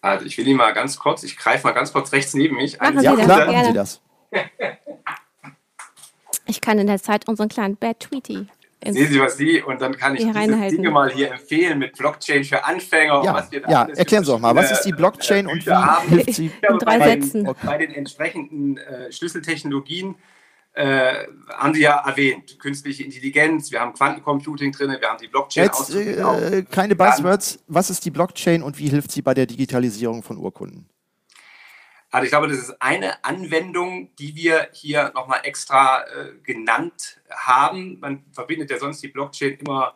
Also 0.00 0.24
ich 0.24 0.38
will 0.38 0.48
Ihnen 0.48 0.56
mal 0.56 0.72
ganz 0.72 0.98
kurz, 0.98 1.22
ich 1.22 1.36
greife 1.36 1.66
mal 1.66 1.72
ganz 1.72 1.92
kurz 1.92 2.12
rechts 2.12 2.34
neben 2.34 2.56
mich. 2.56 2.80
Machen 2.80 3.00
ja, 3.02 3.14
klar, 3.14 3.46
machen 3.46 3.66
Sie 3.66 3.72
das. 3.72 4.00
Ich 6.46 6.60
kann 6.60 6.80
in 6.80 6.88
der 6.88 7.00
Zeit 7.00 7.28
unseren 7.28 7.48
kleinen 7.48 7.76
Bad 7.76 8.00
Tweety. 8.00 8.48
Sehen 8.82 9.12
Sie, 9.12 9.20
was 9.20 9.36
Sie, 9.36 9.62
und 9.62 9.80
dann 9.82 9.94
kann 9.96 10.16
ich 10.16 10.24
diese 10.24 10.68
Dinge 10.68 10.90
mal 10.90 11.10
hier 11.10 11.32
empfehlen 11.32 11.78
mit 11.78 11.98
Blockchain 11.98 12.44
für 12.44 12.64
Anfänger. 12.64 13.22
Ja, 13.22 13.46
ja 13.68 13.88
erklären 13.88 14.24
Sie 14.24 14.30
doch 14.30 14.38
mal, 14.38 14.54
was 14.54 14.72
ist 14.72 14.82
die 14.82 14.92
Blockchain 14.92 15.46
und 15.46 15.66
wie 15.66 15.70
haben. 15.70 16.08
hilft 16.08 16.34
sie? 16.34 16.46
In 16.68 16.78
drei 16.78 16.98
bei 16.98 17.10
Sätzen. 17.10 17.44
Den, 17.44 17.54
bei 17.62 17.78
den 17.78 17.94
entsprechenden 17.94 18.78
äh, 18.78 19.12
Schlüsseltechnologien 19.12 20.14
äh, 20.72 21.26
haben 21.52 21.74
Sie 21.74 21.82
ja 21.82 22.02
erwähnt, 22.06 22.58
künstliche 22.58 23.04
Intelligenz, 23.04 23.70
wir 23.70 23.80
haben 23.80 23.92
Quantencomputing 23.92 24.72
drin, 24.72 24.96
wir 24.98 25.08
haben 25.08 25.18
die 25.20 25.28
Blockchain. 25.28 25.64
Jetzt 25.64 25.94
äh, 25.94 26.62
keine 26.70 26.96
Buzzwords, 26.96 27.58
was 27.66 27.90
ist 27.90 28.04
die 28.04 28.10
Blockchain 28.10 28.62
und 28.62 28.78
wie 28.78 28.88
hilft 28.88 29.10
sie 29.10 29.20
bei 29.20 29.34
der 29.34 29.46
Digitalisierung 29.46 30.22
von 30.22 30.38
Urkunden? 30.38 30.88
Also 32.10 32.24
ich 32.24 32.30
glaube, 32.30 32.48
das 32.48 32.58
ist 32.58 32.82
eine 32.82 33.24
Anwendung, 33.24 34.14
die 34.16 34.34
wir 34.34 34.68
hier 34.72 35.12
nochmal 35.14 35.40
extra 35.44 36.02
äh, 36.02 36.32
genannt 36.42 37.20
haben. 37.30 38.00
Man 38.00 38.24
verbindet 38.32 38.70
ja 38.70 38.78
sonst 38.78 39.00
die 39.02 39.08
Blockchain 39.08 39.58
immer 39.58 39.94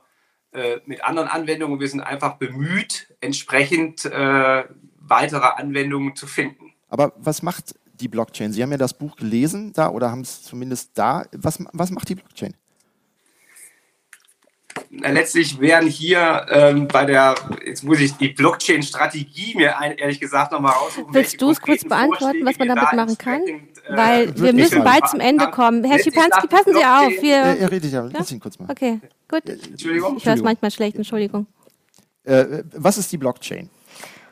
äh, 0.53 0.79
mit 0.87 1.03
anderen 1.03 1.29
Anwendungen. 1.29 1.81
Wir 1.81 1.89
sind 1.89 2.01
einfach 2.01 2.35
bemüht, 2.35 3.13
entsprechend 3.21 4.05
äh, 4.05 4.65
weitere 5.01 5.47
Anwendungen 5.57 6.15
zu 6.15 6.29
finden. 6.29 6.73
Aber 6.89 7.13
was 7.17 7.43
macht 7.43 7.75
die 7.95 8.07
Blockchain? 8.07 8.53
Sie 8.53 8.63
haben 8.63 8.71
ja 8.71 8.79
das 8.79 8.95
Buch 8.95 9.17
gelesen 9.17 9.73
da 9.73 9.89
oder 9.91 10.13
haben 10.13 10.21
es 10.21 10.45
zumindest 10.45 10.97
da. 10.97 11.25
Was, 11.33 11.59
was 11.73 11.91
macht 11.91 12.09
die 12.09 12.15
Blockchain? 12.15 12.55
Letztlich 15.03 15.61
wären 15.61 15.87
hier 15.87 16.47
ähm, 16.51 16.89
bei 16.89 17.05
der, 17.05 17.35
jetzt 17.65 17.85
muss 17.85 18.01
ich 18.01 18.13
die 18.15 18.29
Blockchain-Strategie 18.29 19.55
mir 19.57 19.79
ein, 19.79 19.97
ehrlich 19.97 20.21
gesagt 20.21 20.53
nochmal 20.53 20.73
raussuchen. 20.73 21.13
Willst 21.15 21.41
du 21.41 21.51
es 21.51 21.61
kurz 21.61 21.85
beantworten, 21.85 22.45
was 22.45 22.59
man 22.59 22.69
damit 22.69 22.85
da 22.91 22.97
machen 22.97 23.19
kann? 23.19 23.43
Äh, 23.43 23.61
Weil 23.89 24.41
wir 24.41 24.53
müssen 24.53 24.85
bald 24.85 25.09
zum 25.09 25.21
Ende 25.21 25.51
kommen. 25.51 25.85
Herr 25.85 25.99
Schipanski, 25.99 26.47
passen 26.47 26.75
Sie 26.75 26.85
auf. 26.85 27.23
Wir, 27.23 27.37
er, 27.37 27.59
er 27.59 27.71
redet 27.71 27.93
ja, 27.93 28.09
lass 28.13 28.31
ihn 28.33 28.41
kurz 28.41 28.59
mal. 28.59 28.71
Okay, 28.71 29.01
gut. 29.29 29.49
Entschuldigung. 29.49 30.17
Ich 30.17 30.27
höre 30.27 30.35
es 30.35 30.43
manchmal 30.43 30.71
schlecht, 30.71 30.97
Entschuldigung. 30.97 31.47
Äh, 32.25 32.63
was 32.73 32.99
ist 32.99 33.13
die 33.13 33.19
Blockchain? 33.19 33.69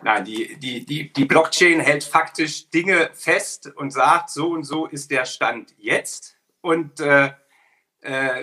Nein, 0.05 0.25
die, 0.25 0.57
die, 0.59 0.85
die, 0.85 1.13
die 1.13 1.25
Blockchain 1.25 1.81
hält 1.81 2.03
faktisch 2.03 2.69
Dinge 2.71 3.11
fest 3.15 3.71
und 3.77 3.93
sagt, 3.93 4.31
so 4.31 4.51
und 4.51 4.65
so 4.65 4.87
ist 4.87 5.11
der 5.11 5.25
Stand 5.25 5.75
jetzt. 5.79 6.37
Und 6.61 7.01
äh, 7.01 7.27
äh, 7.27 7.31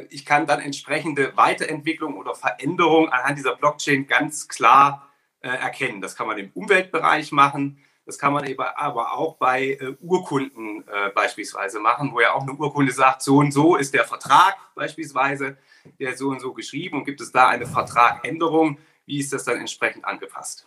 ich 0.10 0.26
kann 0.26 0.47
dann 0.47 0.62
entsprechende 0.62 1.36
Weiterentwicklung 1.36 2.16
oder 2.16 2.34
Veränderung 2.34 3.10
anhand 3.10 3.38
dieser 3.38 3.57
Blockchain 3.57 4.07
ganz 4.07 4.47
klar 4.47 5.10
äh, 5.41 5.49
erkennen. 5.49 6.01
Das 6.01 6.16
kann 6.16 6.28
man 6.28 6.38
im 6.38 6.51
Umweltbereich 6.53 7.32
machen, 7.32 7.80
Das 8.05 8.18
kann 8.18 8.34
man 8.34 8.45
eben 8.45 8.62
aber 8.62 9.14
auch 9.14 9.38
bei 9.38 9.78
äh, 9.80 9.95
Urkunden 10.01 10.84
äh, 10.88 11.10
beispielsweise 11.12 11.80
machen, 11.80 12.12
wo 12.12 12.20
ja 12.20 12.34
auch 12.34 12.41
eine 12.41 12.53
Urkunde 12.53 12.91
sagt, 12.91 13.22
so 13.22 13.38
und 13.38 13.51
so 13.51 13.76
ist 13.76 13.93
der 13.93 14.03
Vertrag 14.03 14.57
beispielsweise, 14.74 15.57
der 15.99 16.18
so 16.18 16.30
und 16.30 16.39
so 16.39 16.53
geschrieben 16.53 16.97
und 16.97 17.05
gibt 17.05 17.22
es 17.22 17.32
da 17.32 17.49
eine 17.49 17.68
Vertragänderung, 17.68 18.80
wie 19.05 19.20
ist 19.20 19.32
das 19.32 19.43
dann 19.43 19.60
entsprechend 19.60 20.05
angepasst? 20.05 20.66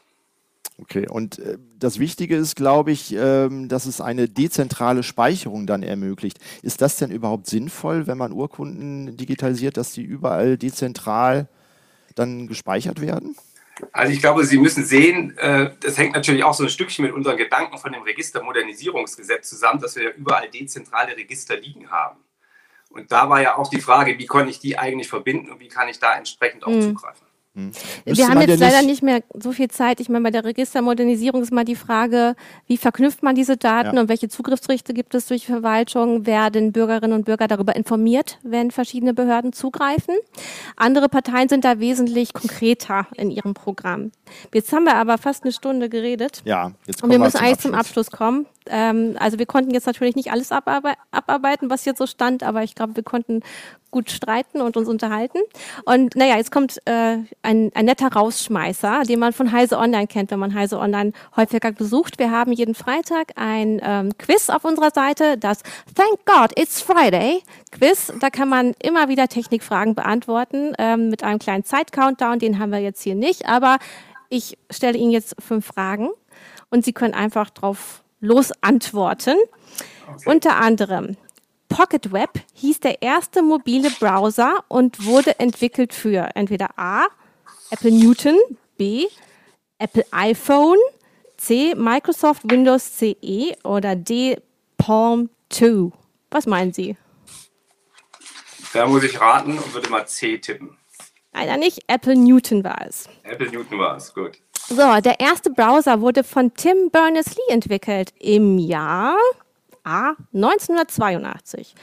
Okay, 0.79 1.07
und 1.09 1.39
äh, 1.39 1.59
das 1.79 1.99
Wichtige 1.99 2.37
ist, 2.37 2.57
glaube 2.57 2.93
ich, 2.93 3.15
ähm, 3.15 3.69
dass 3.69 3.87
es 3.87 4.01
eine 4.01 4.29
dezentrale 4.29 5.03
Speicherung 5.03 5.67
dann 5.67 5.83
ermöglicht. 5.83 6.39
Ist 6.63 6.81
das 6.81 6.97
denn 6.97 7.11
überhaupt 7.11 7.47
sinnvoll, 7.47 8.07
wenn 8.07 8.19
man 8.19 8.33
Urkunden 8.33 9.17
digitalisiert, 9.17 9.77
dass 9.77 9.93
die 9.93 10.03
überall 10.03 10.57
dezentral 10.57 11.49
dann 12.15 12.47
gespeichert 12.47 13.01
werden? 13.01 13.37
Also 13.93 14.13
ich 14.13 14.21
glaube, 14.21 14.45
Sie 14.45 14.59
müssen 14.59 14.85
sehen, 14.85 15.37
äh, 15.39 15.73
das 15.81 15.99
hängt 15.99 16.15
natürlich 16.15 16.45
auch 16.45 16.55
so 16.55 16.65
ein 16.65 16.69
Stückchen 16.69 17.05
mit 17.05 17.15
unseren 17.15 17.37
Gedanken 17.37 17.79
von 17.79 17.93
dem 17.93 18.03
Registermodernisierungsgesetz 18.03 19.49
zusammen, 19.49 19.81
dass 19.81 19.97
wir 19.97 20.05
ja 20.05 20.11
überall 20.11 20.49
dezentrale 20.49 21.17
Register 21.17 21.57
liegen 21.57 21.91
haben. 21.91 22.19
Und 22.91 23.11
da 23.11 23.29
war 23.31 23.41
ja 23.41 23.57
auch 23.57 23.69
die 23.69 23.81
Frage, 23.81 24.19
wie 24.19 24.27
kann 24.27 24.49
ich 24.49 24.61
die 24.61 24.79
eigentlich 24.79 25.09
verbinden 25.09 25.51
und 25.51 25.61
wie 25.61 25.69
kann 25.69 25.89
ich 25.89 25.99
da 25.99 26.15
entsprechend 26.17 26.65
auch 26.65 26.71
mhm. 26.71 26.83
zugreifen. 26.83 27.27
Hm. 27.55 27.71
Wir 28.07 28.29
haben 28.29 28.41
jetzt 28.41 28.61
leider 28.61 28.81
nicht 28.81 29.03
mehr 29.03 29.23
so 29.35 29.53
viel 29.53 29.69
Zeit. 29.69 30.01
Ich 30.01 30.09
meine, 30.09 30.25
bei 30.25 30.31
der 30.31 30.45
Registermodernisierung 30.45 31.43
ist 31.43 31.53
mal 31.53 31.67
die 31.67 31.77
Frage, 31.77 32.35
wie 32.67 32.79
verknüpft 32.79 33.23
man 33.23 33.35
diese 33.35 33.59
Daten 33.59 33.97
ja. 33.97 34.01
und 34.01 34.09
welche 34.09 34.31
Zugriffsrechte 34.31 34.95
gibt 34.95 35.15
es 35.15 35.27
durch 35.27 35.45
Verwaltung? 35.45 36.25
Werden 36.25 36.73
Bürgerinnen 36.73 37.13
und 37.13 37.27
Bürger 37.27 37.49
darüber 37.49 37.77
informiert, 37.77 38.39
wenn 38.43 38.71
verschiedene 38.71 39.13
Behörden 39.13 39.53
zugreifen? 39.53 40.15
Andere 40.77 41.11
Parteien 41.11 41.51
sind 41.51 41.67
da 41.67 41.79
wesentlich 41.79 42.33
konkreter 42.33 43.07
in 43.17 43.31
ihrem 43.31 43.53
Programm. 43.53 44.13
Jetzt 44.55 44.73
haben 44.73 44.85
wir 44.85 44.95
aber 44.95 45.19
fast 45.19 45.45
eine 45.45 45.53
Stunde 45.53 45.91
geredet. 45.91 46.41
Ja, 46.47 46.73
jetzt 46.87 47.03
kommen 47.03 47.13
Und 47.13 47.19
wir 47.19 47.25
müssen 47.25 47.37
eigentlich 47.37 47.59
zum 47.59 47.75
Abschluss 47.75 48.11
kommen. 48.11 48.47
Ähm, 48.67 49.17
also 49.19 49.39
wir 49.39 49.47
konnten 49.47 49.73
jetzt 49.73 49.87
natürlich 49.87 50.17
nicht 50.17 50.33
alles 50.33 50.53
abarbeiten, 50.53 51.69
was 51.69 51.85
jetzt 51.85 51.99
so 51.99 52.07
stand, 52.07 52.43
aber 52.43 52.63
ich 52.63 52.75
glaube, 52.75 52.97
wir 52.97 53.03
konnten 53.03 53.43
gut 53.93 54.11
streiten 54.11 54.61
und 54.61 54.77
uns 54.77 54.89
unterhalten. 54.89 55.39
Und 55.85 56.17
naja, 56.17 56.37
jetzt 56.37 56.51
kommt 56.51 56.79
äh, 56.87 57.19
ein, 57.43 57.71
ein 57.75 57.85
netter 57.85 58.13
Rausschmeißer, 58.13 59.03
den 59.03 59.21
man 59.21 59.33
von 59.33 59.53
Heise 59.53 59.79
Online 59.79 60.09
kennt, 60.09 60.33
wenn 60.33 60.41
man 60.41 60.55
Heise 60.55 60.81
Online 60.81 61.13
häufiger 61.37 61.71
besucht. 61.71 62.19
Wir 62.19 62.33
haben 62.33 62.51
jeden 62.53 62.75
Freitag 62.75 63.33
ein 63.37 63.81
ähm, 63.85 64.19
Quiz 64.19 64.51
auf 64.51 64.65
unserer 64.65 64.91
Seite, 64.91 65.39
das 65.39 65.59
Thank 65.95 66.25
God 66.25 66.59
It's 66.59 66.81
Friday 66.81 67.43
Quiz. 67.71 68.13
Da 68.19 68.31
kann 68.31 68.49
man 68.49 68.73
immer 68.83 69.09
wieder 69.09 69.29
Technikfragen 69.29 69.95
beantworten 69.95 70.73
ähm, 70.79 71.11
mit 71.11 71.23
einem 71.23 71.39
kleinen 71.39 71.65
Zeit-Countdown. 71.65 72.41
Den 72.41 72.59
haben 72.59 72.73
wir 72.73 72.81
jetzt 72.81 73.03
hier 73.03 73.15
nicht, 73.15 73.47
aber 73.47 73.79
ich 74.31 74.57
stelle 74.71 74.97
Ihnen 74.97 75.13
jetzt 75.13 75.37
fünf 75.39 75.67
Fragen 75.67 76.09
und 76.71 76.85
Sie 76.85 76.95
können 76.95 77.15
einfach 77.15 77.51
drauf 77.51 78.03
losantworten. 78.21 79.37
Okay. 80.09 80.31
Unter 80.31 80.57
anderem, 80.57 81.17
Pocket 81.73 82.13
Web 82.13 82.41
hieß 82.53 82.81
der 82.81 83.01
erste 83.01 83.41
mobile 83.41 83.91
Browser 83.99 84.63
und 84.69 85.07
wurde 85.07 85.41
entwickelt 85.41 85.95
für 85.95 86.29
entweder 86.35 86.69
A, 86.77 87.07
Apple 87.71 87.91
Newton, 87.91 88.37
B, 88.77 89.07
Apple 89.79 90.05
iPhone, 90.11 90.77
C, 91.39 91.75
Microsoft 91.75 92.43
Windows 92.45 92.99
CE 92.99 93.57
oder 93.65 93.97
D, 93.97 94.39
Palm 94.77 95.31
2. 95.49 95.91
Was 96.31 96.47
meinen 96.47 96.75
Sie? 96.75 96.97
Da 98.75 98.87
muss 98.87 99.03
ich 99.03 99.19
raten 99.19 99.59
und 99.59 99.73
würde 99.73 99.89
mal 99.89 100.07
C 100.07 100.39
tippen. 100.39 100.77
Leider 101.33 101.57
nicht, 101.57 101.81
Apple 101.87 102.17
Newton 102.17 102.63
war 102.63 102.87
es. 102.87 103.09
Apple 103.23 103.51
Newton 103.51 103.79
war 103.79 103.97
es, 103.97 104.13
gut. 104.13 104.39
So, 104.69 105.01
der 105.01 105.19
erste 105.19 105.51
Browser 105.51 106.01
wurde 106.03 106.23
von 106.23 106.53
Tim 106.55 106.91
Berners-Lee 106.91 107.53
entwickelt 107.53 108.13
im 108.19 108.59
Jahr 108.59 109.17
A 109.85 110.15
1982, 110.33 111.75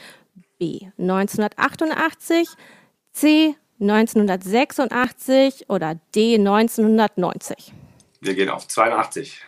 B 0.58 0.88
1988, 0.98 2.48
C 3.12 3.56
1986 3.80 5.68
oder 5.68 5.96
D 6.14 6.36
1990. 6.36 7.72
Wir 8.20 8.34
gehen 8.34 8.50
auf 8.50 8.68
82. 8.68 9.46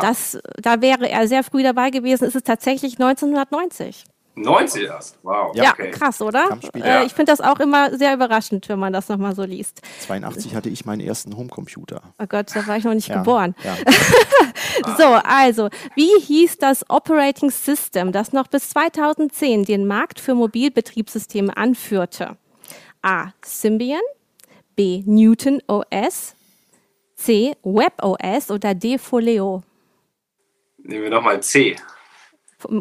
Das, 0.00 0.38
da 0.56 0.80
wäre 0.80 1.08
er 1.10 1.28
sehr 1.28 1.44
früh 1.44 1.62
dabei 1.62 1.90
gewesen. 1.90 2.26
Ist 2.26 2.36
es 2.36 2.42
tatsächlich 2.42 2.94
1990. 2.94 4.04
90 4.36 4.82
erst, 4.84 5.18
wow. 5.22 5.54
Ja, 5.54 5.72
okay. 5.72 5.90
krass, 5.92 6.20
oder? 6.20 6.58
Äh, 6.74 7.06
ich 7.06 7.12
finde 7.12 7.30
das 7.30 7.40
auch 7.40 7.60
immer 7.60 7.96
sehr 7.96 8.14
überraschend, 8.14 8.68
wenn 8.68 8.80
man 8.80 8.92
das 8.92 9.08
nochmal 9.08 9.34
so 9.34 9.44
liest. 9.44 9.80
82 10.00 10.54
hatte 10.54 10.68
ich 10.68 10.84
meinen 10.84 11.00
ersten 11.00 11.36
Homecomputer. 11.36 12.02
Oh 12.18 12.26
Gott, 12.26 12.50
da 12.54 12.66
war 12.66 12.76
ich 12.76 12.84
noch 12.84 12.94
nicht 12.94 13.08
ja. 13.08 13.18
geboren. 13.18 13.54
Ja. 13.62 13.76
so, 14.98 15.04
also, 15.04 15.68
wie 15.94 16.20
hieß 16.20 16.58
das 16.58 16.88
Operating 16.90 17.50
System, 17.50 18.10
das 18.10 18.32
noch 18.32 18.48
bis 18.48 18.70
2010 18.70 19.64
den 19.64 19.86
Markt 19.86 20.18
für 20.18 20.34
Mobilbetriebssysteme 20.34 21.56
anführte? 21.56 22.36
A. 23.02 23.28
Symbian, 23.44 24.00
B. 24.74 25.02
Newton 25.06 25.62
OS, 25.68 26.34
C. 27.14 27.54
Web 27.62 28.02
OS 28.02 28.50
oder 28.50 28.74
D. 28.74 28.98
Folio? 28.98 29.62
Nehmen 30.78 31.04
wir 31.04 31.10
nochmal 31.10 31.40
C. 31.42 31.76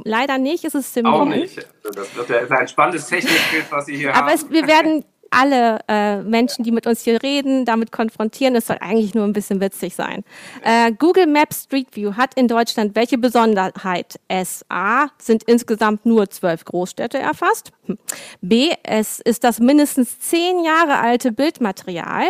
Leider 0.04 0.38
nicht, 0.38 0.66
es 0.66 0.76
ist 0.76 0.94
Symbian. 0.94 1.14
Auch 1.14 1.26
nicht. 1.26 1.58
Das 1.84 2.16
wird 2.16 2.30
ja, 2.30 2.38
ist 2.38 2.52
ein 2.52 2.68
spannendes 2.68 3.08
Technikbild, 3.08 3.66
was 3.70 3.86
Sie 3.86 3.96
hier 3.98 4.16
Aber 4.16 4.28
haben. 4.28 4.36
Es, 4.36 4.50
wir 4.50 4.68
werden 4.68 5.04
alle 5.34 5.80
äh, 5.88 6.22
Menschen, 6.22 6.64
die 6.64 6.72
mit 6.72 6.86
uns 6.86 7.02
hier 7.02 7.22
reden, 7.24 7.66
damit 7.66 7.92
konfrontieren. 7.92 8.56
Es 8.56 8.68
soll 8.68 8.78
eigentlich 8.80 9.16
nur 9.16 9.26
ein 9.26 9.34
bisschen 9.34 9.60
witzig 9.60 9.96
sein. 9.96 10.24
Äh, 10.64 10.92
Google 10.94 11.28
Maps 11.28 11.64
Street 11.64 11.88
View 11.96 12.14
hat 12.16 12.36
in 12.36 12.48
Deutschland 12.48 12.96
welche 12.96 13.18
Besonderheit? 13.18 14.20
S. 14.28 14.64
A. 14.70 15.08
Sind 15.18 15.44
insgesamt 15.44 16.06
nur 16.06 16.30
zwölf 16.30 16.66
Großstädte 16.66 17.18
erfasst. 17.18 17.72
Hm. 17.86 17.98
B. 18.42 18.72
Es 18.84 19.20
ist 19.20 19.44
das 19.44 19.60
mindestens 19.60 20.20
zehn 20.20 20.64
Jahre 20.64 21.00
alte 21.00 21.32
Bildmaterial. 21.32 22.28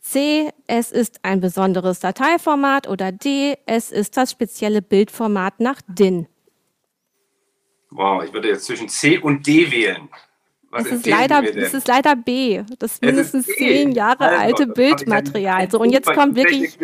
C. 0.00 0.50
Es 0.66 0.92
ist 0.92 1.18
ein 1.22 1.40
besonderes 1.40 2.00
Dateiformat. 2.00 2.86
Oder 2.88 3.12
D. 3.12 3.56
Es 3.66 3.90
ist 3.90 4.16
das 4.16 4.30
spezielle 4.30 4.82
Bildformat 4.82 5.60
nach 5.60 5.80
DIN. 5.88 6.26
Wow, 7.96 8.22
ich 8.22 8.32
würde 8.32 8.48
jetzt 8.48 8.66
zwischen 8.66 8.88
C 8.88 9.18
und 9.18 9.46
D 9.46 9.70
wählen. 9.70 10.08
Was 10.70 10.84
es 10.86 10.92
ist, 10.92 11.06
leider, 11.06 11.42
es 11.42 11.72
ist 11.72 11.88
leider 11.88 12.14
B. 12.14 12.62
Das 12.78 13.00
mindestens 13.00 13.46
zehn 13.46 13.92
Jahre 13.92 14.24
also, 14.24 14.40
alte 14.42 14.66
Bildmaterial. 14.66 15.70
So, 15.70 15.80
und 15.80 15.90
jetzt 15.90 16.12
kommt 16.12 16.36
wirklich 16.36 16.78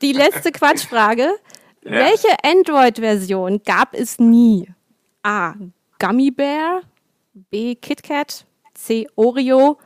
die 0.00 0.12
letzte 0.12 0.50
Quatschfrage. 0.50 1.34
ja. 1.82 1.90
Welche 1.90 2.28
Android-Version 2.42 3.62
gab 3.64 3.94
es 3.94 4.18
nie? 4.18 4.68
A. 5.22 5.54
Gummy 5.98 6.30
Bear, 6.30 6.82
B. 7.50 7.74
KitKat, 7.74 8.46
C. 8.72 9.06
Oreo 9.14 9.78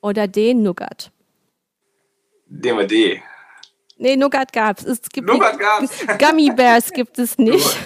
oder 0.00 0.26
D. 0.26 0.54
Nougat? 0.54 1.12
Nehmen 2.48 2.78
wir 2.78 2.86
D. 2.86 3.22
Nee, 4.00 4.16
Nougat 4.16 4.50
gab's. 4.54 4.82
Es 4.82 5.02
gibt 5.10 5.28
Nougat 5.28 5.58
gab's. 5.58 6.06
Gummy 6.18 6.50
Bears 6.50 6.90
gibt 6.90 7.18
es 7.18 7.36
nicht. 7.38 7.76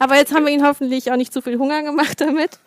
Aber 0.00 0.16
jetzt 0.16 0.34
haben 0.34 0.44
wir 0.44 0.52
Ihnen 0.52 0.66
hoffentlich 0.66 1.12
auch 1.12 1.16
nicht 1.16 1.32
zu 1.32 1.40
viel 1.42 1.58
Hunger 1.58 1.84
gemacht 1.84 2.20
damit. 2.20 2.58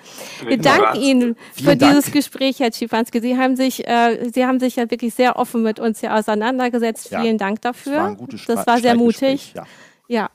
Wir 0.46 0.58
danken 0.58 1.02
Ihnen 1.02 1.36
für 1.54 1.76
Dank. 1.76 1.80
dieses 1.80 2.14
Gespräch, 2.14 2.62
Herr 2.62 2.72
Schifanski. 2.72 3.20
Sie 3.20 3.38
haben 3.38 3.58
sich, 3.58 3.86
äh, 3.86 4.30
Sie 4.34 4.46
haben 4.46 4.62
sich 4.62 4.78
ja 4.78 4.90
wirklich 4.90 5.14
sehr 5.14 5.36
offen 5.36 5.64
mit 5.64 5.82
uns 5.82 6.00
hier 6.00 6.16
auseinandergesetzt. 6.16 7.12
Ja, 7.12 7.22
Vielen 7.22 7.38
Dank 7.38 7.62
dafür. 7.62 7.92
Das 7.92 8.02
war, 8.02 8.08
ein 8.08 8.18
gutes 8.18 8.46
das 8.46 8.66
war 8.66 8.80
sehr 8.80 8.96
mutig. 8.96 9.54
Ja. 9.54 9.66
ja. 10.08 10.30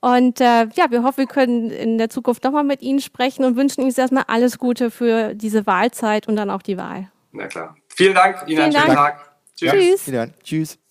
Und 0.00 0.40
äh, 0.40 0.66
ja, 0.74 0.90
wir 0.90 1.04
hoffen, 1.04 1.18
wir 1.18 1.26
können 1.26 1.70
in 1.70 1.96
der 1.96 2.10
Zukunft 2.10 2.42
nochmal 2.42 2.64
mit 2.64 2.82
Ihnen 2.82 3.00
sprechen 3.00 3.44
und 3.44 3.54
wünschen 3.54 3.82
Ihnen 3.82 3.90
jetzt 3.90 4.00
erstmal 4.00 4.24
alles 4.26 4.58
Gute 4.58 4.90
für 4.90 5.34
diese 5.34 5.64
Wahlzeit 5.64 6.26
und 6.26 6.34
dann 6.34 6.50
auch 6.50 6.62
die 6.62 6.76
Wahl. 6.76 7.08
Na 7.30 7.46
klar. 7.46 7.76
Vielen 7.86 8.14
Dank, 8.14 8.38
Ihnen 8.48 8.48
Vielen 8.48 8.60
einen 8.62 8.72
schönen 8.72 8.96
Tag. 8.96 9.30
Tschüss. 9.56 10.04
Tschüss. 10.06 10.30
Tschüss. 10.42 10.81